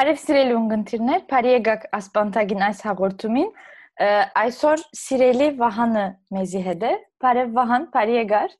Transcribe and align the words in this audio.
Բարև 0.00 0.18
սիրելի 0.18 0.54
ունգընտիրներ, 0.56 1.24
բարի 1.30 1.50
եկաք 1.52 1.82
ասպանտագին 1.98 2.62
այս 2.66 2.78
հաղորդումին։ 2.88 3.48
Այսօր 4.42 4.84
սիրելի 4.96 5.48
Վահանը 5.60 6.04
մեզի 6.34 6.62
հետ 6.66 6.86
է։ 6.90 6.92
Բարև 7.22 7.56
Վահան, 7.60 7.88
բարի 7.94 8.16
եկար։ 8.16 8.54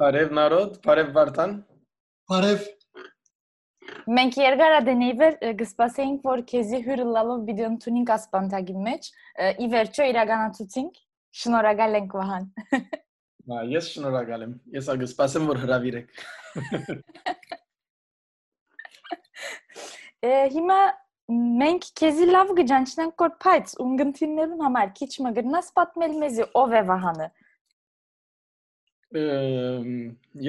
Բարև 0.00 0.36
Նարոդ, 0.40 0.76
բարև 0.86 1.10
Վարդան։ 1.20 1.56
Բարև։ 2.32 2.68
Մենք 4.10 4.38
երկարադենիվեր 4.40 5.36
գսպասեինք, 5.60 6.24
որ 6.26 6.42
քեզի 6.50 6.78
հյուրը 6.86 7.06
լալով 7.16 7.44
վիդեոն 7.50 7.76
տունինք 7.84 8.12
ասպանտագի 8.16 8.76
մեջ, 8.86 9.02
ի 9.64 9.66
վերջո 9.74 10.08
իրականացուցինք։ 10.10 11.00
Շնորհակալ 11.40 11.98
ենք 12.00 12.16
Վահան։ 12.20 12.44
Մա, 13.50 13.58
ես 13.70 13.90
շնորհակալ 13.94 14.40
եմ։ 14.46 14.54
Ես 14.76 14.88
ագսպասեմ, 14.94 15.44
որ 15.50 15.60
հրավիրեք։ 15.64 16.08
Հիմա 20.54 20.80
մենք 21.30 21.86
քեզի 22.00 22.26
լավ 22.30 22.50
կջանչնանք 22.58 23.22
որ 23.22 23.30
փայց 23.44 23.72
ունգընտիրներուն 23.84 24.64
համար 24.66 24.90
քիչ 24.98 25.12
մը 25.24 25.30
գրնաս 25.38 25.70
պատմել 25.78 26.16
մեզի 26.24 26.46
ով 26.60 26.74
է 26.74 26.82
Վահանը։ 26.90 27.28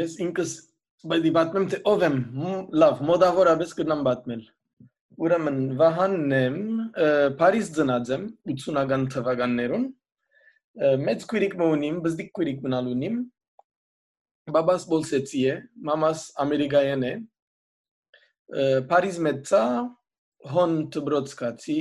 Ես 0.01 0.17
ինքս 0.25 0.51
բայց 1.09 1.23
պատմեմ 1.35 1.63
թե 1.71 1.77
ով 1.89 2.03
եմ 2.05 2.17
լավ 2.81 2.99
մոդավորապես 3.07 3.71
կնամ 3.77 4.01
պատմել 4.05 4.41
ուրեմն 5.25 5.55
Վահանն 5.79 6.35
եմ 6.37 6.57
Փարիզ 7.39 7.71
ծնած 7.77 8.11
եմ 8.15 8.27
80-ական 8.53 9.05
թվականներուն 9.15 9.87
մեծ 11.07 11.25
քույրիկ 11.31 11.55
մունիմ 11.61 11.97
բզդիկ 12.05 12.29
քույրիկ 12.37 12.61
մնալունիմ 12.67 13.17
բաբաս 14.57 14.85
բոլսեցի 14.91 15.41
է 15.53 15.55
մամաս 15.89 16.27
ամերիկայեն 16.45 17.07
է 17.09 17.13
Փարիզ 18.93 19.19
մեծա 19.25 19.63
հոն 20.53 20.77
դբրոցկացի 20.97 21.79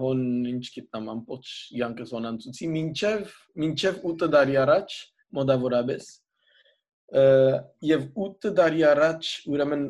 հոն 0.00 0.24
ինչ 0.54 0.64
գիտնամ 0.80 1.12
ամբողջ 1.12 1.52
յանքս 1.84 2.16
հոնանցուցի 2.16 2.72
մինչև 2.74 3.36
մինչև 3.64 4.02
8 4.16 4.32
տարի 4.34 4.58
առաջ 4.64 4.98
մոդավորապես 5.38 6.10
եւ 7.10 8.02
8 8.14 8.50
տարի 8.54 8.82
առաջ 8.86 9.28
ուրեմն 9.50 9.80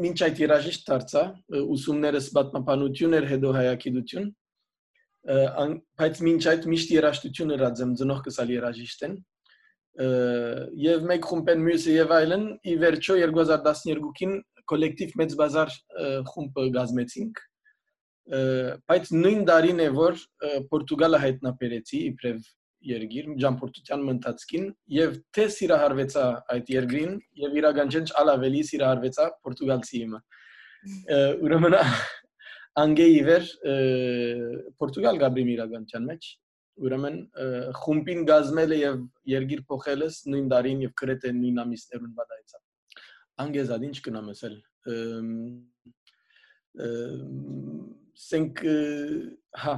մինչ 0.00 0.18
այդ 0.24 0.38
երաժիշտ 0.40 0.86
դարձա 0.88 1.24
ուսումներս 1.76 2.28
պատմապանություն 2.38 3.16
էր 3.18 3.26
հետո 3.32 3.50
հայագիտություն 3.58 4.30
բայց 6.00 6.22
մինչ 6.28 6.42
այդ 6.52 6.68
միշտ 6.72 6.94
երաժշտություն 6.96 7.52
հրած 7.54 7.82
եմ 7.84 7.92
ծնող 8.00 8.22
կսալ 8.24 8.54
երաժիշտեն 8.54 9.18
եւ 10.88 11.04
մեկ 11.12 11.28
խումբեն 11.28 11.64
մյուսը 11.68 11.98
եւ 11.98 12.16
այլն 12.22 12.48
ի 12.64 12.74
վերջո 12.86 13.18
2012-ին 13.28 14.34
կոլեկտիվ 14.72 15.14
մեծ 15.20 15.34
բազար 15.42 15.76
խումբը 16.32 16.66
գազմեցինք 16.78 17.42
բայց 18.88 19.12
նույն 19.18 19.44
տարին 19.48 19.82
է 19.84 19.90
որ 19.98 20.22
Պորտուգալը 20.72 21.20
հայտնաբերեցի 21.24 22.00
իբրև 22.12 22.48
երգիր 22.86 23.28
ջամփորդության 23.42 24.02
մնացքին 24.08 24.66
եւ 24.94 25.14
թե 25.34 25.46
սիրահարվեցա 25.54 26.24
այդ 26.54 26.72
երգրին 26.74 27.14
եւ 27.42 27.56
իրական 27.60 27.92
չեն 27.94 28.10
ալավելի 28.22 28.60
սիրահարվեցա 28.68 29.26
պորտուգալցի 29.46 30.02
իմը 30.08 30.20
ուրեմն 31.48 31.76
անգեի 32.78 33.22
վեր 33.28 33.48
Պորտուգալ 34.78 35.18
գաբրիմ 35.24 35.50
իրականության 35.56 36.06
մեջ 36.12 36.28
ուրեմն 36.86 37.16
խումբին 37.82 38.20
գազմելը 38.28 38.78
եւ 38.78 38.98
երգիր 39.32 39.62
փոխելս 39.70 40.18
նույն 40.30 40.50
դարին 40.52 40.84
եւ 40.86 40.92
գրեթե 41.02 41.32
նույն 41.38 41.62
ամիսներուն 41.64 42.12
բադայցա 42.18 42.60
անգեզად 43.44 43.86
ինչ 43.88 43.96
կնամ 44.06 44.30
ասել 44.34 44.54
սենք 48.18 48.62
հա 49.62 49.74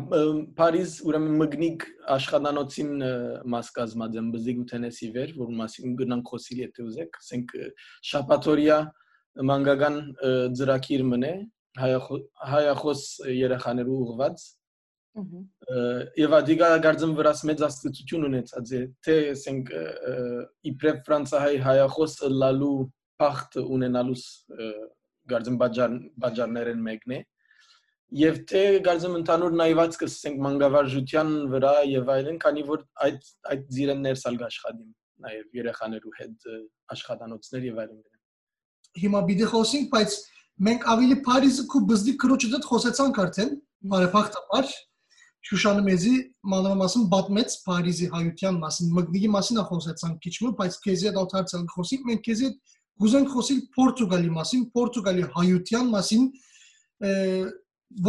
Փարիզ 0.59 0.95
ուրեմն 1.09 1.37
մգնիկ 1.41 1.85
աշխատանոցին 2.17 2.93
մաս 3.55 3.71
կազմած 3.77 4.17
եմ 4.21 4.31
բզիկ 4.35 4.63
ու 4.63 4.69
թենեսի 4.73 5.11
վեր 5.17 5.35
որ 5.41 5.51
մասին 5.61 5.97
գնանք 6.01 6.33
խոսիլ 6.33 6.63
եթե 6.65 6.87
ուզեք 6.87 7.19
սենք 7.27 7.55
շապատորիա 8.11 8.79
մանգական 9.51 9.99
ծրակիր 10.61 11.05
մնե 11.13 11.35
հայախոս 11.81 13.05
երեխաներու 13.41 14.01
ուղված 14.07 14.49
Եվ 16.21 16.35
ադիգա 16.39 16.67
գարձեմ 16.85 17.13
վրաս 17.19 17.41
մեծ 17.51 17.63
աստծություն 17.67 18.27
ունեցած 18.29 18.73
է 18.79 18.81
թե 19.07 19.17
ասենք 19.33 19.73
իբրև 20.71 21.01
ֆրանսահայ 21.09 21.57
հայախոս 21.67 22.15
լալու 22.43 22.77
փախտ 23.23 23.59
ունենալուս 23.65 24.25
գարձեմ 25.33 25.59
բաժար 25.63 25.95
բաժարներեն 26.25 26.83
մեկն 26.87 27.15
է 27.17 27.21
եւ 28.21 28.39
թե 28.51 28.63
գարձեմ 28.87 29.17
ընդհանուր 29.21 29.53
նայվածքը 29.61 30.09
ասենք 30.11 30.41
մանգավարժության 30.47 31.29
վրա 31.53 31.75
եւ 31.91 32.11
այլն 32.15 32.41
քանի 32.45 32.65
որ 32.71 32.83
այդ 33.07 33.29
այդ 33.55 33.69
ծիրեն 33.77 34.03
ներսալ 34.07 34.41
աշխատիմ 34.51 34.89
նաեւ 35.27 35.61
երեխաներու 35.61 36.15
հետ 36.19 36.49
աշխատանոցներ 36.97 37.67
եւ 37.71 37.81
այլն 37.85 38.01
հիմա 39.01 39.21
բիդի 39.31 39.49
խոսենք 39.55 39.91
բայց 39.95 40.17
մենք 40.67 40.87
ավելի 40.93 41.17
Փարիզը 41.27 41.65
քու 41.73 41.81
բզդի 41.91 42.15
քրոջը 42.21 42.49
դեռ 42.55 42.65
խոսեցանք 42.71 43.21
արդեն 43.25 43.53
բարեփոխտաբար 43.93 44.73
Շուշանը 45.49 45.85
մեզի 45.87 46.11
մանրամասն 46.53 47.05
պատմեց 47.15 47.55
Փարիզի 47.69 48.09
հայության 48.15 48.59
մասին, 48.65 48.91
մգնիկի 48.99 49.31
մասին 49.37 49.61
խոսեցանք 49.71 50.19
քիչ 50.27 50.35
մը, 50.45 50.51
բայց 50.59 50.77
քեզի 50.85 51.09
հետ 51.09 51.21
ալթարցել 51.21 51.65
խոսենք, 51.75 52.05
մենք 52.11 52.25
քեզի 52.27 52.49
հետ 52.51 52.75
գուզենք 53.01 53.33
խոսել 53.35 53.61
Պորտուգալի 53.77 54.31
մասին, 54.37 54.63
Պորտուգալի 54.77 55.25
հայության 55.37 55.87
մասին, 55.95 56.25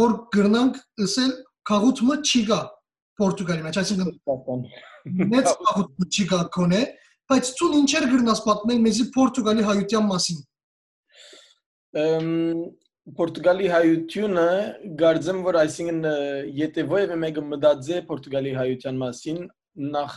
որ 0.02 0.10
գրնանք 0.36 0.80
ասել 1.06 1.32
քաղուտը 1.70 2.16
չի 2.22 2.42
գա 2.50 2.60
Պորտուգալի 3.22 3.62
մեջ, 3.66 3.78
այսինքն 3.82 4.10
մեծ 5.32 5.48
քաղուտը 5.62 6.08
չի 6.12 6.26
գա 6.32 6.40
կոնե, 6.56 6.82
բայց 7.32 7.50
ցուն 7.58 7.74
ինչեր 7.80 8.06
գրնաս 8.12 8.44
պատմել 8.46 8.84
մեզի 8.86 9.08
Պորտուգալի 9.16 9.66
հայության 9.70 10.06
մասին։ 10.12 10.38
Պորտուգալի 13.18 13.66
հայությունը 13.72 14.46
գարձեմ 15.00 15.38
որ 15.44 15.56
այսինքն 15.62 16.04
եթե 16.58 16.84
ովևէ 16.86 17.16
մեկը 17.22 17.42
մտածե 17.48 17.96
Պորտուգալի 18.10 18.52
հայության 18.58 19.00
մասին 19.02 19.40
նախ 19.96 20.14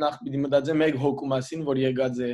նախ 0.00 0.16
պիտի 0.22 0.40
մտածե 0.44 0.76
մեկ 0.80 0.98
հոգու 1.04 1.28
մասին 1.34 1.64
որ 1.68 1.80
եկած 1.82 2.22
է 2.24 2.30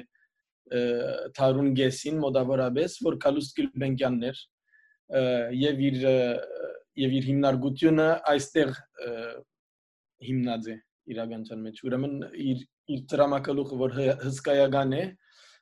Թարուն 1.37 1.71
Գեսին 1.79 2.21
մոտավորապես 2.25 2.97
որ 3.07 3.17
Կալուստ 3.25 3.57
Գիլբենկյանն 3.61 4.27
էր 4.31 4.43
եւ 5.61 5.83
իր 5.89 5.97
եւ 7.01 7.17
իր 7.21 7.27
հիմնարկությունը 7.31 8.07
այստեղ 8.35 8.71
հիմնած 10.31 10.71
է 10.71 10.77
իրականության 11.11 11.65
մեջ 11.67 11.83
ուրեմն 11.89 12.15
իր 12.51 12.63
իր 12.95 13.03
դրամակալուխը 13.11 13.81
որ 13.81 13.99
հսկայական 14.21 14.95
է 14.99 15.03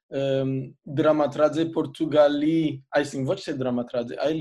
դրամատրած 0.08 1.58
է 1.60 1.64
Պորտուգալի, 1.74 2.60
այսինքն 2.96 3.28
ոչ 3.28 3.38
թե 3.44 3.54
դրամատրած 3.60 4.12
է, 4.14 4.20
այլ 4.24 4.38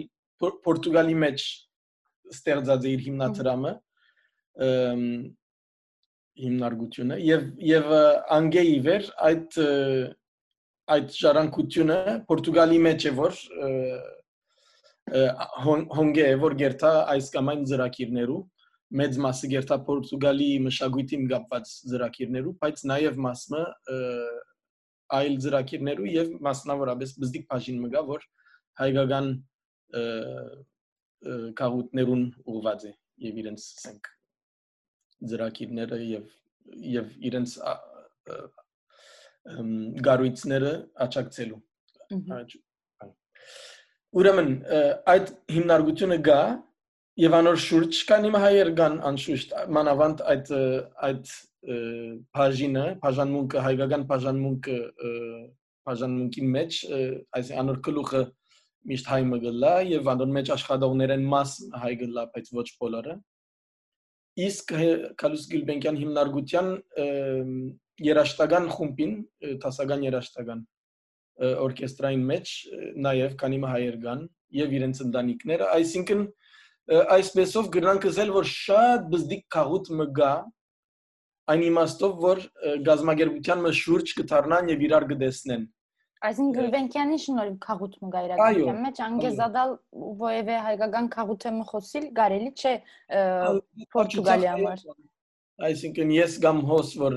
Պորտուգալի 0.67 1.17
մեջ 1.23 1.44
ստեղծած 2.31 2.88
է 2.88 2.94
իր 2.95 3.03
հիմնադրամը 3.07 3.73
հիմնարկությունը 6.38 7.17
եւ 7.25 7.44
եւ 7.67 7.91
անգեի 8.38 8.79
վեր 8.88 9.11
այդ 9.28 9.59
այդ 10.96 11.18
ժառանգությունը 11.22 11.98
Պորտուգալի 12.30 12.78
մեջ 12.88 13.08
է 13.09 13.12
որ 13.18 13.40
հոնգե 15.98 16.28
է 16.28 16.38
որ 16.44 16.56
գերտա 16.61 16.91
այս 17.16 17.32
կամ 17.34 17.52
այն 17.53 17.66
ծրակիրներու 17.72 18.40
մեծ 19.02 19.17
մասը 19.23 19.50
գերտա 19.52 19.78
Պորտուգալի 19.88 20.47
մշակույթին 20.64 21.23
կապված 21.32 21.72
ծրակիրներու, 21.91 22.53
բայց 22.61 22.84
նաև 22.91 23.17
մասը 23.26 23.64
այլ 25.17 25.35
ծրակիրներու 25.44 26.08
եւ 26.14 26.32
մասնավորապես 26.47 27.14
բզդիկ 27.23 27.47
բաժին 27.52 27.82
մգա 27.84 28.03
որ 28.08 28.23
հայկական 28.82 29.29
կաղուտներուն 31.59 32.23
ուղված 32.53 32.88
է 32.88 32.94
եւ 33.28 33.41
իրենց 33.44 33.67
ասենք 33.78 34.09
ծրակիրները 35.32 36.00
եւ 36.08 36.32
եւ 36.96 37.14
իրենց 37.32 37.58
գարույցները 40.08 40.72
աճակցելու 41.08 41.59
ուրեմն 44.17 44.49
այդ 45.14 45.34
հիմնարկությունը 45.58 46.17
գա 46.28 46.40
եւ 47.22 47.35
անոր 47.38 47.59
շուրջ 47.66 47.99
կան 48.09 48.28
իմ 48.29 48.35
հայեր 48.44 48.72
կան 48.78 48.97
անշուշտ 49.11 49.53
մանավանդ 49.78 50.23
այդ 50.34 50.52
այդ 51.08 51.32
բաժինը, 51.67 52.84
բաժանմունքը, 53.03 53.61
հայկական 53.66 54.03
բաժանմունքը 54.11 54.78
բաժանմունքի 55.88 56.44
մեջ, 56.53 56.78
այս 57.40 57.49
անոր 57.64 57.79
գլուխը 57.88 58.22
միշտ 58.88 59.09
հայ 59.11 59.20
մգլա 59.32 59.73
եւ 59.91 60.11
անոր 60.14 60.32
մեջ 60.38 60.52
աշխատողներեն 60.55 61.26
մաս 61.34 61.55
հայ 61.82 61.91
գլա, 62.03 62.23
բայց 62.35 62.52
ոչ 62.59 62.67
բոլորը։ 62.84 63.17
Իսկ 64.47 64.73
Կալուս 65.20 65.46
Գյուլբենկյան 65.52 65.99
հիմնարկության 66.03 66.72
երաշտական 68.05 68.67
խումբին, 68.73 69.14
տասական 69.64 70.03
երաշտական 70.08 70.66
օրկեստրային 71.38 72.26
մեջ 72.32 72.52
նաև 73.05 73.38
քանի 73.41 73.59
հայեր 73.72 73.97
կան 74.03 74.22
եւ 74.58 74.76
իրենց 74.78 75.02
ընտանիքները, 75.05 75.66
այսինքն 75.78 76.22
այսպեսով 76.88 77.72
գրնանք 77.73 78.05
ասել 78.09 78.29
որ 78.38 78.46
շատ 78.52 79.09
բզդիկ 79.11 79.41
քաղուտ 79.53 79.90
մգա 80.02 80.34
այն 81.52 81.64
իմաստով 81.67 82.14
որ 82.23 82.44
գազագերբության 82.88 83.66
մը 83.66 83.73
շուրջ 83.82 84.14
կդառնան 84.22 84.72
եւ 84.73 84.85
իրար 84.88 85.08
կդեսնեն 85.11 85.66
Այսինքն 86.28 86.55
Գլվենկյանի 86.58 87.17
շնորհիվ 87.23 87.58
քաղուտ 87.67 87.97
մը 88.02 88.08
գա 88.14 88.22
իրական 88.28 88.79
մեջ 88.85 89.02
անգեզադալ 89.08 89.73
ոևէ 90.22 90.55
հայկական 90.67 91.09
քաղուտը 91.14 91.52
մը 91.58 91.66
խոսիլ 91.72 92.08
կարելի 92.17 92.49
չէ 92.58 92.73
Պորտուգալիա 93.94 94.55
համար 94.55 94.82
Այսինքն 95.58 96.12
ես 96.14 96.40
գամ 96.44 96.59
հոս 96.70 96.90
որ 97.02 97.16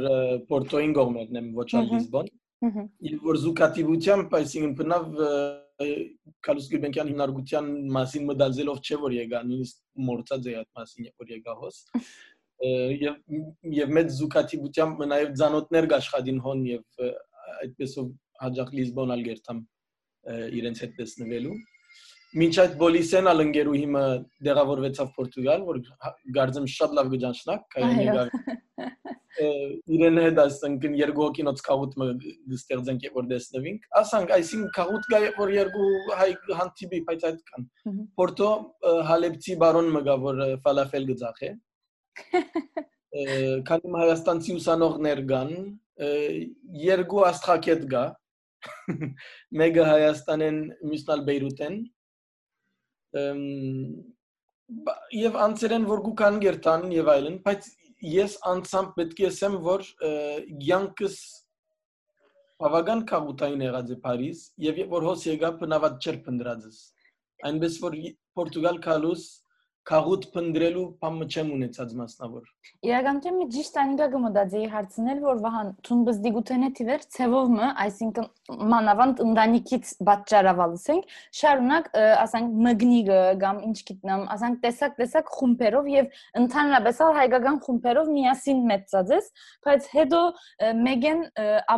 Պորտոին 0.48 0.94
գողմերն 0.96 1.40
եմ 1.40 1.50
ոչ 1.58 1.70
ալ 1.76 1.90
Լիզբոն 1.90 2.30
Եվ 2.60 3.22
որ 3.24 3.36
զուգատիվությամբ, 3.40 4.34
այսինքն 4.36 4.72
բնավ 4.76 5.04
Կալուս 6.44 6.66
Գյուբենկյան 6.72 7.10
հիմնարկության 7.10 7.70
մասին 7.94 8.26
մտածելով 8.28 8.80
չէ 8.84 8.98
որ 9.00 9.14
եկա, 9.16 9.40
նույնիսկ 9.48 9.78
մորցած 10.08 10.48
է 10.50 10.56
այդ 10.58 10.68
մասին, 10.76 11.06
որ 11.22 11.32
եկա 11.32 11.54
հոս։ 11.62 11.78
Եվ 13.00 13.16
եւ 13.78 13.94
մեծ 13.96 14.12
զուգատիվությամբ 14.18 15.00
նաեւ 15.14 15.32
ցանոթներ 15.40 15.88
գաշխատին 15.94 16.42
հոն 16.44 16.66
եւ 16.68 17.06
այդպեսով 17.64 18.10
հաջող 18.44 18.74
Լիզբոն 18.76 19.14
ալգերտամ 19.16 19.62
իրենց 20.60 20.84
հետ 20.84 20.94
տեսնվելու։ 21.00 21.56
Մինչ 22.30 22.52
այդ 22.62 22.74
Բոլիսեն 22.78 23.28
ալընկերու 23.30 23.76
հիմա 23.80 24.02
դեղավորվեցավ 24.46 25.08
Պորտուգալ, 25.16 25.64
որ 25.66 25.80
գարձեմ 26.36 26.68
շատ 26.70 26.92
լավ 26.98 27.08
գճանշնակ, 27.16 27.64
կայանի 27.74 28.04
գար 28.10 28.30
իրեն 29.40 30.18
հետ 30.20 30.38
ասենք 30.42 30.84
երկու 30.98 31.24
հոգինոց 31.26 31.60
կաղուտ 31.66 31.96
մը 32.00 32.06
ստեղծենք 32.56 33.04
որ 33.14 33.28
դեսնվինք 33.30 33.84
ասանք 34.00 34.32
այսինքն 34.36 34.72
կաղուտ 34.76 35.06
գա 35.12 35.20
որ 35.38 35.52
երկու 35.54 35.90
հայ 36.20 36.28
հանդիպի 36.60 37.00
բայց 37.10 37.26
այդ 37.30 37.38
կան 37.50 37.68
Պորտո 38.20 38.48
հալեբցի 39.10 39.56
բարոն 39.62 39.92
մը 39.94 40.02
գա 40.08 40.16
որ 40.24 40.42
ֆալաֆել 40.66 41.06
գծախ 41.12 41.44
է 41.46 41.52
քանի 43.70 43.94
հայաստանցի 44.00 44.56
ուսանողներ 44.60 45.22
կան 45.30 45.54
երկու 46.80 47.24
աստղակետ 47.30 47.86
գա 47.94 48.04
մեկը 49.62 49.86
հայաստանեն 49.88 50.60
մյուսնալ 50.90 51.24
բեյրութեն 51.30 51.80
եւ 55.18 55.38
անցերեն 55.44 55.86
որ 55.90 56.02
գուքան 56.06 56.40
գերտան 56.44 56.88
եւ 56.94 57.10
այլն 57.14 57.38
բայց 57.46 57.68
ես 58.10 58.36
անցամ 58.50 58.92
պետք 58.96 59.20
է 59.20 59.26
ասեմ, 59.28 59.56
որ 59.66 59.86
յանքս 60.68 61.16
բավական 62.60 63.02
քաղուտային 63.10 63.64
եղած 63.66 63.92
է 63.94 63.98
Փարիզ 64.04 64.40
եւ 64.68 64.80
որ 64.92 65.06
հոս 65.10 65.26
եկա 65.30 65.50
բնավատ 65.60 66.06
չեր 66.06 66.18
փնդրածս 66.26 66.80
այնպես 67.50 67.76
որ 67.84 67.96
Պորտուգալ 68.38 68.80
կալուս 68.84 69.22
քաղուտ 69.88 70.24
փնդրելու 70.34 70.82
բամը 71.00 71.26
չեմ 71.30 71.50
ունեցած 71.56 71.92
մասնավոր։ 72.00 72.48
Իրականում 72.84 73.36
մի 73.40 73.46
ճիշտ 73.54 73.78
անիգա 73.80 74.06
գմոդաձեի 74.14 74.66
հարցնել, 74.74 75.20
որ 75.24 75.40
վահան 75.44 75.70
ցուն 75.88 76.02
բզդիգութենե 76.08 76.68
տիվեր 76.80 77.06
ցևովը, 77.16 77.70
այսինքն 77.84 78.28
մանավանդ 78.70 79.22
ընտանիքից 79.24 79.92
պատճառավալսենք, 80.10 81.14
շարունակ 81.40 81.90
ասենք 82.20 82.60
մգնիգը 82.66 83.20
կամ 83.40 83.60
ինչ 83.70 83.76
գիտնամ, 83.90 84.24
ասենք 84.36 84.60
տեսակ-տեսակ 84.66 85.32
խումբերով 85.40 85.90
եւ 85.94 86.20
ընդհանրապես 86.40 87.02
ալ 87.06 87.18
հայկական 87.20 87.60
խումբերով 87.66 88.12
միասին 88.20 88.62
մեծածես, 88.70 89.32
բայց 89.66 89.90
հետո 89.96 90.22
մեգեն 90.90 91.26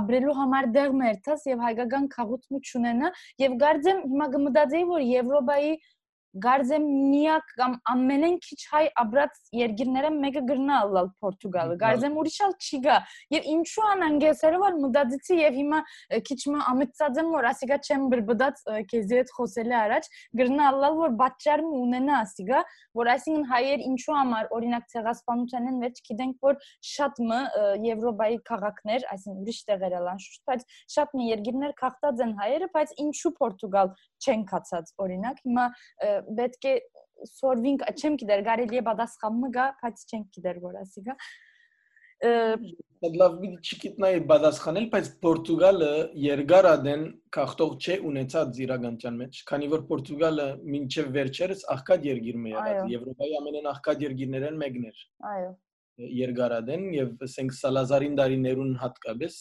ապրելու 0.02 0.36
համար 0.42 0.70
դեղ 0.76 0.94
մերթաս 1.02 1.48
եւ 1.52 1.66
հայկական 1.70 2.06
քաղուտ 2.16 2.46
մու 2.52 2.62
չունենա 2.66 3.12
եւ 3.46 3.58
գարձեմ 3.62 4.06
հիմա 4.12 4.30
գմոդաձեի 4.36 4.86
որ 4.92 5.04
Եվրոպայի 5.12 5.74
գարձեմ 6.32 6.84
միակ 7.12 7.50
կամ 7.58 7.74
ամենեն 7.92 8.36
քիչ 8.46 8.58
հայ 8.72 8.82
աբրած 9.02 9.40
երկիրները 9.58 10.10
մեկը 10.16 10.42
գրնա 10.48 10.78
ալալ 10.86 11.10
Պորտուգալը 11.22 11.76
գարձեմ 11.82 12.16
ուրիշալ 12.22 12.54
չի 12.56 12.80
գա 12.86 12.96
եւ 13.34 13.48
ինչու 13.52 13.84
անանգեսերով 13.92 14.64
ալ 14.68 14.78
մտածեցի 14.84 15.38
եւ 15.42 15.58
հիմա 15.60 15.80
քիչ 16.28 16.40
մը 16.52 16.62
ամիծածեմ 16.72 17.32
որ 17.36 17.48
ասիգա 17.52 17.78
չեմ 17.82 18.06
բրբդած 18.12 18.64
քեզի 18.92 19.18
հետ 19.20 19.32
խոսելի 19.36 19.76
առաջ 19.82 20.08
գրնա 20.40 20.70
ալալ 20.72 20.98
որ 21.02 21.14
բաճարը 21.20 21.72
ունենա 21.82 22.16
ասիգա 22.22 22.62
որ 23.02 23.12
այսինքն 23.12 23.46
հայեր 23.52 23.84
ինչու 23.92 24.16
համար 24.16 24.50
օրինակ 24.56 24.88
ցեղասպանությանն 24.92 25.78
մեջ 25.82 26.00
գիտենք 26.08 26.48
որ 26.48 26.58
շատ 26.92 27.20
մը 27.28 27.40
Եվրոպայի 27.82 28.38
քաղաքներ 28.48 29.06
այսինքն 29.12 29.42
ուրիշ 29.42 29.60
տեղեր 29.68 29.96
ալան 30.00 30.22
շուտ 30.22 30.42
բայց 30.52 30.66
շատ 30.96 31.14
մի 31.18 31.28
երկիրներ 31.32 31.74
քաղտած 31.82 32.22
են 32.26 32.34
հայերը 32.42 32.68
բայց 32.76 32.94
ինչու 33.02 33.32
Պորտուգալ 33.42 33.92
չեն 34.22 34.44
կացած 34.52 34.92
օրինակ 35.06 35.40
հիմա 35.46 35.66
պետք 36.40 36.68
է 36.72 36.74
սորվինք 37.32 37.88
չեմ 37.92 38.20
գիտեր 38.22 38.44
կարելի 38.50 38.82
է 38.82 38.84
պատասխանը 38.90 39.50
գա 39.56 39.66
բայց 39.82 40.04
չենք 40.08 40.38
գիտեր 40.38 40.62
որ 40.66 40.78
ասի 40.82 41.04
գա 41.08 41.16
լավ 42.22 43.32
մի 43.42 43.48
չգիտնայի 43.58 44.20
պատասխանել 44.30 44.84
բայց 44.92 45.08
Պորտուգալը 45.24 45.88
երկարադեն 46.22 47.02
քաղտող 47.34 47.72
չէ 47.82 47.96
ունեցած 48.10 48.60
իրականության 48.66 49.16
մեջ 49.22 49.40
քանի 49.48 49.70
որ 49.72 49.82
Պորտուգալը 49.88 50.46
մինչև 50.74 51.10
վերջերս 51.16 51.64
աղքատ 51.74 52.06
երկիր 52.10 52.38
մի 52.44 52.54
եղած 52.54 52.94
Եվրոպայի 52.94 53.36
ամենեն 53.40 53.68
աղքատ 53.72 54.06
երկիրներն 54.06 54.62
մեկն 54.62 54.86
էր 54.92 55.02
այո 55.32 55.50
երկարադեն 56.22 56.86
եւ 56.94 57.26
ասենք 57.26 57.58
Սալազարին 57.58 58.16
դարիներուն 58.22 58.72
հատկապես 58.84 59.34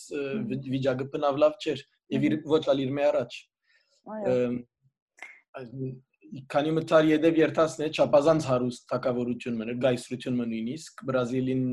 վիճակը 0.74 1.10
բնավ 1.14 1.40
լավ 1.46 1.56
չէր 1.62 1.86
եւ 2.18 2.50
ոչ 2.52 2.64
ալ 2.74 2.84
իր 2.88 2.92
մե 2.98 3.08
առաջ 3.12 3.40
այո 4.18 4.36
քանի 6.52 6.72
մտար 6.78 7.08
յետև 7.10 7.40
երթասն 7.42 7.84
է 7.86 7.90
չափազանց 7.92 8.46
հարուստ 8.48 8.86
թակավորություն 8.92 9.58
մներ 9.62 9.80
գայսրություն 9.84 10.38
մը 10.40 10.46
նույնիսկ 10.52 11.04
բրազիլին 11.10 11.66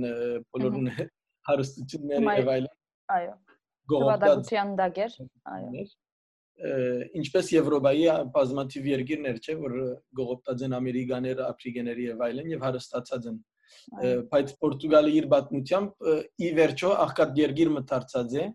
բոլորուն 0.56 0.90
հարստությունները 1.50 2.34
եւ 2.40 2.50
այլն 2.54 2.72
այո 3.18 3.34
գողոպտացիան 3.92 4.74
դագեր 4.82 5.16
այո 5.54 5.86
ինչպես 6.58 7.52
Եվրոպայի 7.54 8.06
բազմաթիվ 8.34 8.86
երկիրներ 8.90 9.36
չէ 9.38 9.54
որ 9.62 9.74
գողոպտած 10.18 10.64
են 10.66 10.72
ամերիկաները 10.78 11.44
աֆրիկաները 11.46 12.06
եւ 12.08 12.24
այլն 12.26 12.48
եւ 12.50 12.64
հարստացած 12.66 13.28
են 13.30 13.38
բայց 14.32 14.54
Պորտուգալը 14.64 15.12
իր 15.20 15.28
պատմությամբ 15.34 16.08
ի 16.42 16.50
վերջո 16.58 16.90
աղքատ 17.04 17.38
երկիր 17.44 17.70
մտարծած 17.78 18.34
է 18.42 18.46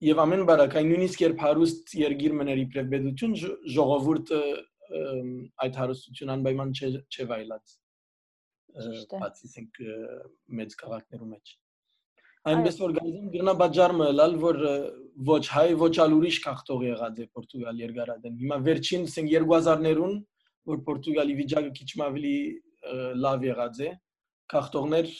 եւ 0.00 0.20
ամեն 0.24 0.44
բարակային 0.48 0.90
նույնիսկ 0.94 1.22
երբ 1.26 1.42
հարուստ 1.44 1.94
երգիր 2.00 2.34
մներ 2.40 2.60
իբրև 2.64 2.90
բեդություն 2.94 3.34
ժողովուրդը 3.74 4.40
այդ 5.64 5.80
հարստություն 5.80 6.34
անպայման 6.36 6.72
չվայլած 6.80 7.74
բացի 9.20 9.50
ասենք 9.50 9.80
մեծ 10.60 10.76
քաղաքներում 10.80 11.34
մեջ 11.34 11.52
այնպես 12.50 12.76
որ 12.80 12.92
գազին 12.96 13.30
գնա 13.34 13.54
բաժարը 13.60 14.08
լալ 14.16 14.36
որ 14.40 14.58
ոչ 15.28 15.42
հայ 15.52 15.66
ոչ 15.80 15.94
ալ 16.04 16.14
ուրիշ 16.16 16.38
քաղտող 16.46 16.84
եղած 16.86 17.18
է 17.20 17.26
Պորտուգալ 17.36 17.82
երկարադեն 17.84 18.38
հիմա 18.40 18.58
վերջին 18.68 19.04
ասենք 19.10 19.34
2000-ներուն 19.34 20.14
որ 20.70 20.80
Պորտուգալի 20.86 21.36
վիճակը 21.40 21.72
քիչ 21.80 21.90
ավելի 22.06 22.36
լավ 23.26 23.44
եղած 23.50 23.82
է 23.84 23.90
քաղտողներ 24.54 25.12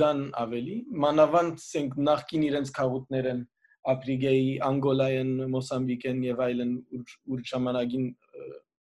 կան 0.00 0.22
ավելի 0.40 0.76
մանավանդ 1.04 1.60
ասենք 1.60 1.98
նախքին 2.08 2.46
իրենց 2.48 2.72
քաղուտներն 2.78 3.42
Აფրիկայի, 3.90 4.50
Անգոլայեն, 4.62 5.30
Մոսամբիկեն 5.52 6.18
եւ 6.28 6.42
այլն 6.46 6.74
ուր 7.34 7.40
ժամանակին 7.50 8.04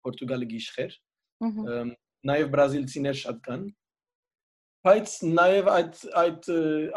Պորտուգալը 0.04 0.48
գիշխեր։ 0.50 0.96
Նաեւ 2.30 2.50
բրազիլցիներ 2.54 3.16
շատ 3.20 3.38
կան։ 3.46 3.62
Բայց 4.80 5.14
նաեւ 5.40 5.66
այդ 5.70 6.02
այդ 6.20 6.46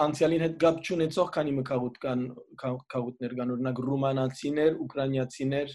անցյալին 0.04 0.44
հետ 0.44 0.54
գապ 0.64 0.78
չունեցող 0.84 1.32
քանի 1.38 1.56
մկաղուտ 1.60 1.98
կան 2.04 2.22
քաղուտներ 2.64 3.34
կան, 3.40 3.56
օրինակ 3.56 3.82
ռումանացիներ, 3.88 4.78
ուկրաինացիներ, 4.86 5.74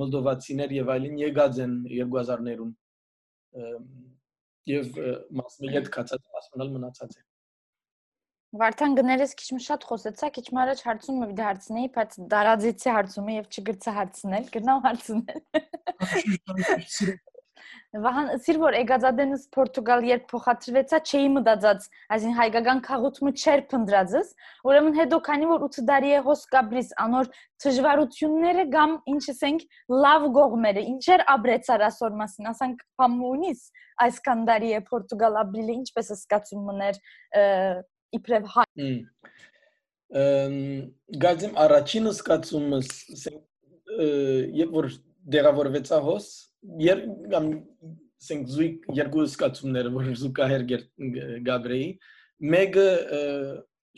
մոլդովացիներ 0.00 0.74
եւ 0.76 0.92
այլն 0.94 1.18
եկած 1.20 1.60
են 1.64 1.74
2000-ներուն։ 1.90 2.72
Եվ 4.70 5.02
մասը 5.40 5.74
հետ 5.76 5.92
կացած 5.96 6.24
մասնալ 6.36 6.72
մնացած 6.76 7.18
է։ 7.18 7.29
Վարդան 8.58 8.94
գներես 8.98 9.32
քիչ 9.38 9.58
շատ 9.62 9.84
խոսեցա, 9.86 10.28
քիչ 10.34 10.46
առաջ 10.62 10.80
հարցումը 10.86 11.26
մի 11.30 11.34
դարձնեի, 11.38 11.90
բայց 11.94 12.16
դարաձեցի 12.32 12.88
հարցումը 12.96 13.36
եւ 13.36 13.46
չգրծա 13.54 13.92
հարցնել, 13.98 14.48
գնամ 14.56 14.80
հարցնել։ 14.90 15.38
Վահան 17.90 18.28
սիր 18.42 18.58
որ 18.62 18.76
Էգազադենս 18.80 19.44
Պորտուգալ 19.54 20.04
երբ 20.06 20.26
փոխադրվեցա 20.30 20.98
չէի 21.10 21.30
մտածած, 21.34 21.86
այսին 22.16 22.36
հայկական 22.38 22.82
քաղաքումը 22.86 23.32
չեր 23.34 23.62
փնդրածս, 23.72 24.30
ուրեմն 24.70 24.98
հետո 25.00 25.18
քանի 25.26 25.48
որ 25.50 25.64
8 25.66 25.86
տարի 25.90 26.12
է 26.14 26.20
հոս 26.26 26.44
կաբրիս 26.54 26.92
անոր 27.04 27.30
դժվարությունները 27.66 28.66
կամ 28.74 28.96
ինչ 29.14 29.24
ասենք 29.34 29.66
լավ 30.06 30.26
գողմերը, 30.38 30.86
ինչեր 30.94 31.26
աբրեցար 31.34 31.86
ասոր 31.90 32.18
մասին, 32.22 32.50
ասենք 32.54 32.84
փամունիս 33.00 33.64
այս 34.06 34.20
կանդարի 34.30 34.70
է 34.78 34.84
Պորտուգալ 34.90 35.40
աբրիլը 35.44 35.74
ինչպես 35.80 36.14
է 36.14 36.20
սկացում 36.20 36.70
մներ 36.70 37.02
իբրև 38.18 38.50
հայ։ 38.54 38.66
Գազիմ 41.24 41.56
առաջին 41.64 42.10
սկացումս 42.10 42.90
երբ 44.60 44.76
որ 44.78 44.90
դեղավորվեցա 45.34 45.98
հոս 46.06 46.28
եր 46.90 47.02
կամ 47.32 47.50
ասենք 48.20 48.48
զույգ 48.54 48.88
երկու 48.98 49.26
սկացումներ 49.30 49.90
որ 49.94 50.08
զուգահեռ 50.22 50.64
Գաբրեի 51.46 51.86
մեկը 52.54 52.88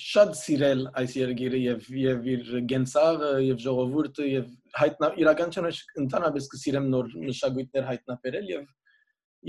շատ 0.03 0.37
սիրել 0.39 0.85
այս 1.01 1.15
երգիրը 1.19 1.59
եւ 1.63 1.89
եւ 2.03 2.29
իր 2.35 2.53
գենսաղը 2.71 3.33
եւ 3.47 3.59
ժողովուրդը 3.65 4.29
եւ 4.29 4.47
հայտնա 4.79 5.11
իրականությունը 5.23 5.73
ընդհանրապես 6.03 6.47
կսիրեմ 6.55 6.87
նոր 6.95 7.11
մշակույթներ 7.27 7.89
հայտնաբերել 7.91 8.49
եւ 8.53 8.65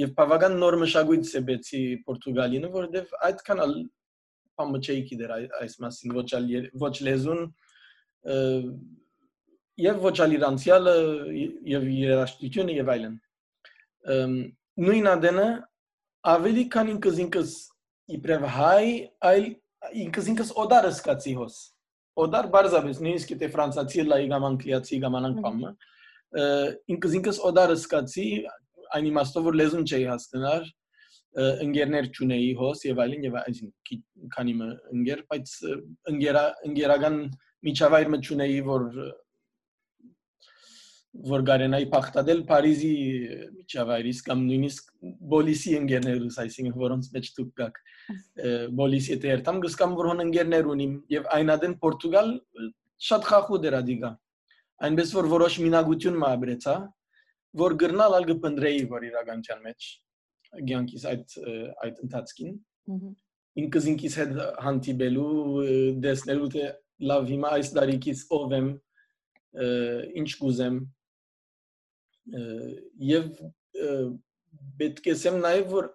եւ 0.04 0.14
բավական 0.20 0.58
նոր 0.64 0.78
մշակույթ 0.84 1.30
սեբեցի 1.32 1.82
Պորտուգալինը 2.08 2.72
որովհետեւ 2.76 3.16
այդքան 3.30 3.64
բամը 4.60 4.82
չէի 4.86 5.04
գիտեր 5.10 5.34
այս 5.62 5.78
մասին 5.84 6.16
ոչ 6.18 6.28
ոչ 6.84 6.94
լեզուն 7.08 7.42
եւ 9.84 10.02
ոչ 10.06 10.16
ալ 10.26 10.36
իր 10.38 10.46
անցյալը 10.50 10.96
եւ 11.74 11.88
երաշտությունը 11.98 12.78
եւ 12.78 12.92
այլն 12.94 13.16
նույն 14.84 15.10
ադենը 15.14 15.48
ավելի 16.34 16.66
քան 16.76 16.92
ինքս 16.94 17.22
ինքս 17.26 17.56
իբրև 18.18 18.46
հայ 18.58 18.86
այլ 19.32 19.48
ինքս 20.04 20.30
ինքս 20.34 20.52
օդար 20.64 20.90
սկացի 20.92 21.34
հոս 21.40 21.58
օդար 22.24 22.50
բարձաբես 22.54 23.02
նույնիսկ 23.04 23.34
եթե 23.34 23.50
ֆրանսացի 23.56 24.06
լայի 24.12 24.30
կամ 24.34 24.46
անգլիացի 24.50 25.00
կամ 25.04 25.18
անանգամը 25.20 25.72
ինքս 26.94 27.18
ինքս 27.20 27.40
օդար 27.50 27.74
սկացի 27.76 28.28
այն 28.98 29.10
իմաստով 29.10 29.48
որ 29.50 29.58
լեզուն 29.62 29.88
չէի 29.90 30.08
հասկանար 30.12 30.70
ընկերներ 31.34 32.10
ճունեի 32.18 32.50
հոս 32.60 32.86
եւ 32.90 33.02
այլն 33.04 33.28
եւ 33.28 33.38
այսին 33.42 33.72
քանի 34.36 34.54
մը 34.60 34.70
ընկեր 34.98 35.22
բայց 35.34 35.54
ընկերա 36.14 36.44
ընկերական 36.70 37.20
միջավայր 37.68 38.12
մը 38.14 38.20
ճունեի 38.28 38.60
որ 38.68 38.88
որ 41.14 41.44
գարենայի 41.46 41.86
փախտadel 41.94 42.40
Փարիզի 42.50 42.94
միջավայրից 43.54 44.22
կամ 44.28 44.40
նույնիսկ 44.48 44.88
բոլիսի 45.34 45.74
ընկերներուս, 45.80 46.38
այսինքն 46.44 46.80
որոնց 46.84 47.10
մեջ 47.14 47.28
դուք 47.38 47.52
գաք 47.62 47.78
բոլիսի 48.80 49.14
եթե 49.14 49.30
երթամ 49.30 49.60
գսկամ 49.66 49.94
որ 50.00 50.10
հոն 50.10 50.24
ընկերներ 50.24 50.70
ունիմ 50.74 50.96
եւ 51.14 51.30
այնադեն 51.38 51.76
Պորտուգալ 51.84 52.34
շատ 53.10 53.30
խախուդ 53.30 53.68
էր 53.70 53.78
ադիգա 53.84 54.12
այնպես 54.90 55.14
որ 55.20 55.30
որոշ 55.38 55.60
մինագություն 55.64 56.18
մաբրեցա 56.24 56.76
որ 57.62 57.78
գրնալ 57.84 58.18
ալ 58.18 58.28
գպնդրեի 58.34 58.84
որ 58.90 59.08
իրականության 59.14 59.64
մեջ 59.70 59.90
ցանկիս 60.54 61.06
այդ 61.12 61.36
այդ 61.86 62.02
ընթացքին 62.06 62.56
ինքս 63.64 63.88
ինքիս 63.94 64.18
հետ 64.22 64.34
հանդիպելու 64.66 65.30
դեսնելու 66.04 66.50
թե 66.56 66.68
լավ 67.12 67.30
հիմա 67.32 67.54
այս 67.58 67.72
դարիքից 67.78 68.24
ով 68.38 68.56
եմ 68.58 68.70
ինչ 70.22 70.30
կուզեմ 70.42 70.78
եւ 73.14 73.28
պետք 74.80 75.10
է 75.10 75.16
ասեմ 75.18 75.40
նաեւ 75.44 75.74
որ 75.74 75.90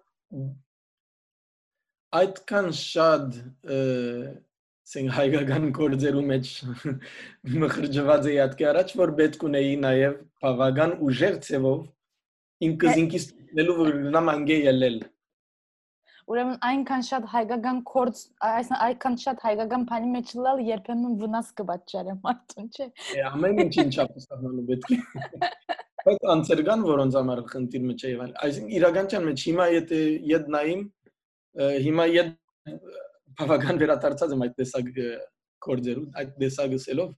այդքան 2.19 2.69
շատ 2.79 3.39
սեն 4.89 5.09
հայկական 5.13 5.67
գործերու 5.77 6.25
մեջ 6.29 6.51
մխրջված 7.63 8.29
է 8.29 8.35
յատկի 8.35 8.67
առաջ 8.71 8.93
որ 9.01 9.13
պետք 9.19 9.43
ունեի 9.49 9.75
նաեւ 9.83 10.15
բավական 10.43 10.95
ուժեղ 11.09 11.37
ցևով 11.45 11.83
ինքս 12.69 13.01
ինքիս 13.03 13.27
նելու 13.57 13.77
որ 13.79 13.95
նամ 14.15 14.31
անգե 14.35 14.59
ելել 14.65 14.99
Ուրեմն 16.29 16.57
այնքան 16.61 17.03
շատ 17.07 17.23
հայկական 17.31 17.77
կորց, 17.89 18.19
այսինքն 18.45 18.81
այնքան 18.85 19.15
շատ 19.21 19.39
հայկական 19.45 19.85
բանի 19.89 20.09
մեջ 20.13 20.33
լալ 20.45 20.59
երբեմն 20.67 21.15
վնաս 21.23 21.47
կբաճարը 21.57 22.13
մարդուն, 22.25 22.67
չէ։ 22.69 22.85
Ամեն 23.29 23.61
ինչին 23.63 23.89
չափսահմանում 23.95 24.67
պետք 24.69 24.91
է։ 24.93 24.99
Բայց 26.05 26.27
անձեր 26.33 26.61
կան, 26.69 26.83
որոնց 26.89 27.17
համար 27.19 27.41
խնդիր 27.49 27.87
մեջ 27.89 28.05
է 28.05 28.11
եւ 28.13 28.21
այսինքն 28.29 28.75
իրականության 28.77 29.25
մեջ 29.29 29.45
հիմա 29.49 29.65
եթե 29.73 30.03
իդ 30.29 30.45
նայում 30.55 30.85
հիմա 31.89 32.05
իդ 32.19 32.29
բավական 33.39 33.81
վերադարձած 33.81 34.35
եմ 34.37 34.45
այդ 34.45 34.55
տեսակ 34.61 34.93
կորձերու 35.65 36.05
այդ 36.21 36.31
տեսակը 36.43 36.79
սելով 36.85 37.09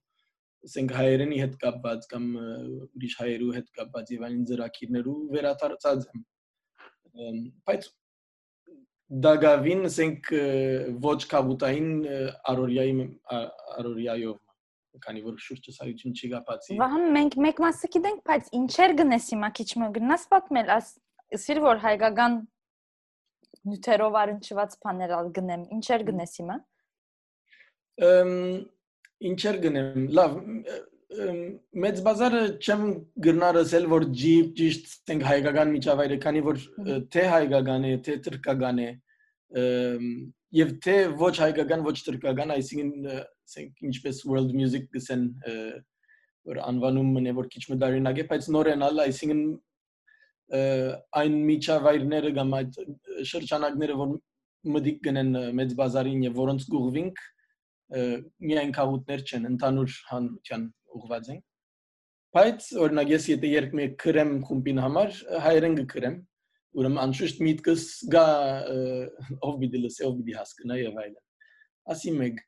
ասենք 0.68 0.94
հայերենի 0.98 1.40
հետ 1.42 1.56
կապված 1.64 2.06
կամ 2.12 2.28
ուրիշ 2.42 3.16
հայերու 3.22 3.56
հետ 3.58 3.72
կապված 3.80 4.14
եւ 4.16 4.28
այլն 4.28 4.46
ծրակիրներու 4.52 5.18
վերադարձած 5.36 6.06
եմ 6.12 7.42
բայց 7.70 7.90
դագավին 9.26 9.90
ասենք 9.90 10.32
ոչ 11.08 11.20
կավուտային 11.34 11.90
արորիայի 12.54 13.10
արորիայով 13.82 14.40
քանի 15.02 15.22
որ 15.26 15.38
շուրջը 15.40 15.74
սայություն 15.76 16.16
չի 16.16 16.30
գապացի։ 16.34 16.78
Վահան 16.82 17.06
մենք 17.16 17.36
մեկ 17.46 17.60
մասը 17.64 17.90
գիտենք, 17.96 18.24
բայց 18.28 18.50
ինչեր 18.60 18.94
գնես 19.02 19.28
հիմա 19.34 19.50
քիչ 19.60 19.68
մը 19.82 19.88
գնաս 19.98 20.26
պատմել, 20.34 20.72
աս 20.76 20.90
սիր 21.44 21.62
որ 21.64 21.82
հայկական 21.86 22.36
նյութերով 23.72 24.18
արնչված 24.22 24.76
բաներ 24.84 25.16
ալ 25.16 25.32
գնեմ, 25.38 25.64
ինչեր 25.78 26.06
գնես 26.12 26.36
հիմա։ 26.42 26.58
Ըմ 28.12 28.36
ինչեր 29.30 29.60
գնեմ, 29.66 30.08
լավ, 30.18 30.36
մեծ 31.84 32.02
բազարը 32.06 32.42
չեմ 32.64 32.84
գնարսել 33.26 33.88
որ 33.92 34.06
ջիպ 34.22 34.52
ճիշտ 34.60 34.92
ցենք 35.10 35.26
հայկական 35.28 35.74
միջավայրը, 35.76 36.18
քանի 36.26 36.44
որ 36.46 36.62
թե 37.12 37.26
հայկական 37.34 37.88
է, 37.90 37.92
թե 38.06 38.16
թրկական 38.28 38.80
է, 38.82 38.90
եւ 40.62 40.72
թե 40.86 40.96
ոչ 41.20 41.34
հայկական, 41.42 41.84
ոչ 41.88 41.98
թրկական, 42.08 42.54
այսինքն 42.56 43.10
ասենք 43.12 43.84
ինչպես 43.92 44.24
world 44.32 44.56
music 44.56 44.88
գսեն 44.96 45.28
որ 46.48 46.62
անվանումը 46.66 47.26
նե 47.28 47.36
որ 47.38 47.52
քիչ 47.52 47.64
մդարինակ 47.74 48.24
է, 48.24 48.26
բայց 48.32 48.48
նորենալ, 48.56 49.04
այսինքն 49.04 49.44
այն 51.22 51.36
միջավայրները 51.52 52.32
կամ 52.40 52.56
այդ 52.62 52.80
շրջանակները 53.32 54.00
որ 54.00 54.16
մդիկ 54.76 54.98
գնեն 55.06 55.38
մեծ 55.60 55.76
բազարին 55.80 56.26
եւ 56.28 56.40
որոնց 56.42 56.66
գուղվինք 56.72 57.22
միայն 57.92 58.74
քաղուտներ 58.76 59.24
չեն, 59.28 59.48
ընդհանուր 59.52 59.96
հանրության 60.12 60.68
ուղված 60.98 61.32
են։ 61.36 61.40
Բայց 62.32 62.68
օրինակ 62.86 63.10
ես 63.12 63.26
եթե 63.32 63.50
երկմի 63.52 63.88
քրեմ 64.00 64.32
խումբին 64.48 64.80
համար 64.86 65.16
հայերեն 65.46 65.74
գկրեմ, 65.82 66.16
ուրեմն 66.80 67.02
անշուշտ 67.04 67.42
միտքս 67.44 67.88
գա 68.14 68.26
ով 69.44 69.58
բիդի 69.64 69.82
լսե, 69.84 70.06
ով 70.08 70.14
բիդի 70.22 70.38
հասկանա 70.40 70.78
եւ 70.80 71.02
այլն։ 71.02 71.24
Ասի 71.92 72.14
մեկ 72.22 72.40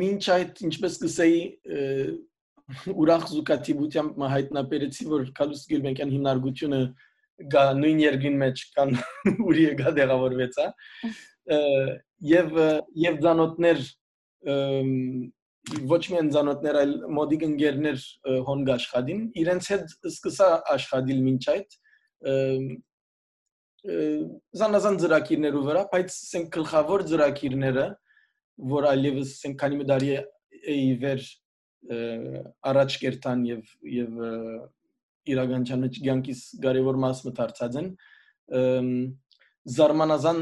մինչ 0.00 0.22
այդ 0.36 0.60
ինչպես 0.68 0.98
կսեի 1.04 1.40
ուրախ 3.00 3.24
զուգատիբությամբ 3.30 4.24
հայտնաբերեցի 4.34 5.06
որ 5.10 5.22
Կալուս 5.40 5.62
Գիլբենկյան 5.70 6.12
հիմնարկությունը 6.14 6.80
գա 7.54 7.64
նույն 7.80 8.00
երկրին 8.04 8.38
մեջ 8.44 8.62
կան 8.76 8.94
ուրի 9.48 9.66
գա 9.80 9.94
դեղավորվեցա 9.98 10.66
եւ 12.30 12.58
եւ 13.04 13.20
ցանոթներ 13.26 13.84
ոչ 15.90 16.02
միայն 16.12 16.30
ցանոթներ 16.34 16.78
այլ 16.82 16.94
մոդիկ 17.16 17.42
ընկերներ 17.48 18.04
հոնգ 18.46 18.70
աշխատին 18.76 19.24
իրենց 19.42 19.72
հետ 19.74 19.96
սկսա 20.10 20.48
աշխատել 20.76 21.20
մինչ 21.26 21.42
այդ 21.54 21.76
զանազան 24.60 24.98
ծրագիրներով 25.00 25.68
վրա, 25.70 25.82
բայց 25.92 26.08
ասենք 26.12 26.48
գլխավոր 26.56 27.04
ծրագիրները, 27.10 27.84
որ 28.72 28.88
այլևս 28.90 29.30
ասենք 29.38 29.56
քանի 29.62 29.78
մդարի 29.80 30.10
էի 30.74 30.90
վեր 31.04 31.28
առաջ 32.72 32.96
կերտան 33.04 33.46
եւ 33.48 33.70
եւ 33.94 34.18
իրականության 35.34 35.84
մեջ 35.86 35.98
ցանկիս 36.06 36.40
կարևոր 36.64 37.00
մաս 37.04 37.24
մտարծած 37.28 37.78
են 37.80 37.90
զարմանազան 39.70 40.38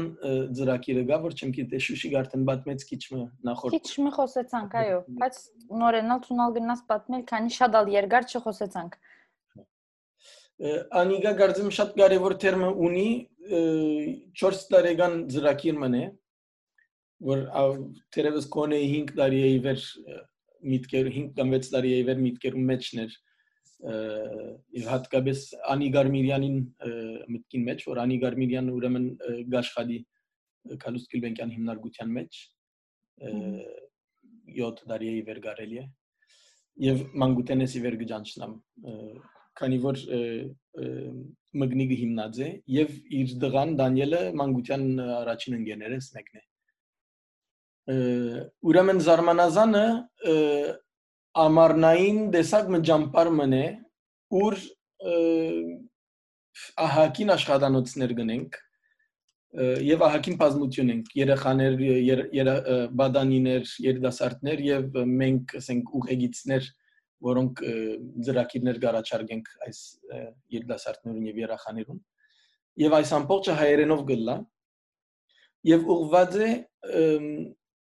ծրագիրը 0.55 1.01
գա 1.09 1.17
որ 1.25 1.33
չեմ 1.35 1.49
գիտե 1.57 1.79
շուշի 1.85 2.11
արդեն 2.19 2.45
պատմեց 2.49 2.85
քիչ 2.89 3.01
մը 3.13 3.23
նախորդ 3.49 3.75
քիչ 3.75 4.05
մը 4.05 4.11
խոսեցանք 4.15 4.75
այո 4.81 4.99
բայց 5.19 5.39
նորենալ 5.81 6.21
ցունալ 6.27 6.55
գնաս 6.57 6.83
պատմել 6.91 7.25
քանի 7.31 7.53
շատ 7.57 7.77
ալ 7.79 7.91
երկար 7.95 8.29
չխոսեցանք 8.29 8.95
Անիգա 10.99 11.31
գարձեմ 11.39 11.69
շատ 11.75 11.93
կարևոր 11.99 12.33
թերմը 12.43 12.69
ունի 12.87 13.09
4 14.39 14.63
տարեկան 14.71 15.13
ծրագիր 15.35 15.77
մնե 15.83 16.01
որ 17.29 17.45
թերևս 18.15 18.47
կոնե 18.55 18.79
5 18.95 19.13
տարի 19.19 19.39
է 19.45 19.53
իվեր 19.59 19.85
միտքեր 20.73 21.09
5 21.15 21.31
կամ 21.39 21.53
6 21.55 21.71
տարի 21.75 21.93
է 21.95 22.01
իվեր 22.03 22.21
միտքերում 22.25 22.67
մեջներ 22.71 23.15
եւ 23.79 24.87
հատկապես 24.91 25.43
Անի 25.71 25.89
Գարմիրյանին 25.95 26.57
մտքին 27.31 27.67
մեջ, 27.69 27.83
որ 27.87 28.01
Անի 28.03 28.17
Գարմիրյանը 28.23 28.73
ուրեմն 28.75 29.05
գաշխադի 29.53 29.99
Կալուս 30.83 31.05
Գիլբենկյան 31.13 31.53
հիմնարկության 31.55 32.11
մեջ 32.17 32.39
7 34.59 34.83
տարի 34.89 35.11
է 35.13 35.23
վեր 35.29 35.39
գարելի 35.45 35.79
է 35.79 35.85
եւ 36.89 37.01
մանգուտենեսի 37.23 37.81
վեր 37.85 37.97
գճանչնամ 38.03 38.53
քանի 39.59 39.79
որ 39.85 40.03
մգնիգը 41.63 41.97
հիմնած 42.03 42.39
է 42.45 42.49
եւ 42.75 42.93
իր 43.19 43.33
դղան 43.43 43.73
Դանիելը 43.79 44.21
մանգության 44.41 44.85
առաջին 45.19 45.57
ընկերներից 45.59 46.11
մեկն 46.19 46.39
է 46.39 46.45
ուրեմն 48.69 49.03
զարմանազանը 49.07 49.85
ամառնային 51.43 52.19
դեսակ 52.33 52.73
մջամպար 52.75 53.29
մնե 53.39 53.63
ուր 54.39 54.57
ահակին 56.85 57.33
աշխատանոցներ 57.35 58.13
գնենք 58.19 58.59
եւ 59.89 60.03
ահակին 60.05 60.37
բազմություն 60.39 60.91
ենք 60.93 61.15
երեխաներ 61.17 61.77
բադանիներ 62.99 63.71
երդասարտներ 63.85 64.61
եւ 64.67 64.99
մենք 65.09 65.55
ասենք 65.59 65.93
ուղեգիցներ 65.99 66.67
որոնք 67.29 67.63
ծրակիրներ 68.27 68.81
գարաչարգենք 68.83 69.49
այս 69.65 69.79
երդասարտներուն 70.55 71.25
եւ 71.29 71.41
երեխաներուն 71.43 72.03
եւ 72.83 72.95
այս 72.99 73.13
ամբողջը 73.17 73.55
հայերենով 73.59 74.03
գլա 74.11 74.35
եւ 75.69 75.89
ուղված 75.95 76.37
է 76.39 76.51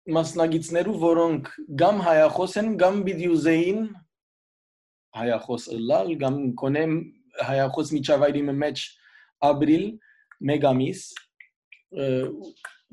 մասնագետներու, 0.10 0.96
որոնք 1.02 1.50
գամ 1.82 2.00
հայախոս 2.08 2.56
են, 2.62 2.70
գամ 2.82 3.02
բիդյուզեին 3.08 3.82
հայախոս 5.22 5.68
լալ, 5.92 6.14
գամ 6.22 6.38
կոնեմ 6.62 6.96
հայախոս 7.52 7.92
միջավայրի 7.98 8.44
մեջ 8.50 8.84
ապրիլ 9.52 9.86
մեգամիս 10.52 11.02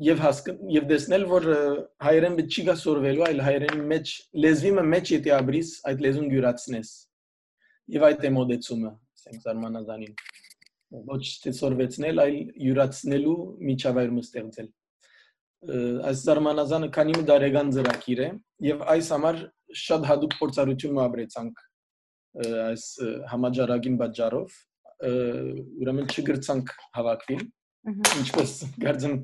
եւ 0.09 0.23
հասկ 0.23 0.51
եւ 0.75 0.89
տեսնել 0.93 1.25
որ 1.31 1.47
հայերեն 2.07 2.37
չի 2.45 2.65
գա 2.69 2.75
սորվելու 2.83 3.25
այլ 3.29 3.41
հայերենի 3.47 3.85
մեջ 3.93 4.13
լեզվի 4.45 4.73
մեջ 4.95 5.13
եթե 5.15 5.33
ապրիս 5.39 5.71
այդ 5.91 6.03
լեզուն 6.07 6.29
գյուրացնես 6.35 6.91
եւ 7.97 8.07
այդ 8.09 8.27
է 8.29 8.31
մոդեցումը 8.37 8.93
ասենք 9.19 9.47
զարմանազանին 9.49 10.15
ոչ 11.09 11.23
թե 11.43 11.55
սորվեցնել 11.59 12.23
այլ 12.25 12.37
յուրացնելու 12.69 13.39
միջավայրը 13.71 14.23
ստեղծել 14.29 14.69
այս 15.59 16.21
զարմանազանը 16.23 16.89
քանի 16.95 17.15
մի 17.19 17.23
դարեգան 17.29 17.71
ծրագիր 17.75 18.21
է 18.23 18.29
եւ 18.69 18.83
այս 18.95 19.09
համար 19.15 19.41
շատ 19.83 20.07
հadoop 20.09 20.37
փորձառություն 20.39 20.95
մաբրեցանք 20.99 21.63
այս 22.69 22.85
համաճարակին 23.33 23.97
պատճառով 24.03 24.59
ուրեմն 25.83 26.07
չգրցանք 26.15 26.73
հավաքվին 26.99 27.43
ինչպես 28.23 28.55
գարձեմ 28.87 29.19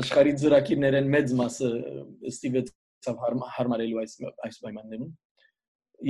աշխարհի 0.00 0.34
ծրագիրներեն 0.44 1.12
մեծ 1.18 1.34
մասը 1.42 1.70
ստիվեցավ 2.30 3.22
հարմարելու 3.58 4.00
այս 4.06 4.16
այս 4.46 4.58
պայմաններում 4.64 5.12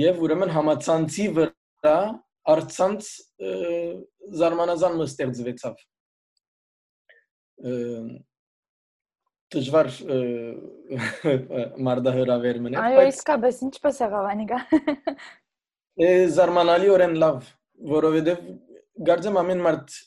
եւ 0.05 0.25
ուրեմն 0.25 0.53
համացանցի 0.57 1.25
վրա 1.37 1.99
արցանց 2.51 3.09
զարմանազան 4.41 4.99
մստեղծվեցավ 5.01 5.81
դժվար 9.55 9.89
մարդահրավեր 11.87 12.59
մնա։ 12.65 12.83
Այո, 12.87 13.05
իսկապես 13.11 13.61
ինչպես 13.67 14.01
եղավ 14.05 14.29
անիկա։ 14.31 14.59
Է 16.01 16.11
զարմանալիորեն 16.35 17.17
լավ, 17.21 17.49
որովհետև 17.91 18.45
գարձեմ 19.11 19.39
ամեն 19.41 19.65
մարդ 19.65 19.97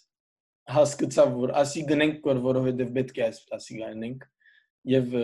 հասկացավ, 0.75 1.35
որ 1.45 1.53
ասի 1.61 1.83
գնենք, 1.91 2.23
որ 2.25 2.41
որովհետև 2.45 2.95
պետք 2.99 3.21
է 3.21 3.27
ասի 3.59 3.81
գնենք 3.83 4.25
եւ 4.95 5.19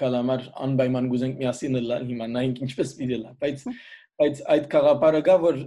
կալամար 0.00 0.46
անպայման 0.64 1.08
գուզենք 1.12 1.40
միասին 1.40 1.78
լալ 1.84 2.06
հիմա 2.08 2.28
նայենք 2.34 2.60
ինչպես 2.66 2.92
պիտի 3.00 3.18
լա, 3.20 3.32
բայց 3.42 3.64
բայց 4.20 4.42
այդ 4.54 4.66
խաղապարը 4.72 5.20
գա 5.26 5.36
որ 5.44 5.60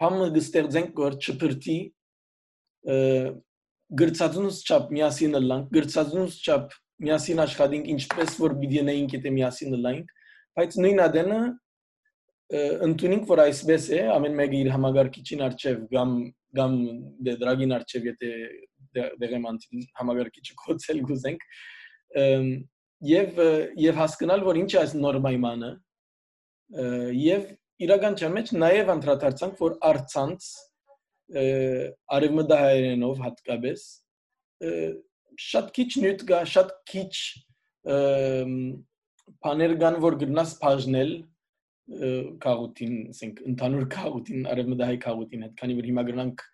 փամը 0.00 0.28
գստեղծենք 0.36 1.02
որ 1.04 1.16
չփրտի 1.20 1.78
գրծածունս 3.98 4.60
չափ 4.66 4.90
միասին 4.94 5.36
լանք, 5.50 5.70
գրծածունս 5.74 6.36
չափ 6.46 6.74
միասին 7.00 7.42
աշխատենք 7.44 7.88
ինչպես 7.94 8.36
որ 8.40 8.54
բիդենեինք 8.60 9.14
եթե 9.16 9.32
միասին 9.36 9.76
լանք, 9.86 10.12
բայց 10.60 10.76
նույն 10.84 11.02
ադենը 11.06 11.40
ընդունենք 12.86 13.28
որ 13.30 13.42
այսպես 13.46 13.88
է, 13.94 14.00
ամեն 14.14 14.36
մեկը 14.40 14.58
իր 14.60 14.70
համագարկիչին 14.74 15.44
արչև 15.46 15.82
կամ 15.94 16.14
կամ 16.58 16.72
դեդրագին 17.26 17.74
արչև 17.76 18.06
եթե 18.10 18.30
դեղեմանտին 19.22 19.84
համագարկիչը 20.00 20.56
կոչել 20.64 21.02
գուզենք 21.10 21.44
եւ 23.10 23.38
եւ 23.84 24.00
հասկանալ 24.00 24.42
որ 24.48 24.58
ինչ 24.64 24.70
է 24.74 24.80
այս 24.80 24.96
նոր 24.98 25.20
պայմանը 25.26 25.70
եւ 27.20 27.46
իրական 27.86 28.18
չեմ 28.18 28.34
մեջ 28.38 28.52
նաեւ 28.64 28.90
անդրադարձանք 28.96 29.62
որ 29.62 29.76
արցանց 29.90 30.48
արևմտահայերենով 31.30 33.20
հատկապես 33.24 33.84
շատ 35.40 35.68
քիչ 35.76 35.90
նյութ 36.04 36.24
կա, 36.30 36.40
շատ 36.54 36.72
քիչ 36.90 37.12
բաներ 39.44 39.76
կան, 39.80 39.98
որ 40.04 40.16
գտնաս 40.24 40.54
բաժնել 40.62 41.12
քաղուտին, 42.42 42.96
ասենք 43.14 43.40
ընդհանուր 43.50 43.86
քաղուտին, 43.94 44.42
արևմտահայ 44.50 44.98
քաղուտին 45.04 45.46
հետ, 45.46 45.54
քանի 45.60 45.76
որ 45.78 45.88
հիմա 45.90 46.04
գնանք 46.10 46.44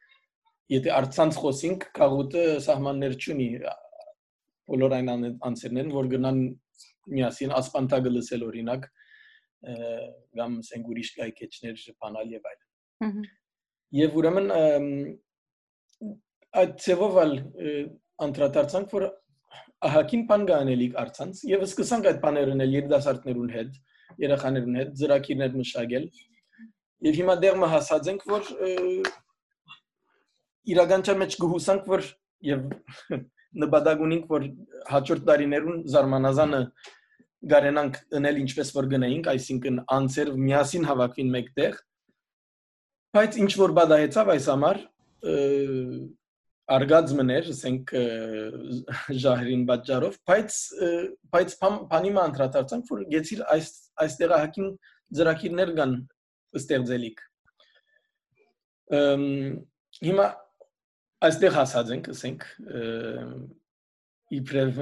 եթե 0.76 0.92
արցանց 0.96 1.40
խոսենք, 1.42 1.88
քաղուտը 1.96 2.44
սահմաններ 2.66 3.16
չունի 3.16 3.48
բոլոր 4.66 4.94
այն 4.96 5.10
անձերներն, 5.46 5.92
որ 5.94 6.08
գնան 6.14 6.40
միասին 7.16 7.52
ասպանտագը 7.60 8.12
լսել 8.16 8.46
օրինակ 8.46 8.88
կամ 10.36 10.56
ասենք 10.62 10.88
ուրիշ 10.92 11.10
կայքեչներ 11.20 11.84
բանալ 12.02 12.32
եւ 12.36 12.48
այլն։ 12.50 13.20
Եվ 13.94 14.16
ուրեմն 14.18 14.48
այդ 16.56 16.72
ծևով 16.82 17.18
ալ 17.22 17.34
անդրադարձանք, 18.26 18.94
որ 18.96 19.04
ահակին 19.86 20.24
բան 20.30 20.46
կանելիք 20.50 20.96
արցանց 21.02 21.42
եւ 21.46 21.62
սկսանք 21.66 22.08
այդ 22.10 22.18
բաներն 22.24 22.64
էլ 22.64 22.74
երիտասարդներուն 22.76 23.52
հետ, 23.56 23.78
երեխաներուն 24.24 24.78
հետ 24.80 24.92
ծրակիրներ 25.00 25.56
մշակել։ 25.60 26.08
Եվ 27.06 27.18
հիմա 27.20 27.36
դեռ 27.44 27.58
մը 27.60 27.70
հասած 27.76 28.10
ենք, 28.12 28.26
որ 28.32 28.50
իրականության 30.74 31.20
մեջ 31.22 31.36
գուհուսանք, 31.44 31.90
որ 31.92 32.06
եւ 32.46 32.64
նպատակ 33.62 34.04
ունենք, 34.06 34.30
որ 34.32 34.46
հաջորդ 34.90 35.26
տարիներուն 35.30 35.82
զարմանազանը 35.92 36.62
գարենանք 37.52 37.98
ընել 38.18 38.40
ինչպես 38.42 38.72
որ 38.76 38.88
գնայինք, 38.96 39.28
այսինքն 39.32 39.78
անձեր 39.96 40.32
միասին 40.46 40.88
հավաքվին 40.90 41.30
մեկտեղ 41.36 41.78
Բայց 43.16 43.36
ինչ 43.40 43.52
որ 43.56 43.72
բադահեցավ 43.76 44.30
այս 44.34 44.46
համար 44.52 44.78
արգած 46.76 47.12
մներ, 47.16 47.46
ասենք 47.54 47.92
ժահրին 49.22 49.62
պատճառով, 49.70 50.18
բայց 50.28 50.56
բայց 51.32 51.54
բանի 51.62 52.10
ման 52.16 52.26
անդրադարձանք, 52.30 52.90
որ 52.90 53.04
գեցիր 53.14 53.40
այս 53.54 53.70
այստեղ 54.04 54.34
հակին 54.36 54.68
ծրակիրներ 55.20 55.72
կան 55.78 55.94
ստեղծելիք։ 56.60 57.22
Հիմա 60.10 60.26
այստեղ 61.30 61.56
հասած 61.56 61.94
ենք, 61.96 62.12
ասենք 62.16 62.46
իբրև 64.36 64.80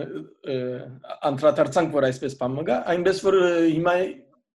անդրադարձանք, 1.31 1.95
որ 2.01 2.09
այսպես 2.11 2.39
բան 2.43 2.59
մգա, 2.59 2.83
այնպես 2.95 3.25
որ 3.29 3.41
հիմա 3.71 3.95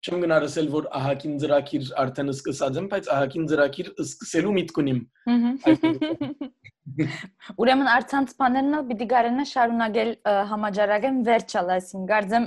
չեմ 0.00 0.22
գնարսել 0.24 0.68
որ 0.72 0.86
ահակին 0.96 1.34
ծրակիր 1.42 1.88
արդեն 2.00 2.32
սկսած 2.32 2.76
եմ, 2.80 2.86
բայց 2.92 3.08
ահակին 3.14 3.48
ծրակիր 3.50 3.88
սկսելու 4.04 4.52
միտք 4.56 4.78
ունիմ։ 4.80 5.00
Ուրեմն 7.60 7.90
արցանց 7.92 8.32
բաներն 8.40 8.76
էլ 8.78 8.86
պիտի 8.88 9.06
գարենա 9.10 9.44
շարունակել 9.50 10.10
համաճարակեն 10.50 11.18
վերջալ, 11.28 11.68
այսին 11.76 12.06
գարձեմ 12.10 12.46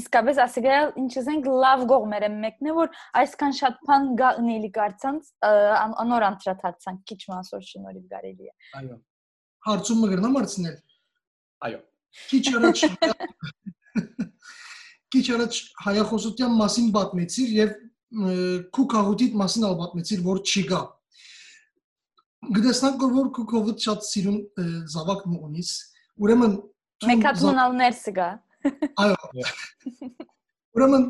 իսկապես 0.00 0.40
ասիգալ 0.46 0.90
ինչ 1.02 1.12
ասենք 1.22 1.48
լավ 1.64 1.84
գողմեր 1.94 2.26
եմ 2.26 2.36
մեկն 2.42 2.66
է 2.66 2.76
որ 2.76 2.88
այսքան 3.22 3.56
շատ 3.62 3.80
բան 3.86 4.10
գա 4.20 4.30
ունելի 4.42 4.70
կարծանց 4.76 5.30
անոր 6.02 6.26
անդրադարձանք 6.30 7.00
քիչ 7.12 7.20
մասոր 7.32 7.66
շնորհիվ 7.70 8.06
կարելի 8.16 8.50
է։ 8.50 8.54
Այո։ 8.82 8.98
Հարցումը 9.66 10.10
գրնամ 10.12 10.36
հարցնել։ 10.40 10.76
Այո։ 11.66 11.80
Քիչ 12.26 12.44
առաջ 12.56 12.78
քիչ 15.16 15.26
առաջ 15.36 15.58
հայախոսության 15.86 16.56
մասին 16.60 16.88
պատմեցիր 16.96 17.52
եւ 17.56 17.74
քուքահուտիտ 18.76 19.36
մասին 19.40 19.66
ալ 19.66 19.76
պատմեցիր, 19.80 20.22
որ 20.26 20.40
չի 20.46 20.62
գա։ 20.70 20.80
Գտեսնանք 22.56 23.04
որ 23.16 23.30
քուքահուտ 23.36 23.86
շատ 23.86 24.06
սիրուն 24.06 24.40
զավակ 24.92 25.22
ունիս։ 25.36 25.70
Ուրեմն 26.22 26.56
մեկատունալներ 27.10 27.96
սգա։ 27.96 28.28
Այո։ 29.02 29.16
Ուրեմն 30.76 31.08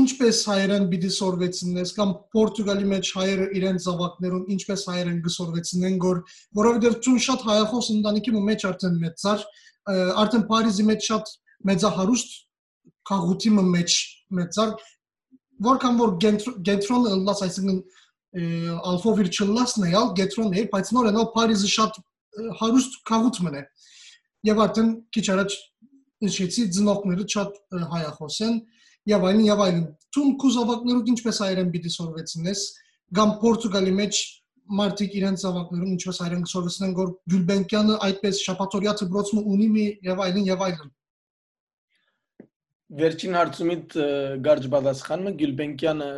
ինչպես 0.00 0.40
հայերեն 0.46 0.84
պիտի 0.90 1.08
սորվեցնես 1.16 1.92
կամ 1.96 2.12
Պորտուգալի 2.34 2.90
մեջ 2.90 3.08
հայերը 3.16 3.46
իրենց 3.58 3.86
զավակներուն 3.86 4.44
ինչպես 4.54 4.84
հայերեն 4.90 5.16
գսորվեցնեն 5.24 5.96
որ 6.04 6.20
որովհետև 6.60 7.00
ցուն 7.06 7.18
շատ 7.26 7.46
հայախոս 7.48 7.88
ընտանիքի 7.96 8.34
մեջ 8.50 8.66
արդեն 8.70 9.00
մեծար 9.02 9.42
արդեն 10.22 10.46
Փարիզի 10.52 10.86
մեջ 10.90 11.08
շատ 11.10 11.34
մեծահարուստ 11.70 12.38
քաղուտի 13.08 13.50
մեջ 13.60 13.96
մեծար 14.40 14.74
որքան 15.60 15.98
որ 16.00 16.12
գետրոնը 16.66 17.16
լաս 17.26 17.42
այսինքն 17.46 17.80
ալֆով 18.30 19.20
իր 19.24 19.28
չլասն 19.34 19.86
է, 19.88 19.90
ալ 19.98 20.12
գետրոն 20.18 20.52
է, 20.54 20.62
բայց 20.70 20.90
նոր 20.94 21.08
ենալ 21.10 21.26
Փարիզը 21.34 21.70
շատ 21.70 21.96
հարուստ 22.60 22.98
քաղուտ 23.10 23.40
մնե։ 23.46 23.62
Եվ 24.46 24.60
արդեն 24.64 24.92
քիչ 25.16 25.24
առաջ 25.34 25.56
նշեցի 26.24 26.66
ծնողները 26.76 27.26
շատ 27.34 27.58
հայախոս 27.90 28.36
են, 28.46 28.60
եւ 29.10 29.26
այլն 29.30 29.42
եւ 29.48 29.62
այլն։ 29.66 29.82
Ցում 30.14 30.30
կուզավակներով 30.44 31.10
ինչպես 31.10 31.40
հայերեն 31.44 31.72
պիտի 31.74 31.92
սորվեցնես, 31.96 32.62
կամ 33.18 33.34
Պորտուգալի 33.42 33.94
մեջ 33.98 34.22
մարդիկ 34.80 35.14
իրենց 35.18 35.44
զավակներում 35.44 35.92
ինչպես 35.96 36.20
հայերեն 36.22 36.48
սորվեցնեն, 36.50 36.92
որ 37.00 37.08
Գյուլբենկյանը 37.32 37.96
այդպես 38.06 38.42
շապատորիա 38.46 38.92
դբրոցը 39.00 39.42
ունի 39.50 39.68
մի 39.74 39.86
եւ 40.06 40.22
այլն 40.26 40.50
եւ 40.50 40.64
այլն։ 40.68 40.92
Վերջին 42.90 43.36
հարցումիդ 43.38 43.96
գարջ 44.46 44.64
բադասխանը 44.74 45.32
Գյուլբենկյանը 45.40 46.10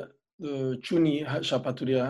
ճունի 0.88 1.14
շապատորիա 1.48 2.04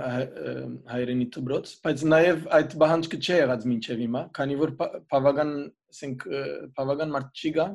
հայերենի 0.93 1.27
դբրոց, 1.35 1.73
բայց 1.85 2.05
նաեւ 2.13 2.45
այդ 2.59 2.77
բանջկը 2.83 3.19
չի 3.23 3.33
եղած 3.43 3.67
մինչեւ 3.73 4.05
հիմա, 4.07 4.23
քանի 4.39 4.59
որ 4.63 4.75
բավական, 4.81 5.51
ասենք, 5.93 6.25
բավական 6.79 7.13
մարդ 7.17 7.43
չի 7.43 7.53
գա 7.59 7.67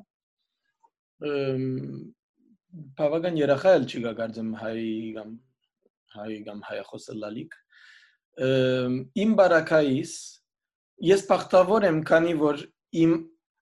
բավական 2.98 3.38
երախա 3.40 3.74
էլ 3.78 3.86
չի 3.90 4.02
գա 4.06 4.12
կարծեմ 4.18 4.50
հայ 4.62 4.82
կամ 5.18 5.30
հայ 6.18 6.34
կամ 6.48 6.60
հայախոսը 6.68 7.16
լալիք 7.22 7.56
իմ 9.24 9.32
բարակայիս 9.40 10.14
ես 11.08 11.24
բախտավոր 11.32 11.88
եմ 11.90 12.02
քանի 12.12 12.36
որ 12.42 12.62
իմ 13.02 13.16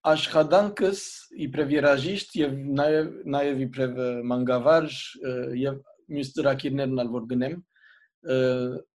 աշխատանքս 0.06 1.00
իբրև 1.46 1.72
երաժիշտ 1.76 2.36
եւ 2.40 2.52
նաեւ 2.80 3.08
նաեւ 3.34 3.62
իբրև 3.66 3.96
մանգավար 4.32 4.86
եւ 5.62 5.80
մյուս 6.16 6.30
ծրագիրներն 6.36 7.02
ալ 7.02 7.10
որ 7.16 7.26
գնեմ 7.32 7.56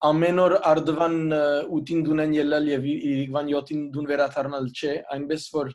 ամեն 0.07 0.41
օր 0.43 0.55
արդվան 0.71 1.17
8-ին 1.35 2.03
դունեն 2.07 2.35
ելալ 2.37 2.69
եւ 2.71 2.87
իրիկվան 2.91 3.51
7-ին 3.53 3.81
դուն 3.95 4.09
վերաթարնալ 4.11 4.69
չէ 4.71 4.93
այնպես 5.15 5.47
որ 5.55 5.71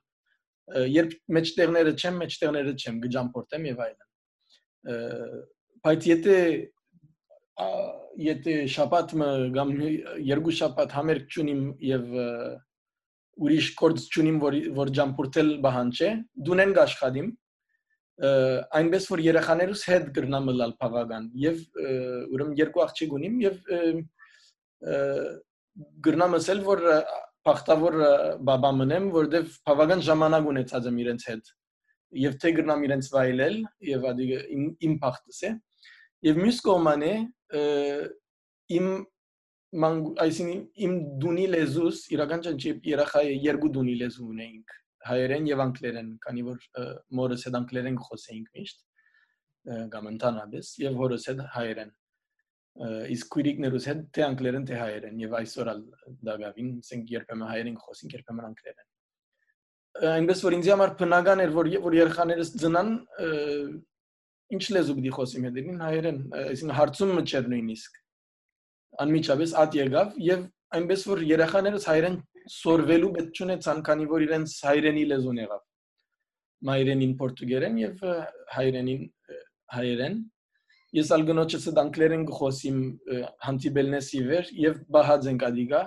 երբ 0.92 1.16
մեջտեղները 1.37 1.95
չեմ 1.97 2.21
մեջտեղները 2.23 2.75
չեմ 2.81 3.01
գջամփորտեմ 3.07 3.66
եւ 3.68 3.83
այլն 3.87 4.09
բայց 5.87 6.09
եթե 6.12 6.37
եթե 8.23 8.55
շաբաթը 8.77 9.29
կամ 9.57 9.73
երկու 10.33 10.55
շաբաթ 10.61 10.97
համերգ 10.97 11.27
ճունիմ 11.37 11.62
եւ 11.88 12.16
ուրիշ 13.40 13.68
կորձ 13.81 14.05
ճունիմ 14.14 14.40
որ 14.42 14.57
որ 14.77 14.90
ջամփուրտել 14.99 15.51
չէ 15.92 16.11
դունեն 16.49 16.75
գաշխադիմ 16.79 17.31
այնպես 18.79 19.07
որ 19.12 19.23
երեխաներուս 19.25 19.83
հետ 19.88 20.11
գրնամ 20.18 20.51
լալ 20.59 20.75
բավական 20.83 21.31
եւ 21.42 21.62
ուրեմն 22.37 22.59
երկու 22.61 22.83
աղջիկ 22.85 23.14
ունիմ 23.18 23.40
եւ 23.42 23.57
գրնամ 26.07 26.37
ասել 26.38 26.61
որ 26.68 26.85
բախտավոր 27.49 27.97
բաբա 28.47 28.71
մնեմ 28.79 29.09
որովհետեւ 29.16 29.57
բավական 29.66 30.05
ժամանակ 30.07 30.49
ունեցած 30.53 30.88
եմ 30.92 31.01
իրենց 31.03 31.27
հետ 31.33 31.53
եւ 32.23 32.37
թե 32.42 32.53
գրնամ 32.59 32.85
իրենց 32.87 33.09
վայելել 33.14 33.57
եւ 33.88 34.07
ադի 34.12 34.27
իմ 34.87 34.97
փախտս 35.03 35.40
է 35.49 35.53
եւ 36.29 36.40
մյուս 36.42 36.61
կողմանը 36.68 37.12
իմ 38.79 38.87
այսինքն 39.73 40.63
իմ 40.85 40.95
դունի 41.23 41.45
լեզուս 41.53 42.01
իրական 42.13 42.43
ճանչի 42.45 42.73
երախայի 42.91 43.37
երկու 43.47 43.71
դունի 43.77 43.95
լեզու 44.03 44.27
ունեինք 44.29 44.75
հայերեն 45.09 45.47
եւ 45.49 45.63
անգլերեն 45.65 46.11
քանի 46.27 46.43
որ 46.49 46.67
մորս 47.19 47.47
հետ 47.49 47.57
անգլերեն 47.59 47.97
խոսեինք 48.07 48.51
միշտ 48.59 48.83
կամ 49.95 50.09
ընդհանրապես 50.13 50.73
եւ 50.83 50.99
հորս 51.01 51.27
հետ 51.31 51.43
հայերեն 51.57 51.93
իսկ 53.17 53.33
քույրիկներուս 53.33 53.89
հետ 53.91 54.05
թե 54.17 54.25
անգլերեն 54.27 54.69
թե 54.69 54.77
հայերեն 54.83 55.23
եւ 55.23 55.35
այսօր 55.41 55.71
ալ 55.73 55.81
դագավին 56.29 56.71
ասենք 56.83 57.11
երբեմն 57.17 57.51
հայերեն 57.53 57.81
խոսենք 57.87 58.15
երբեմն 58.17 58.47
անգլերեն 58.49 58.89
այնպես 60.13 60.45
որ 60.47 60.57
ինձ 60.57 60.71
համար 60.73 60.95
բնական 61.01 61.43
էր 61.43 61.53
որ 61.57 61.73
որ 61.85 61.97
երեխաներս 61.99 62.53
ծնան 62.63 62.95
ինչ 64.53 64.65
լեզու 64.77 64.97
պիտի 65.01 65.13
խոսիմ 65.17 65.45
հետին 65.49 65.83
հայերեն 65.85 66.23
այսինքն 66.43 66.77
հարցումը 66.79 67.25
չէր 67.29 67.51
նույնիսկ 67.53 68.02
անմիջապես 69.03 69.55
ատ 69.63 69.79
եկավ 69.79 70.19
եւ 70.27 70.45
այնպես 70.79 71.07
որ 71.13 71.23
երեխաներս 71.29 71.87
հայերեն 71.91 72.19
սորվելու 72.53 73.11
պետք 73.17 73.41
չունեցան 73.41 73.81
քանի 73.89 74.07
որ 74.13 74.25
իրենց 74.27 74.55
հայերենի 74.67 75.05
լեզուն 75.13 75.41
եղավ 75.43 75.63
մայրենին 76.69 77.15
պորտուգերեն 77.23 77.81
եւ 77.83 78.05
հայերենին 78.57 79.03
հայերեն 79.77 80.17
ես 80.99 81.11
ալգնոչս 81.17 81.67
դանկլերեն 81.79 82.25
գխոսիմ 82.29 82.79
հանդիբելնեսի 83.47 84.23
վեր 84.29 84.51
եւ 84.63 84.81
բահած 84.97 85.29
ենք 85.33 85.45
ադիգա 85.49 85.83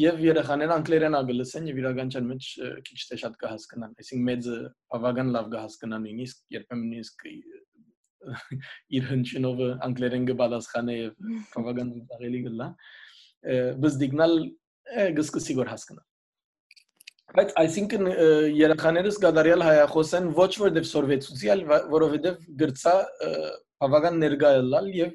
եւ 0.00 0.20
երեխաները 0.22 0.74
անգլերեն 0.76 1.16
ագլսեն 1.18 1.64
եւ 1.70 1.78
իրականության 1.80 2.28
մեջ 2.30 2.48
քիչ 2.86 2.98
թե 3.10 3.16
շատ 3.22 3.38
կհասկանան 3.40 3.96
այսինքն 4.02 4.28
մեծը 4.28 4.58
բավական 4.94 5.32
լավ 5.34 5.48
կհասկանան 5.54 6.04
նույնիսկ 6.06 6.44
երբեմն 6.54 6.84
նույնիսկ 6.92 7.24
իր 8.98 9.08
հնչյունով 9.10 9.62
անգլերեն 9.86 10.28
կպատասխանե 10.30 10.96
եւ 10.98 11.32
բավական 11.54 11.92
զարելի 12.10 12.40
գլա 12.46 12.68
բզդիգնալ 13.84 14.34
գսկսի 15.20 15.56
գոր 15.60 15.72
հասկանա 15.74 16.06
բայց 17.30 17.52
այսինքն 17.62 18.08
երեխաներս 18.58 19.18
գադարյալ 19.24 19.64
հայախոսեն 19.64 20.30
ոչ 20.36 20.50
որ 20.60 20.72
դեպ 20.76 20.86
սորվեցուցիալ 20.90 21.60
որովհետեւ 21.94 22.48
գրծա 22.62 22.94
բավական 23.80 24.18
ներգայելալ 24.24 24.90
եւ 24.98 25.12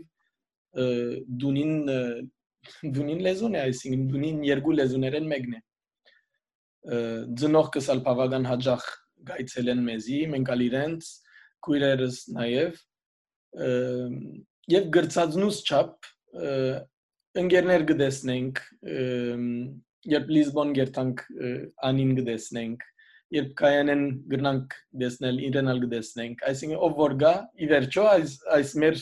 դունին 1.43 1.73
դունին 2.95 3.21
լեզուն 3.25 3.55
է, 3.55 3.61
այսինքն 3.69 4.05
դունին 4.11 4.41
երկու 4.47 4.75
լեզուներեն 4.79 5.27
մեկն 5.31 5.55
է։ 5.55 5.61
Ձնող 7.41 7.69
կսալ 7.75 8.01
բավական 8.05 8.47
հաջող 8.49 8.87
գայցել 9.29 9.71
են 9.73 9.83
մեզի, 9.85 10.19
մենք 10.33 10.51
ալ 10.55 10.63
իրենց 10.65 11.11
քույրերս 11.65 12.19
նաև 12.37 12.81
եւ 13.55 14.89
գրծածնուս 14.95 15.57
չափ 15.65 16.07
ընկերներ 17.39 17.85
գտեսնենք 17.91 18.59
երբ 20.15 20.33
Լիզբոն 20.35 20.73
գերտանք 20.75 21.23
անին 21.89 22.11
գտեսնենք 22.19 22.83
երբ 23.35 23.49
կայանեն 23.59 24.03
գրնանք 24.31 24.75
դեսնել 25.01 25.37
իրեն 25.47 25.71
ալ 25.71 25.79
գտեսնենք 25.85 26.43
այսինքն 26.49 26.83
ով 26.87 26.93
որ 26.99 27.13
գա 27.23 27.31
ի 27.57 27.69
վերջո 27.71 28.03
այս 28.11 28.35
այս 28.57 28.69
մեր 28.83 28.99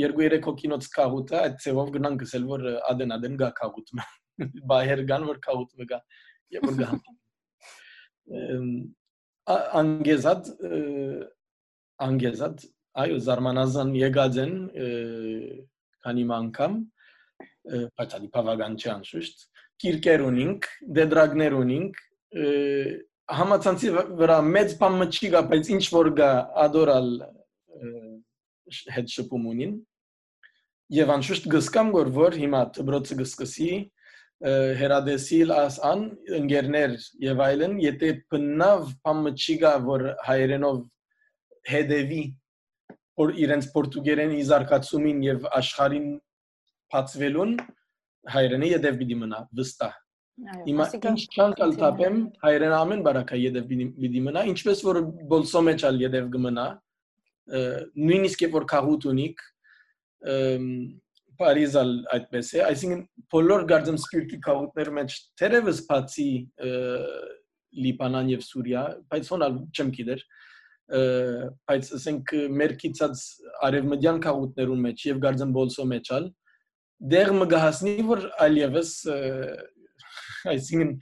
երկու 0.00 0.24
երեք 0.24 0.48
հոգինոց 0.50 0.88
կահուտը 0.96 1.36
այդ 1.40 1.54
ծևով 1.64 1.88
գնան 1.94 2.18
գսել 2.24 2.44
որ 2.50 2.66
ադեն 2.90 3.14
ադեն 3.16 3.36
գա 3.44 3.50
կահուտը 3.60 3.92
բայեր 4.72 5.00
գան 5.12 5.22
որ 5.30 5.38
կահուտը 5.46 5.88
գա 5.92 5.98
եւ 6.56 6.62
որ 6.70 6.76
գա 6.82 6.90
անգեզած 9.84 10.42
անգեզած 12.04 12.58
այո 13.02 13.16
զարմանազան 13.26 13.94
եկած 13.98 14.36
են 14.44 14.52
քանի 16.04 16.24
անգամ 16.36 16.76
բայց 17.98 18.14
ալի 18.18 18.28
բավական 18.34 18.76
չի 18.78 18.90
անշուշտ 18.94 19.46
կիրկեր 19.84 20.22
ունինք 20.28 20.68
դեդրագներ 20.98 21.56
ունինք 21.60 21.98
համացանցի 23.38 23.90
վրա 24.20 24.36
մեծ 24.50 24.76
բան 24.82 25.08
չի 25.08 25.32
գա 25.34 25.42
բայց 25.50 25.72
ինչ 25.74 25.84
որ 25.96 26.10
գա 26.20 26.30
ադորալ 26.66 27.10
հետ 28.94 29.10
շփում 29.16 29.50
ունին 29.54 29.74
եւ 30.98 31.12
անշուշտ 31.16 31.50
գսկամ 31.56 31.92
որ 31.96 32.12
որ 32.14 32.38
հիմա 32.44 32.62
դբրոցը 32.78 33.18
գսկսի 33.22 33.70
հերադեսիլ 34.78 35.52
աս 35.56 35.76
ան 35.88 36.06
ընկերներ 36.38 36.96
եւ 37.24 37.44
այլն 37.48 37.76
եթե 37.80 38.10
բնավ 38.30 38.88
պամչիգա 39.06 39.74
որ 39.88 40.08
հայերենով 40.28 40.80
հետևի 41.70 42.24
որ 43.20 43.34
իրենց 43.44 43.68
պորտուգերեն 43.74 44.32
իզարկացումին 44.40 45.20
եւ 45.24 45.44
աշխարհին 45.60 46.08
բացվելուն 46.94 47.52
հայերենի 48.34 48.72
յետև 48.74 48.98
պիտի 49.02 49.18
մնա 49.24 49.40
վստահ 49.60 50.00
Հիմա 50.34 50.84
ինչ 50.98 51.20
չանկալ 51.30 51.72
տապեմ 51.78 52.16
հայերեն 52.42 52.72
ամեն 52.74 53.02
բարակա 53.06 53.36
յետև 53.38 53.68
պիտի 53.70 54.22
մնա 54.24 54.42
ինչպես 54.50 54.80
որ 54.88 54.98
բոլսո 55.30 55.60
մեջ 55.68 55.84
ալ 55.90 56.00
յետև 56.02 56.30
կմնա 56.34 56.64
նույնիսկ 58.08 58.44
երբ 58.44 58.56
որ 58.58 58.66
քաղուտ 58.72 59.06
ունիք 59.12 59.44
Փարիզալ 61.34 61.92
այդպես 62.14 62.50
է, 62.54 62.60
այսինքն 62.64 63.00
բոլոր 63.34 63.64
գարձեմ 63.70 63.96
սպիրտի 64.00 64.36
քաղուտներ 64.44 64.90
մեջ 64.98 65.16
թերևս 65.40 65.80
բացի 65.88 66.28
Լիբանան 67.84 68.30
եւ 68.30 68.44
Սուրիա, 68.46 68.82
բայց 69.10 69.30
հոնալ 69.34 69.56
չեմ 69.74 69.90
գիտեր, 69.98 70.22
բայց 70.84 71.90
ասենք 71.96 72.32
մեր 72.60 72.72
կիցած 72.82 73.20
արևմտյան 73.68 74.18
քաղաքներում 74.24 74.82
մեջ 74.84 75.04
եւ 75.08 75.20
գարձեն 75.24 75.54
բոլսո 75.56 75.86
մեջալ 75.94 76.26
դեր 77.14 77.30
մը 77.38 77.46
գահասնի 77.54 77.94
որ 78.10 78.24
այլևս 78.44 78.90
այսինքն 80.52 80.92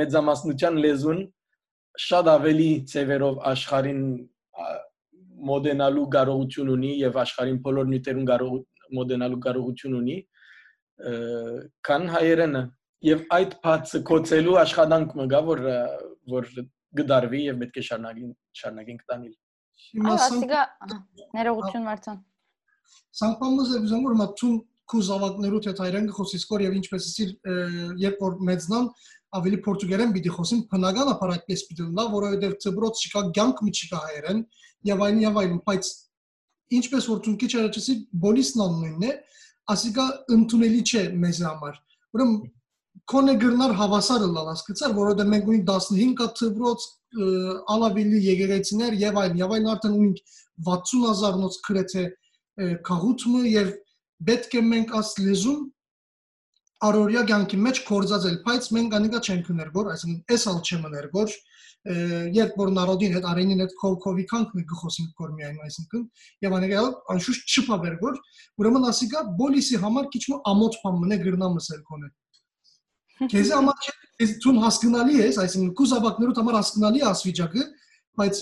մեծամասնության 0.00 0.80
լեզուն 0.86 1.22
շատ 2.06 2.30
ավելի 2.32 2.70
ծևերով 2.92 3.40
աշխարհին 3.52 4.02
մոդենալու 5.52 6.08
կարողություն 6.16 6.72
ունի 6.72 6.92
եւ 7.02 7.18
աշխարհին 7.22 7.62
բոլոր 7.66 7.88
նյութերուն 7.92 8.28
կարող 8.32 8.58
մոդենալու 8.96 9.40
կարողություն 9.46 9.96
ունի 10.00 10.18
քան 11.88 12.08
հայերենը 12.16 12.62
եւ 13.12 13.24
այդ 13.36 13.56
փածը 13.64 14.00
կոչելու 14.08 14.58
աշխատանք 14.62 15.16
մը 15.18 15.26
գա 15.32 15.40
որ 15.48 15.64
որ 16.32 16.50
գդարվի 16.98 17.40
եւ 17.46 17.62
պետք 17.62 17.78
է 17.78 17.86
շարունակին 17.88 18.34
շարունակենք 18.62 19.06
տանել 19.12 19.34
Այո, 19.92 20.18
ասիկա 20.26 20.60
ներողություն 21.36 21.86
Մարտան։ 21.88 22.20
Սանկամոզը 23.18 23.80
ուզում 23.82 24.04
որ 24.06 24.14
մատուն 24.20 24.54
կուզավակներու 24.92 25.60
թե 25.64 25.72
հայերեն 25.80 26.06
խոսից 26.16 26.44
կոր 26.50 26.64
եւ 26.64 26.76
ինչպես 26.78 27.08
իսիր 27.10 27.30
երբ 28.02 28.22
որ 28.22 28.38
մեծնան 28.48 28.88
ավելի 29.38 29.58
պորտուգալեն 29.66 30.14
պիտի 30.16 30.32
խոսին 30.36 30.62
բնական 30.72 31.10
ապարակպես 31.12 31.64
պիտի 31.68 31.86
լա 31.98 32.04
որովհետեւ 32.12 32.56
ծբրոց 32.64 33.04
չկա 33.06 33.22
ցանկ 33.38 33.62
մի 33.66 33.72
չկա 33.78 34.00
հայերեն 34.06 34.42
եւ 34.92 35.04
այն 35.06 35.22
եւ 35.22 35.38
այլն 35.42 35.60
բայց 35.68 35.92
ինչպես 36.78 37.08
որ 37.12 37.22
ցունկի 37.26 37.48
չարաչսի 37.52 37.94
բոլիսն 38.24 38.64
անունն 38.66 39.06
է 39.08 39.12
ասիկա 39.72 40.06
ընդունելի 40.36 40.82
չէ 40.92 41.04
մեզ 41.22 41.40
համար 41.46 41.80
ուրեմն 42.12 42.36
կոնե 43.12 43.34
գրնար 43.42 43.74
հավասարը 43.78 44.28
լալ 44.32 44.48
ասկցար, 44.52 44.94
որովհետև 44.96 45.30
մենք 45.32 45.48
ունենք 45.52 45.68
15 45.68 46.16
կա 46.18 46.26
ծբրոց 46.40 46.86
ալավիլի 47.74 48.20
եկեղեցիներ 48.26 48.96
եւ 49.02 49.20
այլն, 49.22 49.38
եւ 49.42 49.54
այլն 49.56 49.70
արդեն 49.72 49.96
ունենք 49.98 50.20
60000 50.68 51.40
նոց 51.42 51.58
գրեթե 51.68 52.04
քաղուտմը 52.88 53.42
եւ 53.52 53.72
պետք 54.28 54.56
է 54.58 54.62
մենք 54.72 54.94
աս 55.00 55.12
լեզուն 55.22 55.62
արորիա 56.82 57.22
ցանկի 57.30 57.58
մեջ 57.62 57.80
կորզածել, 57.88 58.36
բայց 58.46 58.68
մենք 58.76 58.94
անիկա 58.98 59.20
չենք 59.22 59.50
ուներ, 59.52 59.68
այսինքն 59.92 60.36
էս 60.36 60.46
ալ 60.52 60.62
չեմ 60.62 60.86
ուներ, 60.88 61.08
որ 61.12 61.34
երբ 61.82 62.58
որ 62.58 62.68
նարոդին 62.76 63.14
հետ 63.16 63.24
արենին 63.26 63.62
հետ 63.64 63.72
քովի 63.82 64.24
կանք 64.30 64.50
գխոսին 64.70 65.08
կոր 65.18 65.30
միայն 65.38 65.56
այսինքն 65.66 66.04
եւ 66.46 66.52
անիկա 66.58 66.82
անշուշտ 67.14 67.54
չփաբեր 67.58 67.96
որ 68.02 68.20
ուրեմն 68.62 68.86
ասիկա 68.92 69.22
բոլիսի 69.40 69.80
համար 69.82 70.06
քիչ 70.12 70.22
մը 70.30 70.38
ամոթ 70.52 70.78
բան 70.84 71.00
մնե 71.02 71.18
գրնամսել 71.26 71.80
կոնե 71.90 72.12
Քեզ 73.20 73.52
համար 73.56 73.88
քեզ 74.22 74.34
ցուն 74.42 74.58
հասկանալի 74.62 75.20
է, 75.22 75.28
այսինքն 75.42 75.72
կուզաբակներու 75.78 76.36
համար 76.38 76.58
հասկանալի 76.58 77.02
ասվիճակը, 77.12 77.64
բայց 78.20 78.40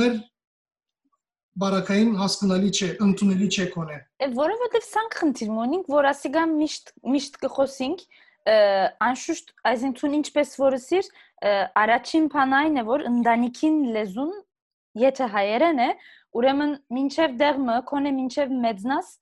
մեր 0.00 0.16
բարակային 1.56 2.14
հասկանալի 2.20 2.70
չէ, 2.76 2.88
ընդունելի 3.06 3.48
չէ 3.48 3.66
կոնե։ 3.72 3.98
Որովհետև 4.36 4.86
սանք 4.86 5.18
խնդիր 5.20 5.52
մոնինք, 5.56 5.86
որ 5.96 6.08
ասիգա 6.10 6.42
միշտ 6.52 6.92
միշտ 7.16 7.38
կխոսինք, 7.46 8.02
անշուշտ 8.46 9.54
այսինքն 9.66 10.18
ինչպես 10.20 10.52
որսիր 10.60 11.08
առաջին 11.82 12.28
բանային 12.34 12.76
է 12.80 12.84
որ 12.86 13.06
ընտանիքին 13.10 13.80
լեզուն 13.96 14.30
եթե 15.02 15.26
հայերեն 15.32 15.80
է 15.82 15.88
ուրեմն 16.36 16.72
մինչև 16.96 17.36
դեղմը 17.40 17.76
կոնե 17.90 18.12
մինչև 18.16 18.52
մեծնաս 18.64 19.12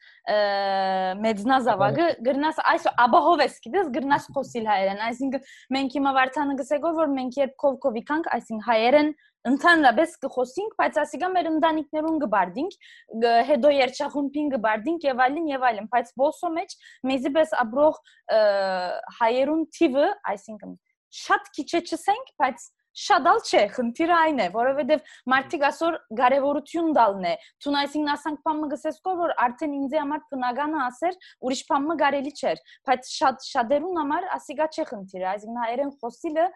մեծնաս 1.24 1.68
ավագը 1.74 2.08
գրնաս 2.28 2.62
այս 2.72 2.88
աբահովես 3.04 3.58
գիտես 3.66 3.92
գրնաս 3.94 4.28
խոսիլ 4.34 4.68
հայերեն 4.70 5.04
այսինքն 5.08 5.52
մենք 5.76 5.96
հիմա 5.98 6.14
վարդանը 6.18 6.56
գսեգոր 6.62 6.98
որ 6.98 7.14
մենք 7.18 7.38
երբ 7.42 7.54
կովկովի 7.64 8.04
կանք 8.10 8.30
այսինքն 8.38 8.66
հայերեն 8.68 9.10
ընդհանրապես 9.44 10.14
կխոսենք 10.24 10.76
բայց 10.80 10.98
ասիկա 11.02 11.28
մեր 11.34 11.48
ընտանիքներուն 11.50 12.20
գբարդինք 12.22 12.76
հետո 13.50 13.72
երջախումբին 13.74 14.48
գբարդինք 14.54 15.04
եւ 15.04 15.20
այլն 15.24 15.50
եւ 15.52 15.66
այլն 15.68 15.90
բայց 15.92 16.14
ոսո 16.22 16.50
մեջ 16.54 16.76
մեզի 17.10 17.32
պես 17.34 17.52
աբրող 17.60 17.98
հայերուն 19.18 19.66
թիվը 19.76 20.08
այսինքն 20.32 20.78
շատ 21.24 21.52
քիչ 21.58 21.68
է 21.78 21.82
չսենք 21.84 22.32
բայց 22.40 22.64
շադալ 22.94 23.40
չէ, 23.42 23.62
խնդիրը 23.74 24.16
այն 24.16 24.40
է, 24.44 24.46
որովհետև 24.54 25.12
մարդիկ 25.32 25.66
ասոր 25.68 25.98
կարևորություն 26.20 26.92
դալն 26.98 27.26
է։ 27.30 27.34
Ցուն 27.64 27.78
այսինքն 27.80 28.12
ասանք 28.14 28.42
բամը 28.46 28.70
գսեսկոր 28.74 29.18
որ 29.24 29.34
արդեն 29.44 29.76
ինձ 29.80 29.96
համար 29.98 30.24
բնականը 30.34 30.80
ասեր, 30.84 31.18
ուրիշ 31.44 31.62
բամը 31.74 31.98
կարելի 32.04 32.34
չէր, 32.38 32.64
բայց 32.90 33.12
շատ 33.18 33.46
շատերուն 33.50 34.00
համար 34.04 34.28
ասիգա 34.38 34.68
չէ 34.74 34.88
խնդիրը, 34.94 35.28
այսինքն 35.34 35.62
հայերեն 35.64 35.94
խոսիլը 36.04 36.48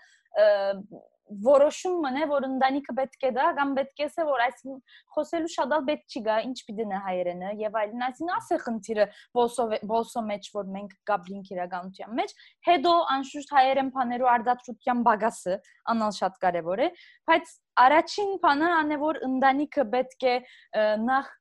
որոշում 1.44 1.96
մնե 2.04 2.26
որ 2.30 2.46
ընտանիքը 2.48 2.94
պետք 2.98 3.26
է 3.28 3.30
դա 3.36 3.46
կամ 3.58 3.72
պետք 3.78 4.02
է 4.02 4.06
ասե 4.08 4.24
որ 4.28 4.42
այսինքն 4.44 4.78
խոսելու 5.16 5.52
շատ 5.54 5.74
ալ 5.76 5.84
պետք 5.88 6.14
չի 6.14 6.22
գա 6.28 6.36
ինչ 6.48 6.56
պիտի 6.68 6.86
նա 6.92 7.00
հայերենը 7.08 7.50
եւ 7.62 7.78
այլն 7.82 8.04
այսինքն 8.08 8.34
ասե 8.38 8.58
խնդիրը 8.64 9.06
բոլսո 9.38 10.22
մեջ 10.28 10.48
որ 10.56 10.70
մենք 10.78 10.96
գաբլինք 11.10 11.52
իրականության 11.56 12.16
մեջ 12.20 12.34
հետո 12.68 12.94
անշուշտ 13.18 13.54
հայերեն 13.58 13.92
բաներու 13.98 14.32
արդատրության 14.38 15.04
բագասը 15.08 15.58
անալ 15.94 16.16
շատ 16.18 16.40
կարեւոր 16.46 16.84
է 16.86 16.88
բայց 17.28 17.54
առաջին 17.88 18.34
բանը 18.48 18.72
անե 18.78 18.98
որ 19.04 19.22
ընտանիքը 19.28 19.86
պետք 19.94 20.28
է 20.28 20.36
նախ 21.08 21.32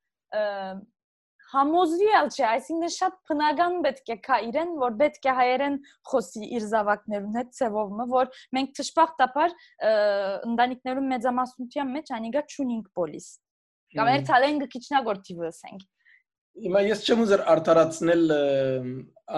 համոզվի 1.54 2.10
ալ 2.20 2.30
չէ, 2.34 2.46
այսինքն 2.48 2.94
շատ 2.98 3.18
բնական 3.30 3.76
պետք 3.86 4.12
է 4.14 4.18
կա 4.28 4.38
իրեն, 4.48 4.72
որ 4.82 4.96
պետք 5.02 5.28
է 5.28 5.36
հայերեն 5.38 5.76
խոսի 6.12 6.50
իր 6.58 6.66
զավակներուն 6.74 7.38
հետ 7.40 7.52
ծևովը, 7.58 8.08
որ 8.14 8.32
մենք 8.58 8.74
ճշմարտաբար 8.80 9.56
ընտանիքներում 10.52 11.12
մեծամասնության 11.14 11.94
մեջ 11.98 12.14
անիգա 12.18 12.44
ճունինգ 12.56 12.90
պոլիս։ 12.98 13.28
Կամ 13.98 14.12
էր 14.14 14.26
ցալենգը 14.28 14.68
քիչնագորտի 14.76 15.38
վսենք։ 15.42 15.86
Հիմա 16.58 16.80
ես 16.88 17.04
չեմ 17.06 17.20
ուզեր 17.24 17.44
արդարացնել 17.54 18.24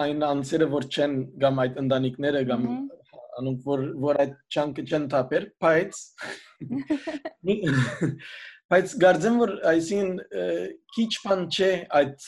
այն 0.00 0.24
անձերը, 0.30 0.68
որ 0.72 0.86
չեն 0.90 1.16
կամ 1.42 1.60
այդ 1.64 1.80
ընտանիքները 1.84 2.42
կամ 2.50 2.62
անոնք 3.40 3.66
որ 3.66 3.82
որ 4.04 4.20
այդ 4.24 4.32
չանկը 4.50 4.84
չեն 4.90 5.04
թափեր, 5.12 5.46
բայց 5.62 6.00
Բայց 8.70 8.92
գարձեմ 9.02 9.38
որ 9.40 9.52
այսին 9.66 10.10
քիչ 10.94 11.12
բան 11.24 11.40
չէ 11.50 11.70
այդ 12.00 12.26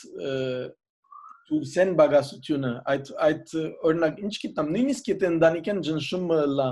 սեն 1.73 1.93
բագասությունը 1.99 2.71
այդ 2.93 3.11
այդ 3.27 3.53
օրինակ 3.89 4.19
ինչ 4.27 4.33
գիտեմ 4.43 4.71
նույնիսկ 4.75 5.09
եթե 5.11 5.29
ընտանիքեն 5.29 5.79
ջնշումը 5.87 6.39
լա 6.57 6.67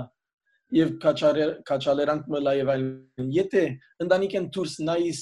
եւ 0.76 0.92
քաչալերանք 1.04 2.28
մլա 2.34 2.54
եւ 2.58 2.72
այլն 2.74 3.32
եթե 3.36 3.64
ընտանիքեն 4.06 4.48
դուրս 4.56 4.76
նայիս 4.88 5.20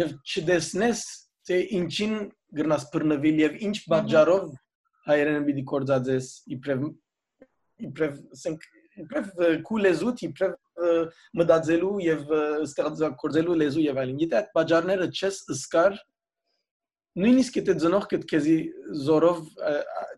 եւ 0.00 0.14
չդեսնես 0.28 1.04
թե 1.48 1.60
ինչին 1.80 2.16
գրնաս 2.60 2.86
բռնվել 2.94 3.42
եւ 3.44 3.58
ինչ 3.68 3.76
բաժարով 3.92 4.46
հայերեն 5.10 5.46
պիտի 5.48 5.64
կորցածես 5.72 6.30
իբրև 6.56 6.86
իբրև 7.88 8.18
ասենք 8.36 8.66
իբրև 9.04 9.30
կուլեզուտ 9.68 10.24
իբրև 10.28 10.56
մտածելու 11.40 11.92
եւ 12.04 12.32
ստեղծագործելու 12.66 13.56
լեզու 13.62 13.84
եւ 13.86 14.00
այլն։ 14.02 14.22
Եթե 14.24 14.38
այդ 14.40 14.50
բաժարները 14.56 15.08
չես 15.10 15.40
ըսկար 15.54 15.98
նույնիսկ 17.20 17.58
եթե 17.60 17.74
ծնողքդ 17.82 18.26
քեզի 18.30 18.58
զորով 19.06 19.40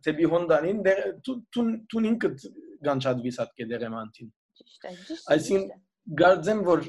դեպի 0.07 0.29
հոնդանին 0.33 0.83
դու 1.29 1.37
դու 1.57 2.05
ինքդ 2.13 2.47
գանչadvis 2.89 3.41
հատ 3.43 3.57
կդերեմանտին։ 3.63 4.31
Ճիշտ 4.61 4.87
է, 4.91 4.95
ճիշտ։ 5.09 5.31
Այսինքն 5.37 5.83
գարձեմ 6.23 6.63
որ 6.67 6.81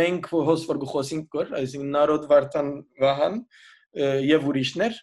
մենք 0.00 0.28
հոս 0.48 0.66
որ 0.70 0.78
գխոսինք 0.84 1.28
կոր, 1.34 1.48
այսինքն 1.58 1.94
նարոդ 1.96 2.28
վարտան 2.30 2.70
վահան 3.02 3.38
եւ 4.28 4.46
ուրիշներ 4.52 5.00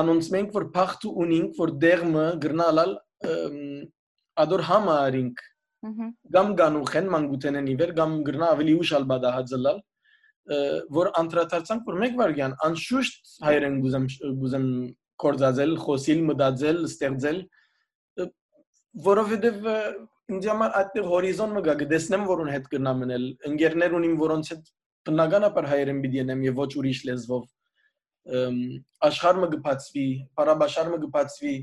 անոնց 0.00 0.30
մենք 0.36 0.54
որ 0.56 0.66
փախտու 0.76 1.12
ունինք 1.24 1.58
որ 1.60 1.72
դերմը 1.82 2.26
գրնալալ 2.44 2.94
ադոր 4.44 4.64
համարինք 4.70 5.42
Գամ 6.36 6.54
գանուխեն 6.60 7.10
մանգութենեն 7.14 7.68
իվեր 7.74 7.92
գամ 8.00 8.16
գրնա 8.26 8.48
ավելի 8.56 8.74
ուշ 8.82 8.92
ալբադա 8.98 9.32
հածլալ 9.36 9.80
որ 10.96 11.10
անդրադարձանք 11.20 11.88
որ 11.90 11.96
մեկ 12.02 12.18
վարյան 12.20 12.52
անշուշտ 12.66 13.30
հայերեն 13.46 13.78
գուզեմ 13.82 14.04
գուզեմ 14.42 14.66
կորձածել, 15.22 15.72
խոսիլ, 15.86 16.20
մտածել, 16.30 16.78
ստեղծել 16.86 17.40
որովհետև 19.06 19.66
ինձ 20.36 20.48
համար 20.50 20.76
այդտեղ 20.80 21.08
հորիզոն 21.10 21.52
մը 21.56 21.62
գա 21.66 21.74
գտեսնեմ 21.82 22.24
որուն 22.30 22.50
հետ 22.54 22.68
կնա 22.72 22.92
մնել 23.00 23.26
ընկերներ 23.50 23.96
ունիմ 23.98 24.16
որոնց 24.22 24.50
հետ 24.52 24.70
բնականաբար 25.06 25.68
հայերեն 25.70 26.00
պիտի 26.06 26.20
ենեմ 26.22 26.40
եւ 26.46 26.60
ոչ 26.62 26.70
ուրիշ 26.80 27.02
լեզվով 27.06 27.44
աշխարհը 29.06 29.48
գբացվի, 29.54 30.06
բարաբաշարը 30.38 30.98
գբացվի 31.04 31.54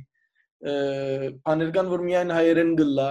բաներգան 0.63 1.89
որ 1.91 2.05
միայն 2.07 2.31
հայերեն 2.37 2.71
գլա 2.79 3.09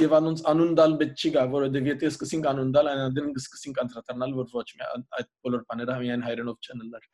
եւ 0.00 0.14
անոնց 0.16 0.42
անուն 0.48 0.72
դալ 0.78 0.94
պետք 1.02 1.18
չի 1.20 1.30
գա, 1.34 1.42
որովհետեւ 1.52 1.88
եթե 1.90 2.08
սկսենք 2.12 2.46
անուն 2.52 2.70
դալ, 2.72 2.88
այնադեն 2.92 3.34
կսկսենք 3.36 3.80
անդրադառնալ, 3.82 4.32
որ 4.38 4.54
ոչ 4.56 4.64
մի 4.78 4.86
այդ 5.18 5.28
բոլոր 5.44 5.66
բաները 5.72 5.96
միայն 6.02 6.24
հայրենով 6.28 6.68
չեն 6.68 6.86
լար։ 6.94 7.04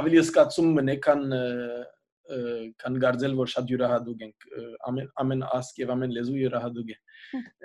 Ավելի 0.00 0.22
սկացում 0.24 0.72
մնե 0.78 0.96
կան 1.04 2.96
գարձել 3.02 3.34
որ 3.38 3.50
շատ 3.52 3.70
յուրահատուկ 3.72 4.24
ենք 4.26 4.46
ամեն 4.88 5.06
ամեն 5.22 5.44
ասկ 5.58 5.78
եւ 5.80 5.92
ամեն 5.94 6.12
լեզու 6.16 6.36
յուրահատուկ 6.42 6.90
է 6.92 6.98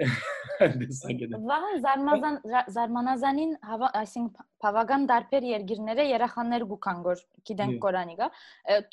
դեսագետ 0.84 1.36
Վահան 1.50 1.82
զարմանազան 1.84 2.38
զարմանազանին 2.78 3.52
այսինքն 4.04 4.48
բավական 4.64 5.06
դարբեր 5.12 5.48
երկիրները 5.50 6.08
երախաներ 6.10 6.66
գուքան 6.72 7.04
գոր 7.08 7.24
գիտենք 7.50 7.80
Կորանի 7.84 8.18
գա 8.22 8.30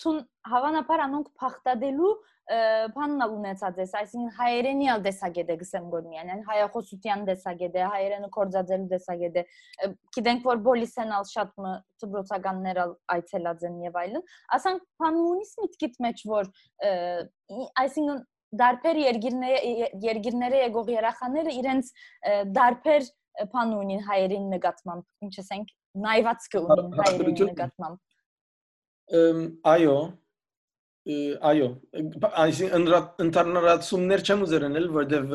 թուն 0.03 0.21
հավանաբար 0.51 1.05
անոնք 1.07 1.33
փախտադելու 1.41 2.13
բաննա 2.51 3.27
ունեցած 3.31 3.77
է, 3.79 3.85
այսինքն 4.01 4.31
հայերենիալ 4.39 5.03
դեսագետ 5.05 5.51
է 5.55 5.57
գսեմ 5.61 5.85
գոր 5.93 6.09
միայն, 6.11 6.41
հայախոսության 6.49 7.23
դեսագետ 7.29 7.77
է, 7.79 7.85
հայերենը 7.93 8.31
կորձածելու 8.37 8.89
դեսագետ 8.91 9.39
է։ 9.39 9.45
Գիտենք 10.17 10.49
որ 10.51 10.63
բոլիսենալ 10.67 11.29
շատ 11.31 11.53
մը 11.63 11.75
դբրոցականներ 12.03 12.83
այցելած 13.15 13.65
են 13.71 13.79
եւ 13.87 14.01
այլն։ 14.03 14.27
Ասանք 14.59 14.85
բանունից 15.05 15.55
միտքիդ 15.63 16.03
մեջ 16.09 16.27
որ 16.33 16.53
այսինքն 17.85 18.21
դարբեր 18.61 18.99
երկիրները 18.99 19.59
երկիրները 20.03 20.61
եկող 20.65 20.89
երախաները 20.91 21.53
իրենց 21.61 21.91
դարբեր 22.57 23.11
բան 23.53 23.75
ունին 23.81 24.03
հայերին 24.07 24.47
նկատմամբ, 24.55 25.05
ինչ 25.27 25.35
ասենք, 25.43 25.73
նայվածքը 26.05 26.63
ունին 26.65 26.97
հայերին 27.01 27.39
նկատմամբ։ 27.51 27.99
Այո, 29.71 29.97
այո, 31.51 31.69
այսինքն 32.45 32.87
ընդհանրացումներ 33.25 34.25
չեմ 34.27 34.45
ուզեր 34.47 34.67
անել, 34.69 34.89
որտեվ 34.97 35.35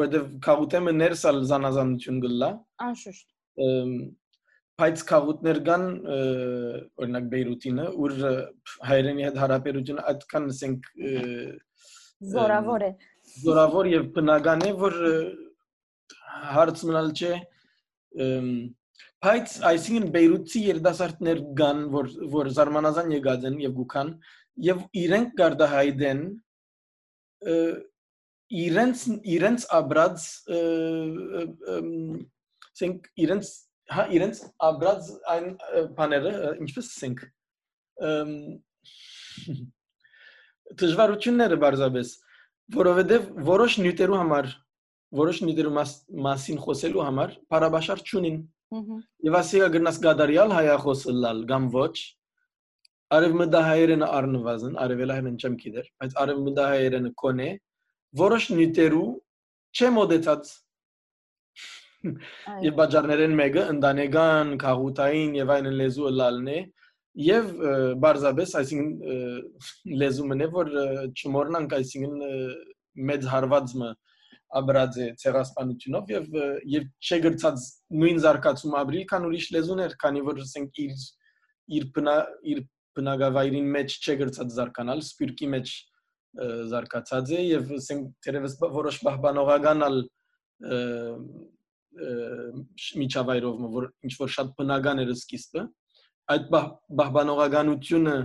որտեվ 0.00 0.28
քաղուտեմը 0.46 0.94
ներսալ 0.98 1.40
զանազանություն 1.50 2.20
գլա։ 2.24 2.50
Անշուշտ։ 2.88 3.26
Բայց 4.74 5.02
քաղուտներ 5.10 5.58
կան, 5.68 5.84
օրինակ 7.04 7.26
Բեյրութինը, 7.34 7.84
ուր 8.04 8.14
հայերենի 8.88 9.26
հետ 9.28 9.36
հարաբերությունը 9.44 10.06
այդքան 10.14 10.48
ասենք 10.54 10.88
զորավոր 12.34 12.86
է։ 12.88 12.90
Զորավոր 13.44 13.90
եւ 13.92 14.08
բնական 14.16 14.64
է, 14.66 14.72
որ 14.80 14.96
հարց 16.54 16.82
մնալ 16.88 17.10
չէ 17.14 17.34
բայց 19.24 19.54
այսինքն 19.70 20.06
Բեյրութի 20.14 20.60
երդասարտներ 20.68 21.38
կան, 21.58 21.78
որ 21.94 22.06
որ 22.34 22.50
զարմանազան 22.58 23.08
եկած 23.14 23.46
են 23.50 23.56
եւ 23.64 23.72
գուքան 23.78 24.08
եւ 24.68 24.78
իրենք 25.04 25.28
գարդահայդեն 25.40 26.20
իրենց 28.64 28.98
իրենց 29.36 29.60
աբրած 29.78 30.18
ասենք 32.74 32.98
իրենց 33.24 33.46
հա 33.94 34.02
իրենց 34.18 34.36
աբրած 34.68 35.02
այն 35.34 35.46
բաները 35.96 36.32
ինչպես 36.64 36.86
ասենք 36.92 37.18
դժվարությունները 40.80 41.56
բարձաբես 41.64 42.08
որովհետեւ 42.76 43.22
որոշ 43.48 43.72
նյութերու 43.84 44.20
համար 44.22 44.46
որոշ 45.20 45.40
նյութերու 45.46 45.72
մասին 46.26 46.60
խոսելու 46.64 47.04
համար 47.08 47.34
բարաբաշար 47.54 48.02
չունին 48.08 48.38
եւ 49.28 49.38
ասիա 49.40 49.70
գնաս 49.74 50.00
գադարիալ 50.04 50.54
հայախոսը 50.58 51.14
լալ 51.24 51.42
կամ 51.50 51.68
ոչ 51.74 51.94
արևմտահայերենը 53.14 54.08
առնվազն 54.18 54.78
արևելահայերեն 54.84 55.38
չեմ 55.38 55.56
գիտեր 55.62 55.88
բայց 56.02 56.16
արևմտահայերենը 56.24 57.12
կոնե 57.22 57.48
որոշ 58.24 58.46
նյութերու 58.58 59.08
չեմ 59.78 60.00
օդեցած 60.04 60.52
եւ 62.64 62.74
բաժարներեն 62.78 63.36
մեկը 63.40 63.66
ընդանեկան 63.74 64.50
քաղուտային 64.64 65.36
եւ 65.38 65.52
այն 65.54 65.68
լեզու 65.80 66.10
լալն 66.18 66.50
է 66.54 66.58
եւ 67.24 67.52
բարձաբես 68.02 68.54
այսինքն 68.60 69.94
լեզումն 70.02 70.44
է 70.44 70.48
որ 70.56 70.72
չմոռնանք 71.14 71.76
այսինքն 71.78 72.24
մեծ 73.10 73.28
հարվածը 73.34 73.92
աբրաձե 74.60 75.06
ցեղասպանությունով 75.22 76.12
եւ 76.14 76.36
եւ 76.74 76.84
չգրծած 77.08 77.66
նույն 78.02 78.20
զարգացում 78.24 78.76
ապրիլ 78.80 79.06
քան 79.12 79.26
ուրիշ 79.28 79.48
լեզուներ 79.56 79.96
քանի 80.04 80.22
որ 80.28 80.42
ասենք 80.44 80.80
իր 80.84 81.04
իր 81.78 81.88
բնա 81.96 82.16
իր 82.54 82.62
բնակավայրին 82.98 83.68
մեջ 83.74 83.96
չգրծած 84.04 84.54
զարգանալ 84.58 85.02
սպիրկի 85.04 85.48
մեջ 85.54 85.74
զարգացած 86.74 87.32
է 87.34 87.40
եւ 87.46 87.72
ասենք 87.78 88.06
դերևս 88.26 88.54
որոշ 88.74 89.00
բահբանողականալ 89.06 89.98
միջավայրով 93.02 93.66
որ 93.74 93.88
ինչ 94.06 94.14
որ 94.20 94.32
շատ 94.36 94.54
բնական 94.58 95.02
էր 95.04 95.12
սկիզբը 95.14 95.64
այդ 96.34 96.48
բահբանողականությունը 97.00 98.16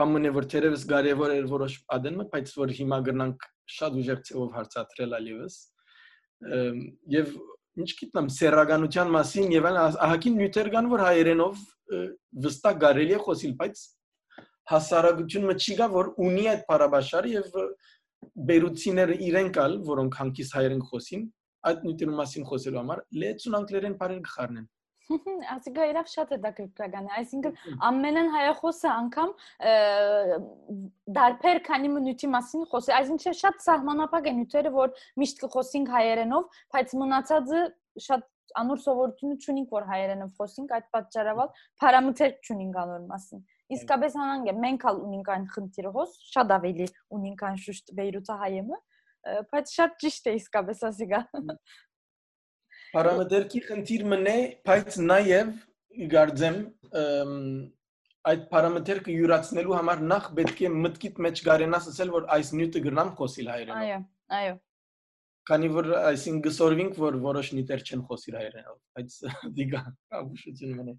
բամն 0.00 0.28
է 0.28 0.32
որ 0.36 0.46
դերևս 0.54 0.84
կարևոր 0.92 1.34
էր 1.36 1.48
որոշ 1.50 1.74
ադենը 1.96 2.26
բայց 2.32 2.52
որ 2.60 2.72
հիմա 2.78 2.98
գնանք 3.10 3.46
շատ 3.76 3.98
ուժեղ 4.00 4.22
ցեով 4.28 4.54
հարցատրել 4.56 5.16
ալիվս 5.18 5.56
եւ 6.40 7.32
ինչ 7.80 7.90
գիտնամ 8.00 8.28
սերականության 8.34 9.10
մասին 9.14 9.52
եւ 9.54 9.66
այն 9.70 9.78
ահագին 10.06 10.36
նյութեր 10.40 10.70
կան 10.74 10.88
որ 10.90 11.02
հայերենով 11.06 11.64
վստահ 12.46 12.78
կարելի 12.84 13.16
է 13.16 13.20
խոսիլ 13.26 13.54
բայց 13.60 13.82
հասարակությունը 14.70 15.56
չի 15.60 15.76
գա 15.80 15.88
որ 15.94 16.10
ունի 16.26 16.44
այդ 16.54 16.64
բարաբաշարը 16.70 17.32
եւ 17.34 17.60
բերուցիները 18.50 19.16
իրենք 19.28 19.60
ալ 19.64 19.78
որոնք 19.90 20.18
հանկիստ 20.20 20.56
հայերեն 20.58 20.82
խոսին 20.90 21.24
այդ 21.70 21.86
նյութերի 21.86 22.16
մասին 22.20 22.46
խոսելու 22.50 22.80
համար 22.80 23.02
լեցուն 23.22 23.56
անգլերեն 23.60 23.96
բարեր 24.00 24.20
գխառնեն 24.28 24.68
Ասիկա 25.10 25.86
իրավ 25.90 26.08
շատ 26.10 26.34
է 26.36 26.38
դա 26.44 26.50
քրկրական 26.56 27.08
է, 27.08 27.12
այսինքն 27.20 27.54
ամենն 27.88 28.28
հայախոսը 28.34 28.90
անգամ 28.94 29.32
դարբեր 31.18 31.60
քանի 31.66 31.92
մինուտի 31.94 32.30
մասին 32.34 32.66
խոսի, 32.70 32.94
այսինքն 32.98 33.38
շատ 33.40 33.64
սահմանափակ 33.66 34.28
է 34.30 34.34
նյութերը, 34.40 34.72
որ 34.76 34.92
միշտ 35.22 35.42
կխոսենք 35.44 35.94
հայերենով, 35.96 36.60
բայց 36.76 36.94
մնացածը 37.00 37.62
շատ 38.06 38.28
անոր 38.60 38.80
սովորությունը 38.82 39.36
չունենք, 39.40 39.72
որ 39.74 39.84
հայերենով 39.90 40.30
խոսենք, 40.38 40.72
այդ 40.76 40.86
պատճառով 40.94 41.42
փարամիթեր 41.82 42.32
չունենք 42.46 42.78
անոր 42.82 43.04
մասին։ 43.10 43.42
Իսկապես 43.76 44.16
հանանք 44.18 44.50
է, 44.50 44.54
մենք 44.64 44.86
ալ 44.90 44.96
ունենք 45.06 45.28
այն 45.34 45.44
խնդիրը 45.54 45.92
հոս, 45.94 46.16
շատ 46.34 46.54
ավելի 46.56 46.86
ունենք 47.18 47.44
այն 47.50 47.60
շուշտ 47.66 47.92
Բեյրութը 48.00 48.38
հայեմը, 48.40 48.80
բայց 49.52 49.74
շատ 49.76 49.96
ճիշտ 50.02 50.30
է 50.30 50.34
իսկապես 50.40 50.82
ասիկա։ 50.90 51.20
Պարամետրի 52.90 53.60
խնդիր 53.66 54.06
մնե, 54.10 54.36
բայց 54.66 54.96
նաև 55.10 55.52
գարձեմ 56.10 56.56
այդ 58.30 58.42
պարամետրը 58.50 59.14
յուրացնելու 59.14 59.76
համար 59.78 60.02
նախ 60.10 60.26
պետք 60.38 60.58
է 60.66 60.72
մտքիդ 60.86 61.20
մեջ 61.26 61.42
գարենաս 61.46 61.86
ասել, 61.92 62.10
որ 62.16 62.26
այս 62.36 62.50
նյութը 62.58 62.82
գրնամ 62.86 63.12
խոսիլ 63.20 63.48
հայերենով։ 63.50 63.84
Այո, 63.86 64.00
այո։ 64.40 64.58
Քանի 65.50 65.70
որ 65.76 65.88
այսին 66.10 66.42
գսորվինք, 66.44 66.98
որ 67.00 67.16
որոշ 67.24 67.52
նյութեր 67.56 67.84
չեն 67.86 68.02
խոսիլ 68.10 68.36
հայերենով, 68.40 68.76
բայց 68.98 69.16
դիգա 69.56 69.80
ապուշություն 70.20 70.76
մնե։ 70.80 70.94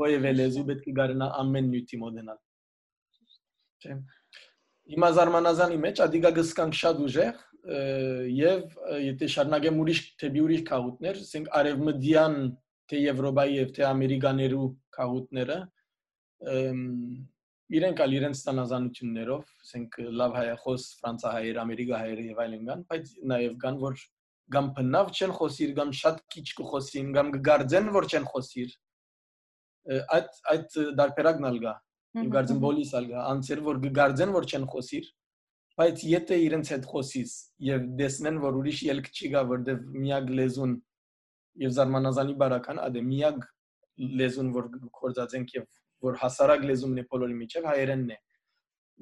Ոյև 0.00 0.28
լեզու 0.34 0.66
պետք 0.70 0.88
է 0.90 0.94
գարենա 0.98 1.28
ամեն 1.44 1.70
նյութի 1.74 2.00
մոդենալ։ 2.02 2.38
Չէ։ 3.84 3.98
Հիմա 4.94 5.10
զարմանազանի 5.16 5.78
մեջ 5.84 6.00
ադիգա 6.04 6.30
գսկանք 6.40 6.78
շատ 6.80 7.02
ուժեղ, 7.04 7.36
եւ 7.64 8.74
եթե 9.00 9.28
շարունակեմ 9.34 9.78
ուրիշ 9.84 10.00
թեպի 10.20 10.40
ուրիշ 10.44 10.64
քաղուտներ, 10.68 11.20
ասենք 11.24 11.46
արևմտյան 11.60 12.34
թե 12.90 12.98
Եվրոպայի 13.00 13.54
եւ 13.56 13.70
թե 13.78 13.86
Ամերիկաներու 13.88 14.66
քաղուտները 14.98 15.56
իրենք 17.74 18.02
ալ 18.04 18.16
իրենց 18.18 18.40
ստանազանություններով, 18.42 19.44
ասենք 19.64 19.96
լավ 20.20 20.34
հայախոս 20.38 20.82
ֆրանսահայեր, 21.00 21.60
ամերիկահայեր 21.64 22.20
եւ 22.24 22.42
այլն 22.44 22.68
կան, 22.68 22.84
բայց 22.90 23.14
նաեւ 23.32 23.56
կան 23.64 23.78
որ 23.84 24.04
կամ 24.54 24.68
բնավ 24.76 25.12
չեն 25.14 25.32
խոսիր, 25.38 25.70
կամ 25.78 25.92
շատ 26.04 26.20
քիչ 26.34 26.46
կխոսին, 26.60 27.12
կամ 27.16 27.30
կգարձեն 27.38 27.90
որ 27.94 28.08
չեն 28.12 28.26
խոսիր։ 28.34 28.74
Այդ 30.14 30.40
այդ 30.52 30.76
դարբերակն 31.00 31.48
ալգա։ 31.48 31.74
Իմ 32.14 32.28
գարձեն 32.34 32.60
բոլիս 32.64 32.90
ալգա, 33.00 33.22
անցեր 33.32 33.62
որ 33.64 33.80
կգարձեն 33.84 34.34
որ 34.34 34.48
չեն 34.52 34.66
խոսիր, 34.74 35.08
բայց 35.78 36.02
եթե 36.06 36.36
իրենց 36.44 36.68
հետ 36.74 36.84
խոսիս 36.90 37.32
եւ 37.66 37.86
դեսնեն 37.98 38.36
որ 38.44 38.58
ուրիշ 38.60 38.82
ելք 38.88 39.08
չի 39.10 39.30
գա 39.32 39.40
որտեվ 39.50 39.80
միակ 40.04 40.28
լեզուն 40.38 40.74
եւ 41.64 41.74
զարմանազանի 41.78 42.36
բարական 42.42 42.80
ադե 42.84 43.02
միակ 43.08 43.40
լեզուն 44.20 44.52
որ 44.54 44.68
կորցածենք 45.00 45.56
եւ 45.56 45.66
որ 46.06 46.20
հասարակ 46.22 46.64
լեզումն 46.70 47.02
է 47.02 47.04
բոլորի 47.10 47.36
միջև 47.40 47.68
հայերենն 47.70 48.14
է. 48.14 48.18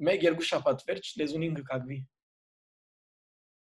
մեկ 0.07 0.23
երկու 0.25 0.45
շաբաթ 0.49 0.83
վերջ 0.89 1.09
լեզունին 1.21 1.55
կկակվի 1.59 1.97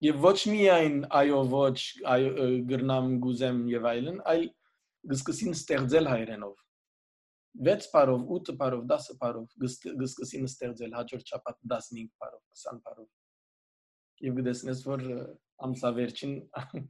եւ 0.05 0.17
ոչ 0.25 0.39
միայն 0.53 0.97
այո 1.21 1.39
ոչ 1.53 1.77
այո 2.13 2.49
գրնամ 2.69 3.07
գուզեմ 3.25 3.61
եւ 3.71 3.87
այլն 3.91 4.19
այլ 4.33 4.45
գսկսին 5.13 5.57
ստեղծել 5.57 6.09
հայերենով 6.11 6.53
6 7.59 7.87
բարով, 7.91 8.21
8 8.31 8.55
բարով, 8.59 8.83
10 8.87 9.17
բարով 9.21 9.47
գսկսին 10.01 10.47
ստեղծել 10.47 10.93
հաջորդ 10.97 11.31
շաբաթ 11.31 11.57
15 11.73 12.07
բարով, 12.21 12.41
20 12.63 12.79
բարով։ 12.85 13.07
Եվ 14.21 14.37
գտեսնես 14.39 14.83
որ 14.87 15.03
ամսավերջին 15.67 16.35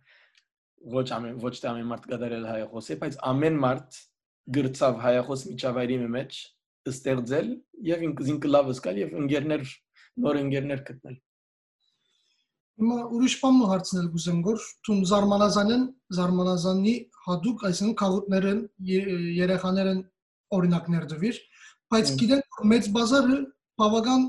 ոչ 0.97 1.07
ամեն 1.17 1.41
ոչ 1.41 1.53
թե 1.61 1.69
ամեն 1.71 1.89
մարդ 1.91 2.07
գդարել 2.11 2.45
հայախոս 2.51 2.91
է, 2.91 2.97
բայց 3.01 3.17
ամեն 3.31 3.59
մարդ 3.65 3.99
գրծավ 4.57 5.01
հայախոս 5.01 5.43
միջավայրի 5.51 5.97
մեջ 6.15 6.39
ստեղծել 6.91 7.51
եւ 7.87 8.05
ինքը 8.07 8.53
լավ 8.53 8.71
զգալ 8.77 9.01
եւ 9.01 9.11
ընկերներ 9.21 9.67
նոր 10.25 10.39
ընկերներ 10.41 10.81
գտնել։ 10.87 11.19
Հիմա 12.81 12.97
ուրիշ 13.15 13.35
բան 13.41 13.59
հարցնել 13.71 14.07
գուզեմ 14.15 14.39
գոր 14.47 14.63
թուն 14.87 15.01
զարմանազանեն 15.11 15.83
զարմանազանի 16.17 16.93
հadoop 17.27 17.65
այսինքն 17.69 17.97
քաղուտներն 18.01 18.61
երեխաներն 19.41 19.99
օրինակներ 20.57 21.07
դվիր 21.11 21.39
բայց 21.91 22.11
գիտեն 22.21 22.43
մեծ 22.71 22.89
բազարը 22.97 23.39
բավական 23.81 24.27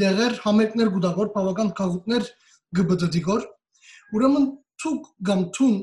դեղեր 0.00 0.38
համերգներ 0.44 0.92
գուտագոր 0.94 1.32
բավական 1.34 1.72
քաղուտներ 1.80 2.30
գբդդիգոր 2.76 3.42
ուրեմն 4.16 4.46
ցուկ 4.80 5.10
կամ 5.26 5.42
թուն 5.56 5.76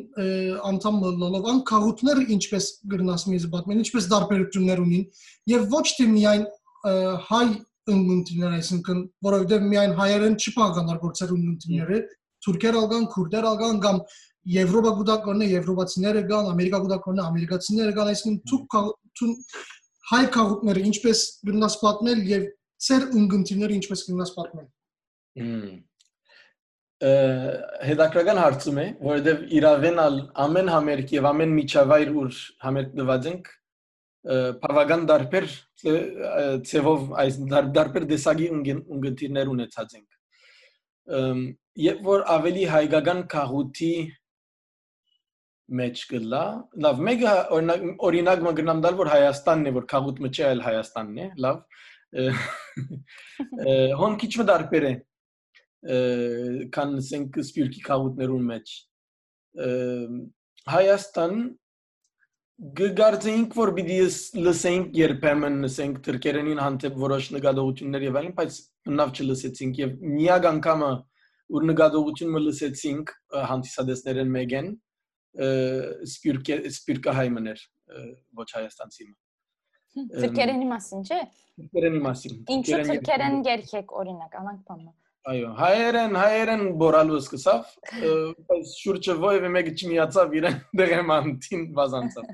անդամ 0.69 0.97
լոլով 1.03 1.47
ան 1.51 1.61
քաղուտները 1.69 2.25
ինչպես 2.35 2.65
գրնաս 2.93 3.23
միզ 3.29 3.47
բատմեն 3.53 3.83
ինչպես 3.83 4.09
դարբերություններ 4.11 4.81
ունին 4.83 5.05
եւ 5.53 5.63
ոչ 5.73 5.85
թե 5.97 6.07
միայն 6.13 6.43
հայ 7.29 7.45
ընկունտիներ 7.93 8.57
այսինքն 8.59 8.99
որովհետեւ 9.27 9.65
միայն 9.71 9.95
հայերեն 9.97 10.37
չի 10.39 10.53
բաղանար 10.57 10.99
գործեր 11.03 11.33
ընկունտիները 11.37 11.97
թուրքեր 12.45 12.77
ալգան 12.83 13.07
քուրդեր 13.15 13.47
ալգան 13.49 13.81
կամ 13.83 13.99
Եվրոպա 14.43 14.91
գուտակորնը 14.99 15.45
եվրոպացիները 15.53 16.21
կան, 16.27 16.49
ամերիկա 16.51 16.79
գուտակորնը 16.83 17.23
ամերիկացիները 17.29 17.93
կան, 17.95 18.09
այսինքն 18.13 18.39
թուն 19.19 19.33
հայ 20.11 20.23
քաղուտները 20.35 20.83
ինչպես 20.89 21.19
գրնաս 21.47 21.75
պատմել 21.83 22.23
եւ 22.27 22.43
ծեր 22.83 23.03
ընկունտիները 23.23 23.75
ինչպես 23.79 24.05
գրնաս 24.09 24.31
պատմել 24.37 24.67
հետաքրական 27.03 28.39
հարցում 28.39 28.77
է, 28.79 28.85
որովհետև 29.03 29.41
իրավենալ 29.59 30.15
ամեն 30.43 30.69
համերգ 30.71 31.13
եւ 31.17 31.25
ամեն 31.31 31.55
միջավայր 31.57 32.11
ուր 32.21 32.37
համերգ 32.63 32.93
դված 32.99 33.27
ենք 33.31 33.49
բավական 34.63 35.01
դարբեր 35.09 35.47
ծևով 36.69 37.09
այս 37.23 37.39
դարբեր 37.51 38.05
դեսագի 38.11 38.47
ունգընտիրներ 38.55 39.51
ունեցած 39.51 39.97
ենք 39.97 40.09
երբ 41.83 42.07
որ 42.07 42.23
ավելի 42.37 42.63
հայկական 42.71 43.19
քաղուտի 43.33 43.93
մեջ 45.71 46.03
գլա 46.11 46.43
լավ 46.85 47.01
մեկը 47.07 47.33
օրինակ 47.55 47.83
օրինակ 48.07 48.43
մգնամ 48.47 48.83
դալ 48.83 48.97
որ 48.99 49.09
Հայաստանն 49.13 49.69
է 49.69 49.73
որ 49.77 49.85
քաղուտ 49.93 50.21
մեջ 50.25 50.39
է 50.39 50.45
այլ 50.49 50.61
Հայաստանն 50.67 51.17
է 51.23 51.27
լավ 51.45 51.57
հոն 54.01 54.17
քիչ 54.23 54.31
մդարբեր 54.43 54.87
է 54.89 54.93
քան 56.75 56.95
ասենք 56.99 57.39
սպիրկի 57.43 57.83
քաղուտներուն 57.87 58.45
մեջ 58.51 58.75
Հայաստան 60.73 61.39
գգարձեինք 62.77 63.55
որ 63.57 63.71
պիտի 63.79 63.97
լսենք 64.45 64.93
երբեմն 64.99 65.67
ասենք 65.67 65.97
թրկերենին 66.05 66.61
հանդեպ 66.63 66.99
որոշ 67.01 67.31
նկատողություններ 67.33 68.05
եւ 68.07 68.19
այլն 68.21 68.35
բայց 68.37 68.59
բնավ 68.87 69.13
չլսեցինք 69.17 69.79
եւ 69.81 69.95
միակ 70.13 70.47
անգամը 70.51 70.91
որ 71.55 71.65
նկատողությունը 71.71 72.41
լսեցինք 72.45 73.13
հանդիսադեսներեն 73.51 74.33
մեկեն 74.37 74.69
սպիրկե 75.33 76.57
սպիրկահայմներ 76.69 77.63
ոչ 78.39 78.49
հայաստանցի 78.57 79.07
Թրկերենի 79.93 80.67
մասին 80.69 81.07
չէ 81.07 81.21
Թրկերենի 81.61 82.03
մասին 82.07 82.43
Ինչու 82.57 82.83
թրկերեն 82.89 83.39
երգեք 83.49 83.95
օրինակ 84.03 84.37
անանք 84.41 84.61
բանը 84.69 84.93
Այո, 85.23 85.49
հայերեն, 85.55 86.15
հայերեն 86.19 86.61
բորալու 86.81 87.17
սկսավ, 87.23 87.67
բայց 88.49 88.71
շուրջը 88.75 89.13
ովևէ 89.23 89.51
մեկը 89.53 89.71
չմիացավ 89.79 90.33
իրեն 90.35 90.57
դեղեմանտին 90.81 91.61
բազանցավ։ 91.77 92.25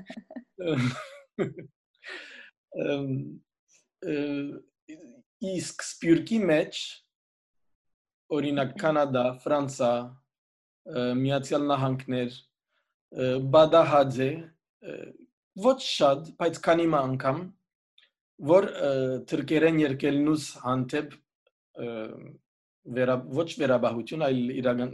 Իսկ 5.52 5.86
սպյուրքի 5.86 6.40
մեջ 6.50 6.82
օրինակ 8.40 8.74
Կանադա, 8.82 9.24
Ֆրանսա, 9.46 9.92
Միացյալ 11.22 11.70
Նահանգներ, 11.70 12.34
բադահաձե 13.54 14.28
ոչ 15.64 15.78
շատ, 15.84 16.28
բայց 16.40 16.60
քանի 16.66 16.86
անգամ 17.00 17.40
որ 18.50 18.68
թրկերեն 19.30 19.80
երկելնուս 19.84 20.44
հանդեպ 20.64 21.16
վերա 22.96 23.16
ոչ 23.36 23.48
վերաբահություն, 23.60 24.22
այլ 24.24 24.38
իրական 24.60 24.92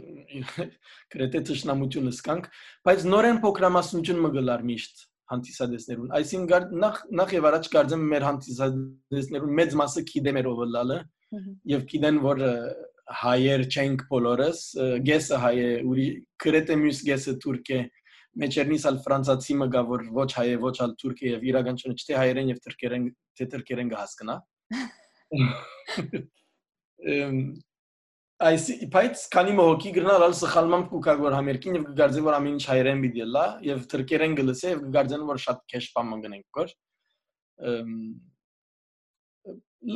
գրեթե 1.13 1.41
ճշնամություն 1.49 2.09
սկանք, 2.11 2.49
բայց 2.87 3.05
նորեն 3.13 3.39
փոքրամասնություն 3.45 4.19
մգլար 4.25 4.65
միշտ 4.67 5.05
հանդիսադեսներուն։ 5.31 6.11
Այսինքն 6.17 6.75
նախ 6.83 6.99
նախ 7.19 7.33
եւ 7.37 7.47
առաջ 7.51 7.69
կարծեմ 7.73 8.03
մեր 8.11 8.25
հանդիսադեսներուն 8.27 9.55
մեծ 9.59 9.77
մասը 9.81 10.03
գիտե 10.11 10.35
մեր 10.37 10.51
ովլալը 10.51 10.99
եւ 11.71 11.87
գիտեն 11.91 12.21
որ 12.23 12.43
հայեր 13.17 13.61
չենք 13.71 14.01
բոլորս, 14.11 14.61
գեսը 15.07 15.37
հայ 15.43 15.53
է, 15.63 15.67
ուրի 15.87 16.07
գրեթե 16.43 16.75
մյուս 16.81 16.97
գեսը 17.07 17.33
թուրք 17.43 17.69
է, 17.71 17.79
մեջերնից 18.41 18.83
ալ 18.91 18.97
ֆրանսացի 19.05 19.53
մգա 19.61 19.81
որ 19.91 20.01
ոչ 20.17 20.29
հայ 20.37 20.47
է, 20.53 20.55
ոչ 20.63 20.75
ալ 20.85 20.91
թուրք 21.01 21.19
է 21.23 21.25
եւ 21.33 21.41
իրականությունը 21.51 21.95
չէ 21.97 22.13
հայերեն 22.21 22.51
եւ 22.53 22.59
թուրքերեն 22.65 23.03
թե 23.37 23.43
թուրքերեն 23.53 23.89
կհասկնա 23.93 24.35
այս 28.47 28.63
բայց 28.93 29.21
քանի 29.33 29.53
մոհոքի 29.57 29.91
գրնալ 29.95 30.23
սխալմամբ 30.37 30.89
կուկագոր 30.91 31.35
համերկին 31.37 31.77
եւ 31.77 31.85
գարձե 31.97 32.21
որ 32.27 32.35
ամեն 32.37 32.57
ինչ 32.57 32.65
հայերեն 32.69 32.99
պիտի 33.05 33.25
լա 33.33 33.45
եւ 33.65 33.79
թրկերեն 33.93 34.35
գլսե 34.37 34.73
եւ 34.73 34.83
գարձեն 34.93 35.23
որ 35.29 35.37
շատ 35.45 35.63
քեշ 35.73 35.87
բան 35.95 36.11
մգնենք 36.11 36.45
կոր 36.57 36.69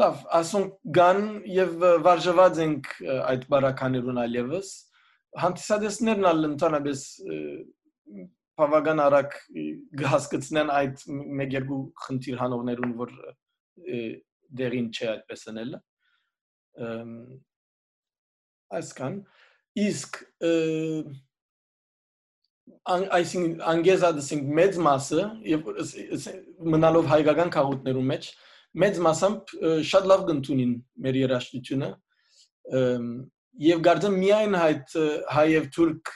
լավ 0.01 0.15
ասոն 0.39 0.65
գան 0.97 1.21
եւ 1.51 1.85
վարժված 2.07 2.55
ենք 2.65 2.89
այդ 3.11 3.45
բարականերուն 3.53 4.21
ալևս 4.23 4.67
հանդիսադեսներն 5.41 6.25
ալ 6.31 6.39
ընդհանրապես 6.49 6.99
բավական 8.61 9.01
արագ 9.05 9.37
գահսկցնեն 10.01 10.71
այդ 10.75 11.05
մեկ 11.39 11.55
երկու 11.57 11.79
խնդիր 12.05 12.37
հանողներուն 12.41 12.93
որ 12.99 13.13
դերին 14.61 14.89
չէ 14.91 15.07
այդպես 15.15 15.45
անելը 15.51 15.81
այսքան 18.81 19.17
իսկ 19.85 20.21
այսինքն 22.91 23.59
անգեզադսինք 23.71 24.47
մեծ 24.59 24.79
մասը 24.87 25.25
եւ 25.51 25.67
մնալով 26.75 27.09
հայկական 27.11 27.51
քաղաքներում 27.55 28.09
մեջ 28.13 28.29
մեծ 28.83 28.99
մասամբ 29.07 29.53
շատ 29.91 30.07
լավ 30.11 30.25
գտնունին 30.31 30.73
մեր 31.05 31.19
երաշտությունը 31.21 31.89
եւ 33.59 33.81
գարձեմ 33.85 34.17
միայն 34.21 34.57
հայտ 34.61 34.93
հայ 35.35 35.45
եւ 35.51 35.65
թուրք 35.75 36.11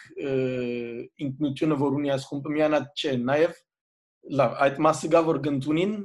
ինքնությունը 1.26 1.78
որ 1.82 1.98
ունի 2.00 2.12
այս 2.16 2.28
խումբը 2.30 2.54
միանա 2.56 2.82
չէ 2.96 3.16
նաեւ 3.30 3.58
լավ 4.40 4.56
այդ 4.66 4.80
մասը 4.86 5.10
գա 5.16 5.22
որ 5.30 5.40
գտնունին 5.48 5.96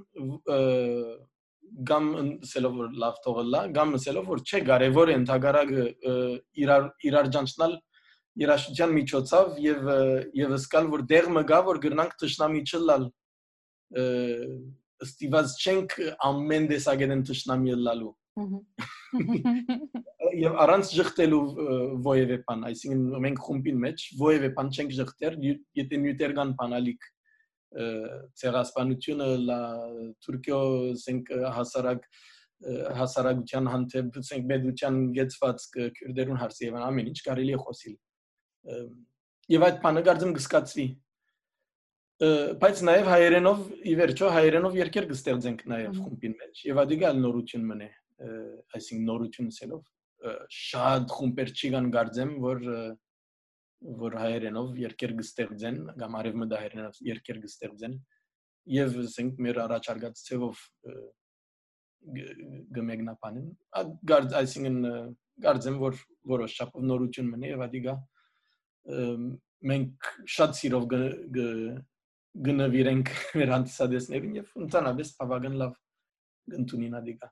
գամ 1.90 2.08
սելով 2.50 2.74
որ 2.80 2.96
լավ 3.00 3.20
թողելա, 3.24 3.60
գամ 3.76 3.94
սելով 4.02 4.26
որ 4.32 4.42
չէ 4.42 4.60
կարևոր 4.66 5.12
է 5.12 5.14
ընդհանրակը 5.20 5.84
իրար 6.64 6.88
իրար 7.10 7.30
ջանցնալ 7.36 7.76
երաշտության 8.42 8.94
միջոցով 8.96 9.60
եւ 9.64 9.88
եւ 10.40 10.54
սկալ 10.58 10.90
որ 10.94 11.04
դեղ 11.12 11.30
մգա 11.36 11.60
որ 11.70 11.80
գրնանք 11.86 12.16
ճշնամի 12.22 12.62
չլալ 12.70 13.06
ստիված 15.06 15.54
չենք 15.64 15.96
ամեն 16.30 16.68
դեսագեն 16.74 17.24
ճշնամի 17.30 17.78
լալու 17.86 18.14
եւ 20.40 20.58
առանց 20.64 20.90
ճղտելու 20.94 21.40
ովևէ 22.06 22.36
բան 22.46 22.60
այսինքն 22.70 23.24
մենք 23.26 23.40
խումբին 23.46 23.80
մեջ 23.84 24.04
ովևէ 24.20 24.50
բան 24.58 24.70
չենք 24.70 24.94
ճղտեր 24.98 25.38
եթե 25.80 26.00
նյութերգան 26.04 26.52
բանալիք 26.60 27.08
ցեղասպանությունը 28.40 29.28
լա 29.50 29.58
Թուրքիո 30.26 30.60
ասենք 30.94 31.34
հասարակ 31.58 32.08
հասարակության 33.00 33.68
հանդեպ 33.72 34.16
ասենք 34.20 34.48
մեդության 34.50 34.96
գեցված 35.18 35.68
քուրդերուն 35.98 36.40
հարցի 36.40 36.66
եւ 36.66 36.80
ամեն 36.86 37.10
ինչ 37.10 37.20
կարելի 37.28 37.54
է 37.56 37.60
խոսիլ 37.66 37.94
եւ 39.54 39.64
այդ 39.70 39.78
բանը 39.84 40.02
գարձեմ 40.10 40.34
գսկացվի 40.38 40.86
բայց 42.60 42.82
նաեւ 42.90 43.06
հայերենով 43.08 43.62
ի 43.80 43.94
վերջո 44.00 44.34
հայերենով 44.34 44.76
երկեր 44.76 45.06
կստեղծենք 45.14 45.62
նաեւ 45.72 45.94
խումբին 46.04 46.34
մեջ 46.42 46.62
եւ 46.68 46.80
ադիգալ 46.84 47.22
նորություն 47.24 47.64
մնե 47.70 47.88
այսինքն 48.20 49.06
նորություն 49.10 49.50
ասելով 49.54 49.84
շատ 50.56 51.14
խումբեր 51.16 51.52
չի 51.56 51.70
կան 51.74 51.86
գարձեմ 51.94 52.32
որ 52.44 52.66
որ 54.00 54.16
հայերենով 54.20 54.80
երկեր 54.80 55.14
կստեղծեն 55.20 55.78
կամ 56.02 56.16
արևմտահայերենով 56.20 56.98
երկեր 57.08 57.40
կստեղծեն 57.44 57.94
եւ 58.74 58.98
ասենք 59.04 59.40
մեր 59.46 59.60
առաջարկած 59.64 60.24
ցևով 60.26 60.64
գմեգնապանին 62.76 63.48
գարդ 64.12 64.36
այսինքն 64.42 64.78
գարձեմ 65.46 65.80
որ 65.80 65.98
որոշ 66.34 66.56
չափով 66.60 66.86
նորություն 66.90 67.32
մնի 67.32 67.52
եւ 67.54 67.64
ադիգա 67.66 67.96
մենք 69.70 70.12
շատ 70.36 70.56
սիրով 70.60 70.86
գնվիրենք 72.46 73.12
մեր 73.40 73.52
հանդիսադեսներին 73.56 74.38
եւ 74.40 74.56
ընդհանրապես 74.64 75.12
բավական 75.20 75.60
լավ 75.60 75.76
գտնունին 76.54 76.98
ադիգա 77.00 77.28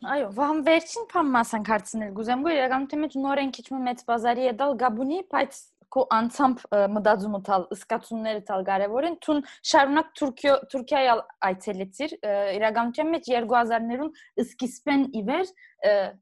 Այո, 0.00 0.28
վահան 0.32 0.60
վերջին 0.64 1.02
փամ 1.10 1.26
մասանք 1.34 1.66
հարցնել 1.70 2.12
գուզեմ, 2.16 2.44
գո 2.46 2.52
իրականության 2.56 3.00
մեջ 3.04 3.16
նորեն 3.20 3.50
քիչ 3.56 3.64
մեծ 3.88 3.98
բազարի 4.08 4.46
է 4.48 4.52
դալ 4.60 4.72
գաբունի, 4.80 5.18
բայց 5.34 5.58
քո 5.94 6.04
անցամբ 6.16 6.60
մտածումը 6.94 7.40
տալ 7.46 7.64
սկացումները 7.76 8.42
տալ 8.50 8.66
կարևոր 8.68 9.08
են 9.08 9.16
թուն 9.26 9.40
շարունակ 9.70 10.12
Թուրքիա 10.20 10.54
Թուրքիայի 10.74 11.10
այցելեցիր 11.48 12.14
իրականության 12.60 13.10
մեջ 13.14 13.30
2000-ներուն 13.34 14.12
սկիզբեն 14.44 15.04
իվեր 15.20 15.52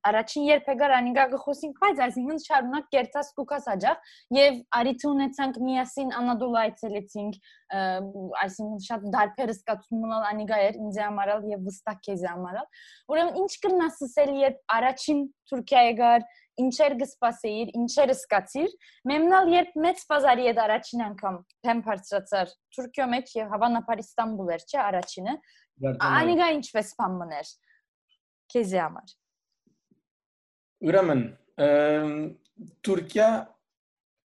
առաջին 0.09 0.45
երբեգար 0.49 0.93
անիգա 0.99 1.23
գխոսինք 1.33 1.79
բայց 1.83 2.03
այսինքն 2.05 2.43
շարունակ 2.45 2.85
կերտած 2.95 3.31
կուկաս 3.39 3.65
աջախ 3.75 4.13
եւ 4.39 4.59
արիթ 4.79 5.07
ունեցանք 5.09 5.59
միասին 5.69 6.13
անադոլ 6.21 6.59
այցելեցինք 6.63 7.41
այսինքն 8.45 8.85
շատ 8.87 9.09
դարբեր 9.19 9.55
սկացում 9.57 10.05
ունալ 10.09 10.29
անիգա 10.31 10.61
էր 10.69 10.79
ինձ 10.85 11.01
համարալ 11.03 11.49
եւ 11.53 11.67
վստահ 11.69 11.99
քեզ 12.07 12.27
համարալ 12.31 12.69
ուրեմն 13.13 13.41
ինչ 13.43 13.53
կնաս 13.67 14.03
ասել 14.09 14.33
երբ 14.47 14.63
առաջին 14.79 15.25
Թուրքիայի 15.51 15.99
գար 15.99 16.29
ինչեր 16.63 16.95
գսպասեիր, 17.03 17.73
ինչեր 17.79 18.13
սկացիր։ 18.15 18.75
Մեմնալ 19.11 19.53
երբ 19.55 19.77
մեծ 19.85 20.03
բազարի 20.13 20.49
հետ 20.49 20.61
առաջին 20.65 21.05
անգամ 21.09 21.39
թեմ 21.67 21.83
բարձրացար 21.89 22.53
Թուրքիո 22.77 23.07
մեջ 23.15 23.35
եւ 23.39 23.53
հավանաբար 23.55 24.03
Իստանբուլ 24.05 24.53
էր, 24.57 24.65
չէ, 24.69 24.81
առաջինը։ 24.89 25.37
Անիգա 26.09 26.49
ինչպես 26.59 26.91
բան 26.99 27.21
մներ։ 27.23 27.53
Քեզի 28.55 28.83
համար։ 28.83 29.15
Ուրեմն 30.89 31.23
Թուրքիա 32.87 33.31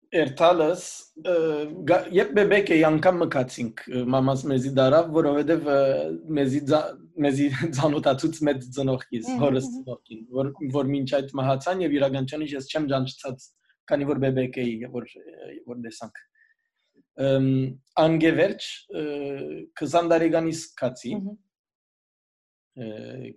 Երթալս 0.08 0.82
երբ 2.16 2.30
բեբեկ 2.38 2.70
էի 2.72 2.84
անգամ 2.88 3.18
մկացինք 3.22 3.82
մամաս 4.14 4.44
մեզի 4.48 4.70
դարավ, 4.78 5.10
որովհետև 5.18 5.66
մեզի 6.38 6.62
մեզի 7.24 7.48
ցանոթացուց 7.78 8.40
մեծ 8.48 8.64
ծնողքից, 8.76 9.28
հորս 9.42 9.68
ծնողքին, 9.74 10.22
որ 10.38 10.50
որ 10.76 10.90
մինչ 10.94 11.08
այդ 11.18 11.34
մահացան 11.40 11.84
եւ 11.84 11.96
իրականությունից 11.98 12.54
ես 12.58 12.70
չեմ 12.72 12.88
ջանչած, 12.92 13.46
քանի 13.90 14.08
որ 14.08 14.22
բեբեկ 14.24 14.58
էի, 14.62 14.74
որ 14.94 15.10
որ 15.72 15.82
տեսանք։ 15.88 16.24
Անգևերջ 17.98 18.66
20 19.82 20.10
տարեկանից 20.14 20.64
կացի։ 20.78 21.14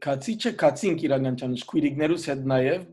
Կացի 0.06 0.34
չէ, 0.38 0.52
կացինք 0.62 1.06
իրականությունից 1.08 1.64
քույրիկներուս 1.72 2.26
հետ 2.30 2.44
նաեւ 2.52 2.84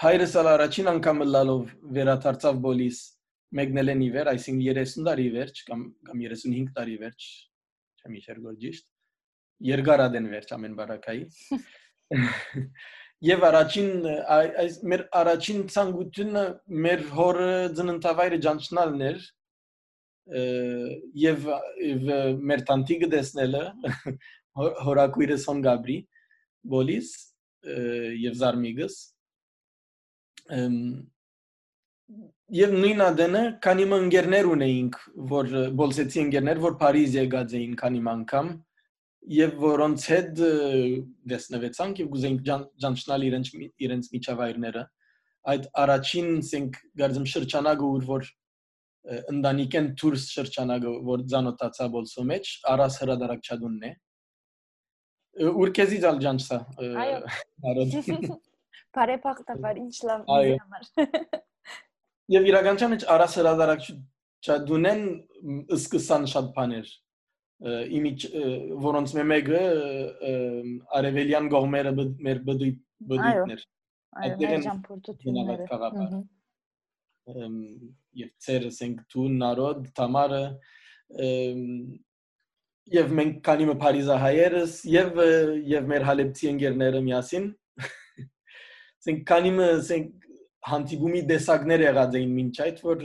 հայրս 0.00 0.34
ալ 0.40 0.48
առաջին 0.48 0.86
անգամ 0.94 1.18
լալով 1.28 1.72
վերադարձավ 1.96 2.60
բոլիս 2.64 3.00
մեկնել 3.58 3.90
ի 3.90 4.08
վեր, 4.14 4.30
այսինքն 4.30 4.62
30 4.78 5.04
տարի 5.08 5.26
վերջ 5.34 5.60
կամ 5.66 5.82
կամ 6.06 6.22
35 6.24 6.70
տարի 6.76 6.94
վերջ, 7.02 7.26
չեմ 8.00 8.14
իշեր 8.20 8.38
գորջիշտ, 8.46 8.86
երկարադեն 9.68 10.30
վերջ 10.32 10.54
ամեն 10.56 10.76
բարակայի։ 10.78 11.22
Եվ 13.30 13.42
առաջին 13.50 13.90
այս 14.34 14.76
մեր 14.90 15.02
առաջին 15.20 15.60
ցանկությունը 15.74 16.44
մեր 16.86 17.02
հորը 17.16 17.50
ծննդավայրը 17.76 18.38
ջանչնալն 18.46 19.04
էր 19.10 19.26
եւ 21.20 21.48
մեր 22.50 22.64
տանտիկը 22.70 23.10
տեսնելը 23.14 23.62
հորակույրը 24.86 25.38
Սոն 25.44 25.62
Գաբրի 25.66 25.98
բոլիս 26.74 27.12
եւ 28.24 28.40
Զարմիգս 28.40 28.98
Եվ 32.60 32.72
նույն 32.74 33.02
ադենը 33.04 33.40
քանի 33.62 33.84
մը 33.90 33.98
ընկերներ 34.04 34.46
ունեինք, 34.50 34.96
որ 35.30 35.52
բոլսեցի 35.78 36.20
ընկերներ, 36.24 36.60
որ 36.64 36.72
Փարիզ 36.80 37.12
եկած 37.20 37.52
էին 37.60 37.76
քանի 37.78 38.00
անգամ 38.12 38.48
եւ 39.28 39.56
որոնց 39.60 40.04
հետ 40.10 40.42
դեսնվեցանք 41.32 42.02
եւ 42.02 42.10
գուզեինք 42.14 42.44
ջանչնալ 42.84 43.26
իրենց 43.28 43.50
իրենց 43.86 44.10
միջավայրները 44.16 44.84
այդ 45.50 45.66
առաջին 45.84 46.30
ասենք 46.40 46.78
գարձեմ 47.00 47.26
շրջանակը 47.34 47.90
ուր 47.90 48.06
որ 48.10 48.28
ընդանիքեն 49.34 49.90
դուրս 50.00 50.24
շրջանակը 50.36 50.94
որ 51.08 51.24
ցանոթացա 51.32 51.88
բոլսո 51.96 52.24
մեջ 52.30 52.52
առաս 52.74 53.00
հրադարակ 53.04 53.50
չադունն 53.50 53.88
է 53.90 53.92
ուր 55.50 55.74
քեզի 55.78 56.00
դալ 56.04 56.22
ջանչսա 56.24 56.58
այո 57.04 58.38
Բարեփոխտաբար 58.96 59.78
ինչ 59.80 59.96
լավ 60.08 60.24
համար։ 60.30 60.88
Եվ 62.34 62.48
իրականության 62.50 62.92
մեջ 62.94 63.04
առաս 63.14 63.36
հրադարակչա 63.40 64.56
դունեն 64.70 65.04
սկսան 65.76 66.26
շատ 66.32 66.50
բաներ 66.56 66.90
իմիջ 67.60 68.26
որոնց 68.80 69.14
մեկը 69.30 69.62
արևելյան 71.00 71.48
գողմերը 71.54 71.92
մեր 72.26 72.38
բդի 72.46 72.70
բդիկներ 73.10 73.64
այդտեղ 74.24 74.54
են 74.56 74.62
ճամփորդությունները 74.66 76.22
եւ 78.20 78.30
ծեր 78.46 78.64
ասենք 78.70 79.02
դու 79.12 79.26
նարոդ 79.42 79.82
թամարը 79.98 80.44
եւ 82.96 83.12
մենք 83.20 83.36
քանի 83.46 83.68
մը 83.68 83.76
Փարիզահայերս 83.84 84.78
եւ 84.90 85.20
եւ 85.70 85.92
մեր 85.92 86.06
հալեպցի 86.08 86.50
ընկերները 86.54 87.02
միասին 87.06 87.46
ասենք 89.00 89.22
քանի 89.30 89.52
մը 89.58 89.68
ասենք 89.76 90.26
հանդիպումի 90.70 91.22
դեսակներ 91.28 91.84
եղած 91.86 92.18
էին 92.20 92.34
մինչ 92.40 92.54
այդ 92.66 92.82
որ 92.88 93.04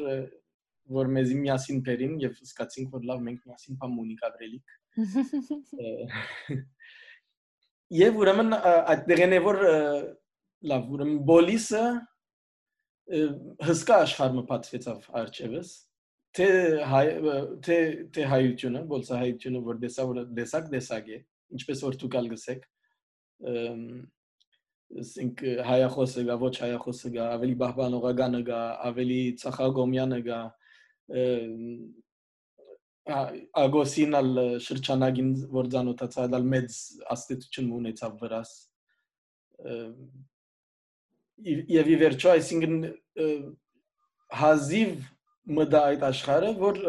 որ 0.94 1.10
մեզի 1.16 1.38
միասին 1.42 1.80
բերին 1.86 2.18
եւ 2.22 2.36
սկացինք 2.46 2.92
որ 2.96 3.08
լավ 3.10 3.24
մենք 3.28 3.48
միասին 3.50 3.78
բամ 3.82 3.96
ունիկ 4.04 4.26
ապրելիք 4.30 4.76
եւ 8.02 8.20
ուրեմն 8.22 8.58
այդտեղն 8.60 9.36
է 9.38 9.40
որ 9.46 9.62
լավ 10.72 10.94
ուրեմն 10.96 11.18
բոլիսը 11.32 11.84
հսկա 13.70 13.98
աշխարհը 14.06 14.44
պատվեցավ 14.52 15.10
արջևս 15.22 15.74
թե 16.36 16.48
հայ 16.92 17.06
թե 17.66 17.78
թե 18.16 18.26
հայությունը 18.32 18.82
բոլսա 18.92 19.20
հայությունը 19.22 19.62
որ 19.70 19.78
դեսա 19.84 20.08
որ 20.10 20.24
դեսակ 20.40 20.72
դեսակ 20.74 21.12
է 21.16 21.20
ինչպես 21.56 21.84
որ 21.86 21.94
դուք 22.02 22.18
ալ 22.20 22.28
գսեք 22.34 22.66
ասենք 24.96 25.42
հայախոսը 25.66 26.24
գա, 26.28 26.36
ոչ 26.40 26.54
հայախոսը 26.62 27.12
գա, 27.16 27.26
ավելի 27.36 27.56
բահբանողականը 27.62 28.42
գա, 28.48 28.60
ավելի 28.90 29.20
ցախագոմյանը 29.42 30.20
գա, 30.28 30.40
ագոսինալ 33.06 34.30
շրջանագին 34.66 35.34
որ 35.54 35.68
ցանոթացա 35.76 36.24
դալ 36.34 36.48
մեծ 36.54 36.78
աստեցություն 37.16 37.68
ունեցավ 37.80 38.16
վրաս 38.24 38.54
եւ 41.76 41.92
ի 41.94 41.98
վերջո 42.02 42.32
այսինքն 42.34 42.80
հազիվ 44.42 44.96
մտա 45.60 45.82
այդ 45.92 46.06
աշխարհը 46.10 46.52
որ 46.62 46.80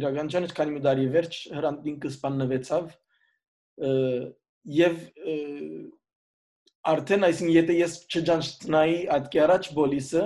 իրականության 0.00 0.46
հետ 0.46 0.54
քանի 0.56 0.76
մդարի 0.78 1.08
վերջ 1.16 1.40
հրանտին 1.58 1.98
կսպաննվեցավ 2.06 2.88
եւ 4.78 4.96
արդեն 6.92 7.28
այսինքն 7.28 7.54
եթե 7.58 7.76
ես 7.82 7.98
չջանցնայի 8.08 8.98
այդ 9.16 9.36
առաջ 9.44 9.68
բոլիսը 9.76 10.24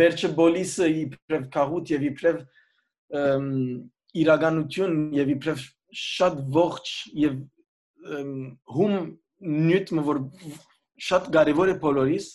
վերջը 0.00 0.30
բոլիսը 0.38 0.88
իբրև 1.00 1.44
քաղուտ 1.56 1.92
եւ 1.96 2.06
իբրև 2.10 2.40
իրականություն 4.20 4.98
եւ 5.16 5.32
իբրև 5.36 5.64
շատ 6.00 6.42
ողջ 6.56 6.92
եւ 7.20 7.38
հում 8.74 8.94
նյութը 9.40 10.04
որ 10.10 10.20
շատ 11.08 11.30
կարեւոր 11.34 11.72
է 11.72 11.78
բոլորիս 11.84 12.28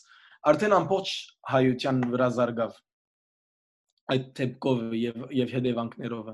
արդեն 0.51 0.75
ամբողջ 0.79 1.13
հայության 1.51 2.01
վրա 2.15 2.27
զարգավ 2.39 2.75
այդ 4.15 4.25
տեպկով 4.39 4.81
եւ 5.01 5.23
եւ 5.39 5.53
հետևանքներով 5.57 6.27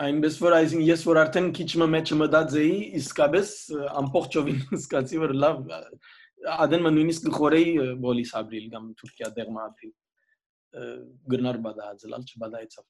այնպես 0.00 0.38
որ 0.42 0.56
այսին 0.58 0.82
ես 0.86 1.04
որ 1.10 1.20
արդեն 1.24 1.50
քիչ 1.58 1.70
մեջ 1.94 2.12
մտած 2.22 2.56
էի 2.62 2.76
իսկապես 3.00 3.52
ամբողջովին 4.00 4.62
սկացի 4.80 5.20
որ 5.22 5.34
լավ 5.44 5.60
ադեն 6.64 6.86
մը 6.86 6.92
նույնիսկ 6.96 7.26
գխորեի 7.28 7.72
բոլիս 8.04 8.30
ապրիլ 8.40 8.70
կամ 8.74 8.86
Թուրքիա 9.00 9.30
դերմա 9.36 9.66
ապրիլ 9.70 9.92
գնար 11.34 11.58
բադացլալ 11.66 12.26
չբադայցավ 12.30 12.86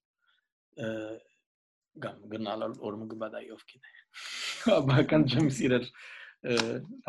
կամ 2.05 2.19
գնալ 2.35 2.65
օրմը 2.69 3.07
գբադայ 3.13 3.45
ով 3.57 3.65
գիտե 3.73 4.79
բական 4.91 5.27
չեմ 5.31 5.49
սիրել 5.57 5.87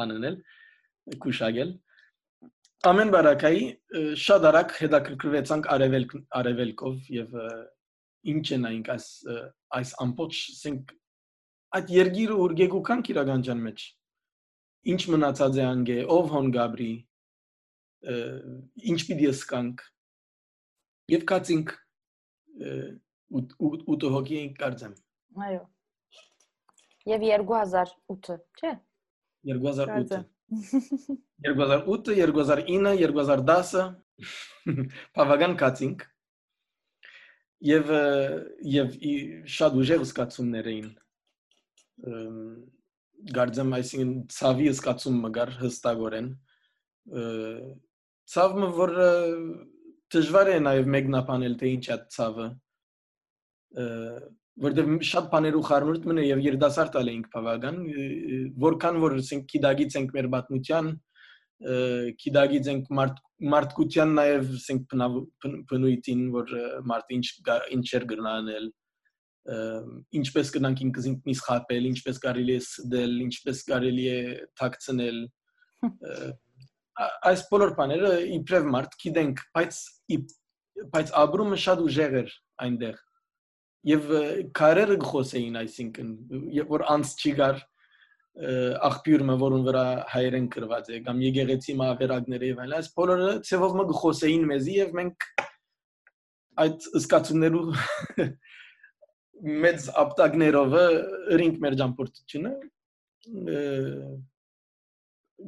անանել 0.04 0.38
քուշագել 1.26 1.74
ամեն 2.92 3.12
բարակայի 3.14 3.66
շատ 4.24 4.48
արագ 4.52 4.74
հետաքրքրվեցանք 4.80 5.70
արևելք 5.76 6.16
արևելքով 6.40 7.12
եւ 7.18 7.38
ինչ 8.32 8.46
են 8.58 8.68
այնք 8.72 8.90
այս 8.96 9.08
այս 9.78 9.94
ամբողջ 10.06 10.42
ասենք 10.56 10.94
այդ 11.78 11.94
երգիրը 11.98 12.38
որ 12.42 12.56
գեգուքան 12.62 13.04
քիրագանջան 13.08 13.64
մեջ 13.68 13.86
ինչ 14.94 15.02
մնացած 15.14 15.62
է 15.62 15.66
անգե 15.68 15.98
ով 16.18 16.34
հոն 16.36 16.52
գաբրի 16.58 16.92
ինչ 18.92 19.00
պիտի 19.10 19.30
սկանք 19.32 19.86
եւ 21.12 21.26
կացինք 21.32 21.74
8 23.32 24.12
հոգի 24.16 24.38
ենք 24.42 24.56
կարծեմ։ 24.62 24.94
Այո։ 25.48 25.64
Եվ 27.12 27.26
2008-ը, 27.32 28.38
չէ՞։ 28.62 28.74
2008 29.52 30.24
2008, 30.52 32.16
2009, 32.36 32.98
2010 33.02 34.02
բավական 35.16 35.56
կացինք 35.62 36.04
եւ 37.66 37.92
եւ 38.76 38.98
շատ 39.56 39.78
ուժեղ 39.82 40.06
զգացումներ 40.10 40.70
էին 40.72 40.92
գարձեմ 43.38 43.76
այսինքն 43.78 44.14
ցավի 44.36 44.70
զգացումը 44.76 45.32
գար 45.38 45.54
հստակորեն 45.62 46.30
ցավը 48.36 48.70
որ 48.82 48.94
դժվար 50.16 50.52
է 50.52 50.60
նաեւ 50.68 50.92
մեկնաբանել 50.96 51.58
թե 51.62 51.72
ինչ 51.78 51.86
է 51.96 51.98
ցավը 52.16 52.48
որտեղ 54.62 54.90
շատ 55.08 55.30
բաներ 55.32 55.58
ու 55.58 55.64
խառնուրդ 55.70 56.08
մնա 56.12 56.26
եւ 56.28 56.42
երդասարտ 56.48 56.98
ալ 57.02 57.12
էինք 57.12 57.30
բավական 57.36 57.78
որքան 58.66 59.00
որ 59.04 59.16
ասենք 59.22 59.48
կիդագից 59.54 59.96
ենք 60.02 60.14
մեր 60.18 60.28
բատնության 60.36 60.92
կիդագից 62.22 62.70
ենք 62.74 62.92
մարդ 63.00 63.24
մարդկության 63.54 64.14
նաեւ 64.18 64.52
ասենք 64.60 64.96
բնույթին 65.72 66.22
որ 66.36 66.54
մարդ 66.92 67.16
ինչ 67.18 67.26
ինչ 67.78 67.88
էր 67.98 68.06
գնանել 68.12 68.70
ինչպես 70.22 70.54
կնանք 70.56 70.82
ինքզինք 70.86 71.30
նիս 71.32 71.44
խապել 71.48 71.88
ինչպես 71.92 72.22
կարելի 72.26 72.54
է 72.54 72.62
սդել 72.66 73.16
ինչպես 73.26 73.64
կարելի 73.72 74.06
է 74.12 74.20
թաքցնել 74.62 75.22
այս 77.32 77.44
բոլոր 77.52 77.74
բաները 77.80 78.12
իբրև 78.38 78.70
մարդ 78.76 78.98
գիտենք 79.04 79.42
բայց 79.58 79.80
բայց 80.96 81.14
աբրումը 81.22 81.60
շատ 81.66 81.84
ուժեղ 81.88 82.16
էր 82.22 82.32
այնտեղ 82.66 83.02
եւ 83.92 84.08
կարերը 84.58 84.98
գխոսեին 85.02 85.60
այսինքն 85.62 86.10
որ 86.72 86.86
անց 86.96 87.14
չի 87.22 87.34
գար 87.42 87.62
աղբյուրը 88.88 89.38
որուն 89.42 89.64
վրա 89.68 89.86
հայերեն 90.14 90.46
գրված 90.54 90.92
է 90.92 91.00
կամ 91.08 91.24
եկեղեցի 91.26 91.74
մավերակները 91.82 92.52
եւ 92.52 92.62
այլն 92.64 92.76
այս 92.78 92.90
բոլորը 93.00 93.32
ցեվով 93.50 93.76
մը 93.80 93.86
գխոսեին 93.92 94.46
մեզի 94.52 94.76
եւ 94.78 94.94
մենք 95.00 95.28
այդ 96.64 96.88
զգացումներու 97.02 97.66
մեծ 99.66 99.90
ապտակներով 100.06 100.78
ըրինք 101.36 101.60
մեր 101.66 101.78
ճամփորդությունը 101.82 102.54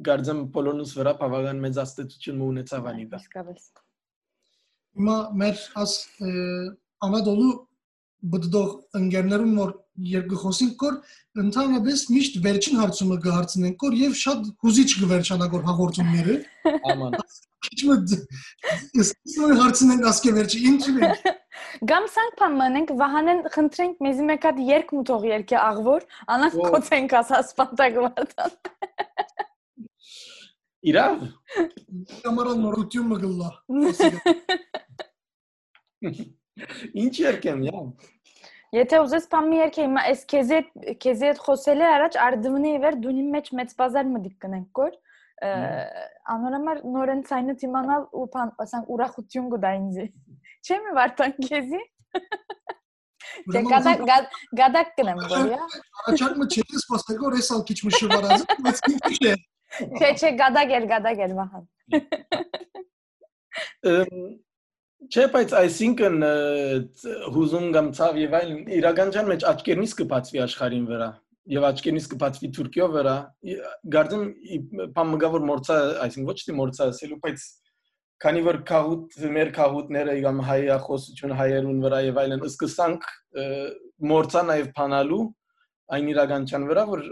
գարձեմ 0.08 0.40
բոլորնուս 0.54 0.94
վրա 0.98 1.12
բավական 1.20 1.62
մեծ 1.64 1.80
աստեցություն 1.84 2.42
ունեցավ 2.48 2.90
անիվա 2.94 3.20
Իսկապես։ 3.24 3.70
Հիմա 4.94 5.16
մեր 5.42 5.62
աս 5.84 5.94
ամադոլու 7.04 7.54
բդդող 8.34 8.68
ընկերներուն 8.98 9.56
որ 9.60 9.72
երկու 10.10 10.38
խոսենք 10.42 10.76
կոր 10.80 10.94
ընդհանրապես 11.42 12.04
միշտ 12.14 12.38
վերջին 12.44 12.78
հարցումը 12.80 13.18
կհարցնենք 13.24 13.76
կոր 13.82 13.96
եւ 14.00 14.14
շատ 14.20 14.48
հուզիչ 14.64 14.86
կվերջանագոր 15.02 15.66
հաղորդումները 15.68 16.36
աման 16.92 17.16
քիչմը 17.66 17.96
իսկույն 19.04 19.60
հարցնենք 19.60 20.08
ասկե 20.10 20.34
վերջի 20.38 20.62
ինչու 20.72 20.96
է 20.98 21.12
Գամ 21.90 22.08
սանք 22.14 22.36
փամանենք 22.40 22.92
վահանեն 23.00 23.40
խնդրենք 23.54 24.02
մեզի 24.08 24.28
մեկ 24.30 24.48
հատ 24.48 24.60
երկ 24.70 24.92
մուտող 24.98 25.26
երկի 25.30 25.58
աղվոր 25.60 26.06
անանք 26.34 26.60
կոծենք 26.74 27.16
ասած 27.20 27.52
սպանտագվարտան 27.54 28.56
Իրավ 28.64 29.50
Կամարան 32.24 32.58
նորություն 32.64 33.06
մգլա 33.12 33.50
Ինչ 37.04 37.14
երկեմ, 37.24 37.62
յա։ 37.68 37.84
Եթե 38.74 38.98
ուզես 39.04 39.26
բան 39.30 39.48
մի 39.50 39.58
երկե, 39.60 39.82
հիմա 39.86 40.02
այս 40.10 40.22
քեզի 40.30 40.58
քեզի 41.02 41.26
հետ 41.30 41.40
խոսելը 41.44 41.86
առաջ 41.94 42.16
արդմնի 42.24 42.72
վեր 42.84 42.96
դունի 43.04 43.24
մեջ 43.34 43.50
մեծ 43.60 43.74
բազար 43.80 44.08
մդիկ 44.14 44.36
կնենք 44.44 44.68
կոր 44.78 44.96
անորամար 46.34 46.80
նորեն 46.94 47.22
ցայնը 47.28 47.54
իմանալ 47.66 48.04
ու 48.18 48.26
բան 48.34 48.52
ասենք 48.64 48.90
ուրախություն 48.94 49.48
գուտա 49.54 49.72
ինձ։ 49.78 49.96
Չէ՞ 50.64 50.78
մի 50.84 50.94
վարտան 50.98 51.34
քեզի։ 51.48 51.80
Դե 53.54 53.62
գադակ 53.70 54.04
գադակ 54.60 54.92
կնեմ 54.98 55.20
գորիա։ 55.32 55.60
Առաջարկը 56.04 56.46
չի 56.54 56.64
սպասել 56.80 57.18
գոր 57.24 57.36
էսալ 57.40 57.64
քիչ 57.70 57.78
մշվարած, 57.88 58.46
բայց 58.64 58.82
ինչ 58.94 59.18
է։ 59.32 59.34
Չէ, 59.74 60.10
չէ, 60.14 60.30
գադակ 60.38 60.74
էլ, 60.78 60.88
գադակ 60.90 61.22
էլ 61.26 61.34
վահան։ 61.38 61.64
Չէ, 65.04 65.24
բայց 65.34 65.52
այսինքն 65.58 66.16
հուզում 67.34 67.66
կամ 67.74 67.90
ցավ 67.98 68.20
եւ 68.22 68.36
այլն 68.38 68.60
իրականության 68.78 69.28
մեջ 69.32 69.44
աչքերնից 69.50 69.92
կբացվի 70.00 70.42
աշխարհին 70.44 70.86
վրա 70.90 71.10
եւ 71.54 71.66
աչքերնից 71.68 72.06
կբացվի 72.14 72.48
Թուրքիո 72.56 72.86
վրա 72.94 73.16
գարձեմ 73.94 74.22
բամգավոր 74.96 75.44
մորցա 75.50 75.76
այսինքն 76.06 76.30
ոչ 76.30 76.38
թե 76.40 76.56
մորցա 76.60 76.88
ասելու 76.94 77.20
բայց 77.24 77.44
քանի 78.24 78.42
որ 78.46 78.58
քաղուտ 78.70 79.18
մեր 79.34 79.50
քաղուտները 79.58 80.14
կամ 80.24 80.40
հայախոսություն 80.48 81.36
հայերուն 81.40 81.82
վրա 81.84 81.98
եւ 82.06 82.20
այլն 82.24 82.46
սկսանք 82.48 83.08
մորցա 84.14 84.44
նաեւ 84.48 84.70
փանալու 84.78 85.24
այն 85.92 86.08
իրականության 86.14 86.66
վրա 86.70 86.84
որ 86.90 87.02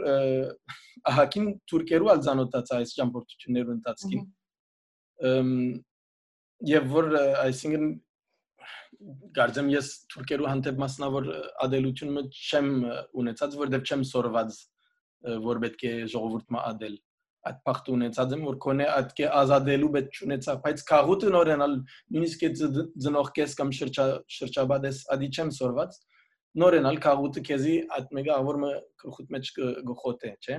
ահակին 1.13 1.49
թուրքերու 1.71 2.11
ալզանոտացա 2.15 2.79
այս 2.83 2.95
ճամփորդություններու 2.99 3.75
ընթացքին 3.77 4.25
եւ 6.73 6.89
որ 6.97 7.09
այսինքն 7.43 7.87
գարձեմ 9.37 9.71
ես 9.73 9.89
թուրքերու 10.13 10.51
հանդեպ 10.51 10.77
մասնավոր 10.83 11.31
ադելությունը 11.67 12.23
չեմ 12.33 12.69
ունեցած 13.23 13.57
որովհետեւ 13.63 13.89
չեմ 13.93 14.05
սորված 14.13 14.61
որ 15.47 15.63
պետք 15.65 15.83
է 15.89 15.93
ժողովուրդը 16.13 16.63
ադել 16.71 16.97
այդ 17.51 17.59
փախտ 17.67 17.89
ունեցած 17.97 18.35
եմ 18.37 18.43
որ 18.47 18.57
կոնե 18.63 18.87
այդ 18.93 19.13
կե 19.19 19.29
ազատելու 19.41 19.91
պետք 19.97 20.19
չունեցա 20.19 20.55
բայց 20.67 20.83
քաղուտը 20.91 21.31
նորենալ 21.35 21.73
նույնիսկ 22.15 22.45
այդ 22.49 22.61
ծնող 23.07 23.31
կես 23.39 23.57
կամ 23.59 23.73
շրջա 23.79 24.07
շրջաբադես 24.37 25.01
ադի 25.17 25.31
չեմ 25.33 25.51
սորված 25.59 25.99
նորենալ 26.61 26.99
քաղուտը 27.07 27.43
քեզի 27.49 27.77
այդ 27.99 28.17
մեգա 28.19 28.39
որ 28.49 28.59
մը 28.63 28.73
գլխուտ 29.03 29.31
մեջ 29.37 29.53
գխոտե 29.91 30.33
չէ 30.43 30.59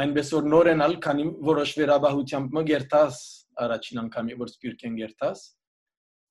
այնպես 0.00 0.34
որ 0.36 0.50
նորենալ 0.54 0.98
քանի 1.06 1.24
որոշ 1.50 1.72
վերաբահությամբ 1.80 2.52
մը 2.58 2.66
գերտաս 2.70 3.22
առաջին 3.64 4.02
անգամի 4.04 4.36
որ 4.40 4.52
սպյուրք 4.54 4.84
են 4.90 5.00
գերտաս 5.00 5.42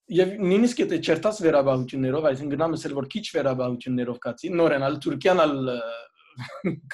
եւ 0.10 0.32
նույնիսկ 0.42 0.80
եթե 0.82 0.98
չերտաս 1.06 1.40
վերաբահություններով, 1.46 2.28
այսինքն 2.30 2.54
գնամս 2.56 2.86
էլ 2.88 2.94
որ 2.98 3.08
քիչ 3.14 3.26
վերաբահություններով 3.36 4.22
կացի, 4.24 4.50
նորենալ 4.58 4.96
Թուրքիան 5.06 5.42
ալ 5.44 5.54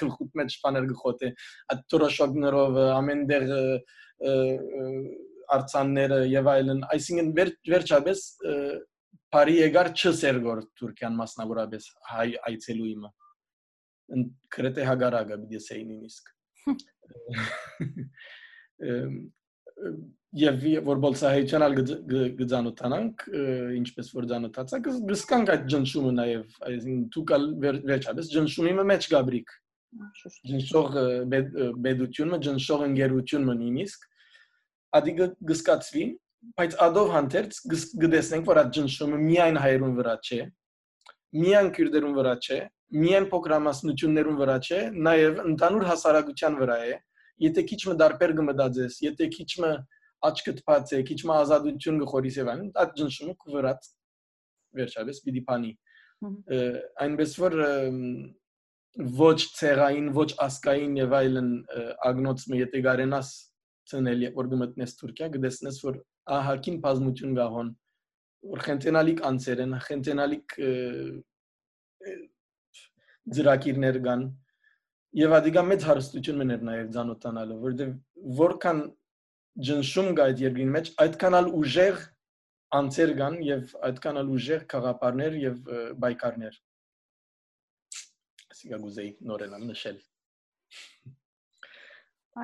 գլխուտ 0.00 0.34
մեջ 0.40 0.56
բաներ 0.64 0.88
գխոտ 0.90 1.24
է, 1.24 1.30
այդ 1.72 1.80
տորոշոգներով 1.94 2.76
ամենտեղ 2.96 3.46
արցանները 5.56 6.20
եւ 6.32 6.50
այլն, 6.52 6.84
այսինքն 6.96 7.32
վեր, 7.38 7.52
վերջապես 7.72 8.22
բարի 9.36 9.54
եկար 9.60 9.88
չսերգոր 9.92 10.58
Թուրքիան 10.80 11.16
մասնավորապես 11.20 11.88
հայ 12.10 12.28
այցելու 12.50 12.90
իմը։ 12.96 13.10
Կրեթե 14.56 14.86
հագարագա 14.88 15.38
բիդի 15.42 15.60
սեի 15.66 15.82
նույնիսկ 15.90 16.24
եւ 20.36 20.64
որ 20.86 21.00
բոլսահեյչանալ 21.04 21.76
գծանոթանանք 22.40 23.24
ինչպես 23.76 24.10
որ 24.16 24.26
ծանոթացա 24.32 24.80
գսկանք 24.86 25.52
այդ 25.54 25.64
ջնշումը 25.74 26.12
նաեւ 26.16 26.58
այսին 26.70 26.98
դուկալ 27.16 27.46
վերջապես 27.62 28.30
ջնշումի 28.34 28.74
մեջ 28.92 29.08
գաբրիկ 29.14 29.54
ջնշող 30.50 30.98
բեդությունը 31.86 32.40
ջնշող 32.46 32.84
ընկերությունը 32.88 33.56
նույնիսկ 33.62 34.08
ադի 35.00 35.16
գսկացվի 35.52 36.06
բայց 36.56 36.76
ադով 36.86 37.10
հանդերձ 37.16 37.58
գտեսնենք 38.04 38.48
որ 38.50 38.60
այդ 38.62 38.70
ջնշումը 38.76 39.18
միայն 39.26 39.60
հայերուն 39.64 39.96
վրա 39.98 40.14
չէ 40.26 40.40
միայն 41.42 41.70
քյուրդերուն 41.76 42.16
վրա 42.16 42.34
չէ 42.46 42.60
միայն 42.96 43.26
փոքրամասնություններուն 43.32 44.40
վրա 44.40 44.56
չէ 44.66 44.80
նաեւ 45.06 45.40
ընդանուր 45.50 45.86
հասարակության 45.90 46.58
վրա 46.62 46.76
է 46.86 46.96
եթե 47.46 47.64
քիչ 47.70 47.80
մը 47.90 47.94
դարբեր 48.02 48.34
գմդածես 48.40 48.98
եթե 49.06 49.30
քիչ 49.36 49.50
մը 49.64 49.72
աչքդ 50.24 50.62
բաց 50.66 50.92
է, 50.96 51.02
քիչ 51.08 51.18
մը 51.28 51.36
ազատություն 51.42 52.00
գխորիս 52.02 52.38
եւ 52.40 52.50
այլն, 52.52 52.68
այդ 52.82 52.92
ջնշումը 53.00 53.34
կվրած 53.42 53.88
վերջապես 54.78 55.20
պիտի 55.26 55.42
փանի։ 55.50 55.72
Այնպես 57.06 57.34
որ 57.42 57.56
ոչ 59.20 59.36
ցեղային, 59.58 60.08
ոչ 60.16 60.28
ասկային 60.46 60.96
եւ 61.02 61.16
այլն 61.20 61.50
ագնոցը 62.10 62.60
եթե 62.62 62.82
գարենաս 62.86 63.32
ցնել 63.92 64.24
որ 64.36 64.50
գմտնես 64.54 64.96
Թուրքիա, 65.00 65.28
գտեսնես 65.36 65.80
որ 65.86 65.98
ահակին 66.26 66.78
բազմություն 66.86 67.36
գահոն 67.36 67.74
որ 68.46 68.62
խենտենալիկ 68.66 69.22
անցեր 69.26 69.62
են, 69.64 69.72
խենտենալիկ 69.86 70.54
ծրակիրներ 73.36 73.98
կան 74.06 74.26
եւ 75.20 75.34
ադիգա 75.38 75.64
մեծ 75.70 75.86
հարստություն 75.88 76.38
մներ 76.42 76.62
նաեւ 76.68 76.92
ցանոթանալը, 76.96 77.56
որովհետեւ 77.64 78.36
որքան 78.40 78.82
ջնշում 79.66 80.10
կա 80.18 80.28
այդ 80.30 80.42
երկրին 80.44 80.72
մեջ, 80.76 80.90
այդքան 81.06 81.38
ալ 81.40 81.50
ուժեղ 81.60 82.04
անձեր 82.76 83.12
կան 83.20 83.36
եւ 83.46 83.74
այդքան 83.88 84.20
էլ 84.22 84.32
ուժեղ 84.36 84.64
խաղապարներ 84.72 85.38
եւ 85.42 85.60
բայկարներ։ 86.04 86.58
Ասիկա 88.52 88.80
գուզեի 88.84 89.10
նորենալ 89.30 89.66
նշել։ 89.70 90.00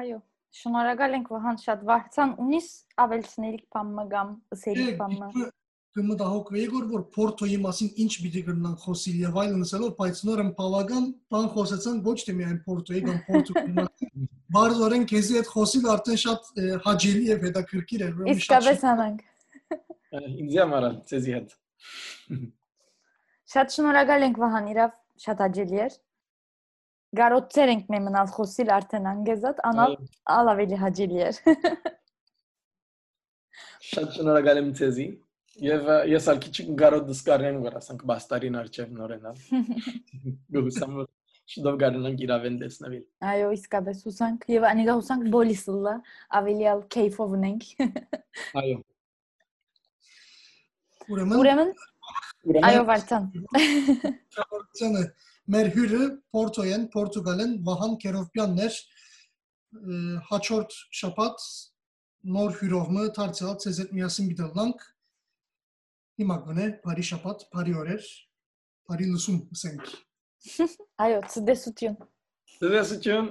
Այո, 0.03 0.18
շնորհակալ 0.53 1.16
ենք 1.16 1.28
Վահան 1.32 1.59
շատ 1.62 1.82
վարցան 1.88 2.32
ունիս 2.44 2.68
ավելցնելիք 3.05 3.66
բամը 3.76 4.05
կամ 4.12 4.32
ըսելիք 4.57 4.96
բամը։ 5.03 5.50
կմտահոգվեի 5.92 6.66
որ 6.72 6.84
որ 6.92 7.03
Պորտոյի 7.14 7.57
մասին 7.62 7.88
ինչ 8.03 8.12
պիտի 8.24 8.42
կրնան 8.46 8.76
խոսիլ 8.80 9.16
եւ 9.22 9.34
այլն 9.42 9.64
ասելով, 9.66 9.90
բայց 9.98 10.20
նորեն 10.28 10.53
բավական 10.61 11.09
բան 11.34 11.48
խոսեցան 11.57 11.98
ոչ 12.07 12.16
թե 12.28 12.34
միայն 12.38 12.61
Պորտոյի 12.68 13.03
կամ 13.09 13.18
Պորտուգալի 13.26 13.74
մասին։ 13.78 14.30
Բարձորեն 14.57 15.05
քեզի 15.12 15.36
այդ 15.40 15.50
խոսիլ 15.53 15.90
արդեն 15.92 16.20
շատ 16.22 16.48
ը, 16.53 16.70
հաճելի 16.86 17.28
եւ 17.32 17.44
հետաքրքիր 17.48 18.07
էր, 18.07 18.16
ուրեմն 18.22 18.40
շատ 18.40 18.42
Իսկապես 18.42 18.86
հանանք։ 18.88 19.20
Ա, 20.12 20.24
Ինձ 20.32 20.57
համար 20.62 20.88
ցեզի 21.12 21.36
հետ։ 21.36 21.55
Շատ 23.53 23.76
շնորհակալ 23.76 24.26
ենք 24.28 24.42
Վահան, 24.42 24.72
իրավ 24.72 24.96
շատ 25.26 25.44
աջելի 25.48 25.82
էր։ 25.86 25.96
Գարոծեր 27.12 27.70
ենք 27.72 27.90
մե 27.92 27.98
մնալ 28.06 28.30
խոսիլ 28.32 28.70
արդեն 28.72 29.06
անգեզատ, 29.10 29.58
անալ 29.68 29.96
ալ 30.32 30.50
ավելի 30.52 30.76
հաջելի 30.80 31.18
էր։ 31.26 31.40
Շատ 33.92 34.14
շնորհակալ 34.16 34.60
եմ 34.62 34.70
ցեզի։ 34.78 35.04
Եվ 35.62 35.88
ը, 35.92 35.96
ես 36.08 36.28
ալ 36.32 36.38
քիչ 36.40 36.54
գարոտ 36.80 37.04
դսկարնեմ 37.10 37.58
որ 37.66 37.74
ասենք 37.82 38.04
բաստարին 38.08 38.54
արչև 38.62 38.94
նորենալ։ 38.96 39.36
Գուսամ 40.56 40.94
որ 41.02 41.10
շուտով 41.52 41.76
գարնանք 41.82 42.22
իրավեն 42.24 42.56
տեսնվել։ 42.62 43.02
Այո, 43.32 43.50
իսկապես 43.58 44.00
հուսանք 44.08 44.46
եւ 44.54 44.66
անիգա 44.70 44.94
հուսանք 45.02 45.28
բոլիսլա 45.34 45.94
ավելի 46.40 46.70
ալ 46.72 46.80
քեյֆով 46.96 47.34
ունենք։ 47.36 47.62
Ուրեմն 47.82 48.62
Այո։ 48.62 48.78
Ուրեմն, 51.12 51.36
Ուրեմն 51.42 51.70
այո, 52.70 52.82
Վարդան։ 52.88 53.28
շնորհակալությունը 53.52 55.04
մեր 55.51 55.70
հյուրը 55.74 56.03
Պորտոյեն, 56.36 56.84
Պորտուգալեն 56.93 57.53
Վահան 57.66 57.95
Կերովպյանն 58.05 58.62
էր 58.66 58.76
ը, 58.78 59.99
հաջորդ 60.30 60.76
շաբաթ 61.01 61.47
նոր 62.36 62.55
հյուրողը 62.61 63.07
դարձյալ 63.18 63.57
ցեզ 63.64 63.80
հետ 63.82 63.95
միասին 63.99 64.28
միտելանք 64.30 64.86
հիմա 66.22 66.36
գոնե 66.47 66.68
բարի 66.86 67.05
շաբաթ, 67.09 67.45
բարի 67.57 67.76
օրեր, 67.82 68.09
բարի 68.90 69.11
լուսում 69.11 69.43
ասենք 69.57 69.93
Այո, 71.03 71.18
ցդեսություն։ 71.32 71.99
Դեսություն։ 72.62 73.28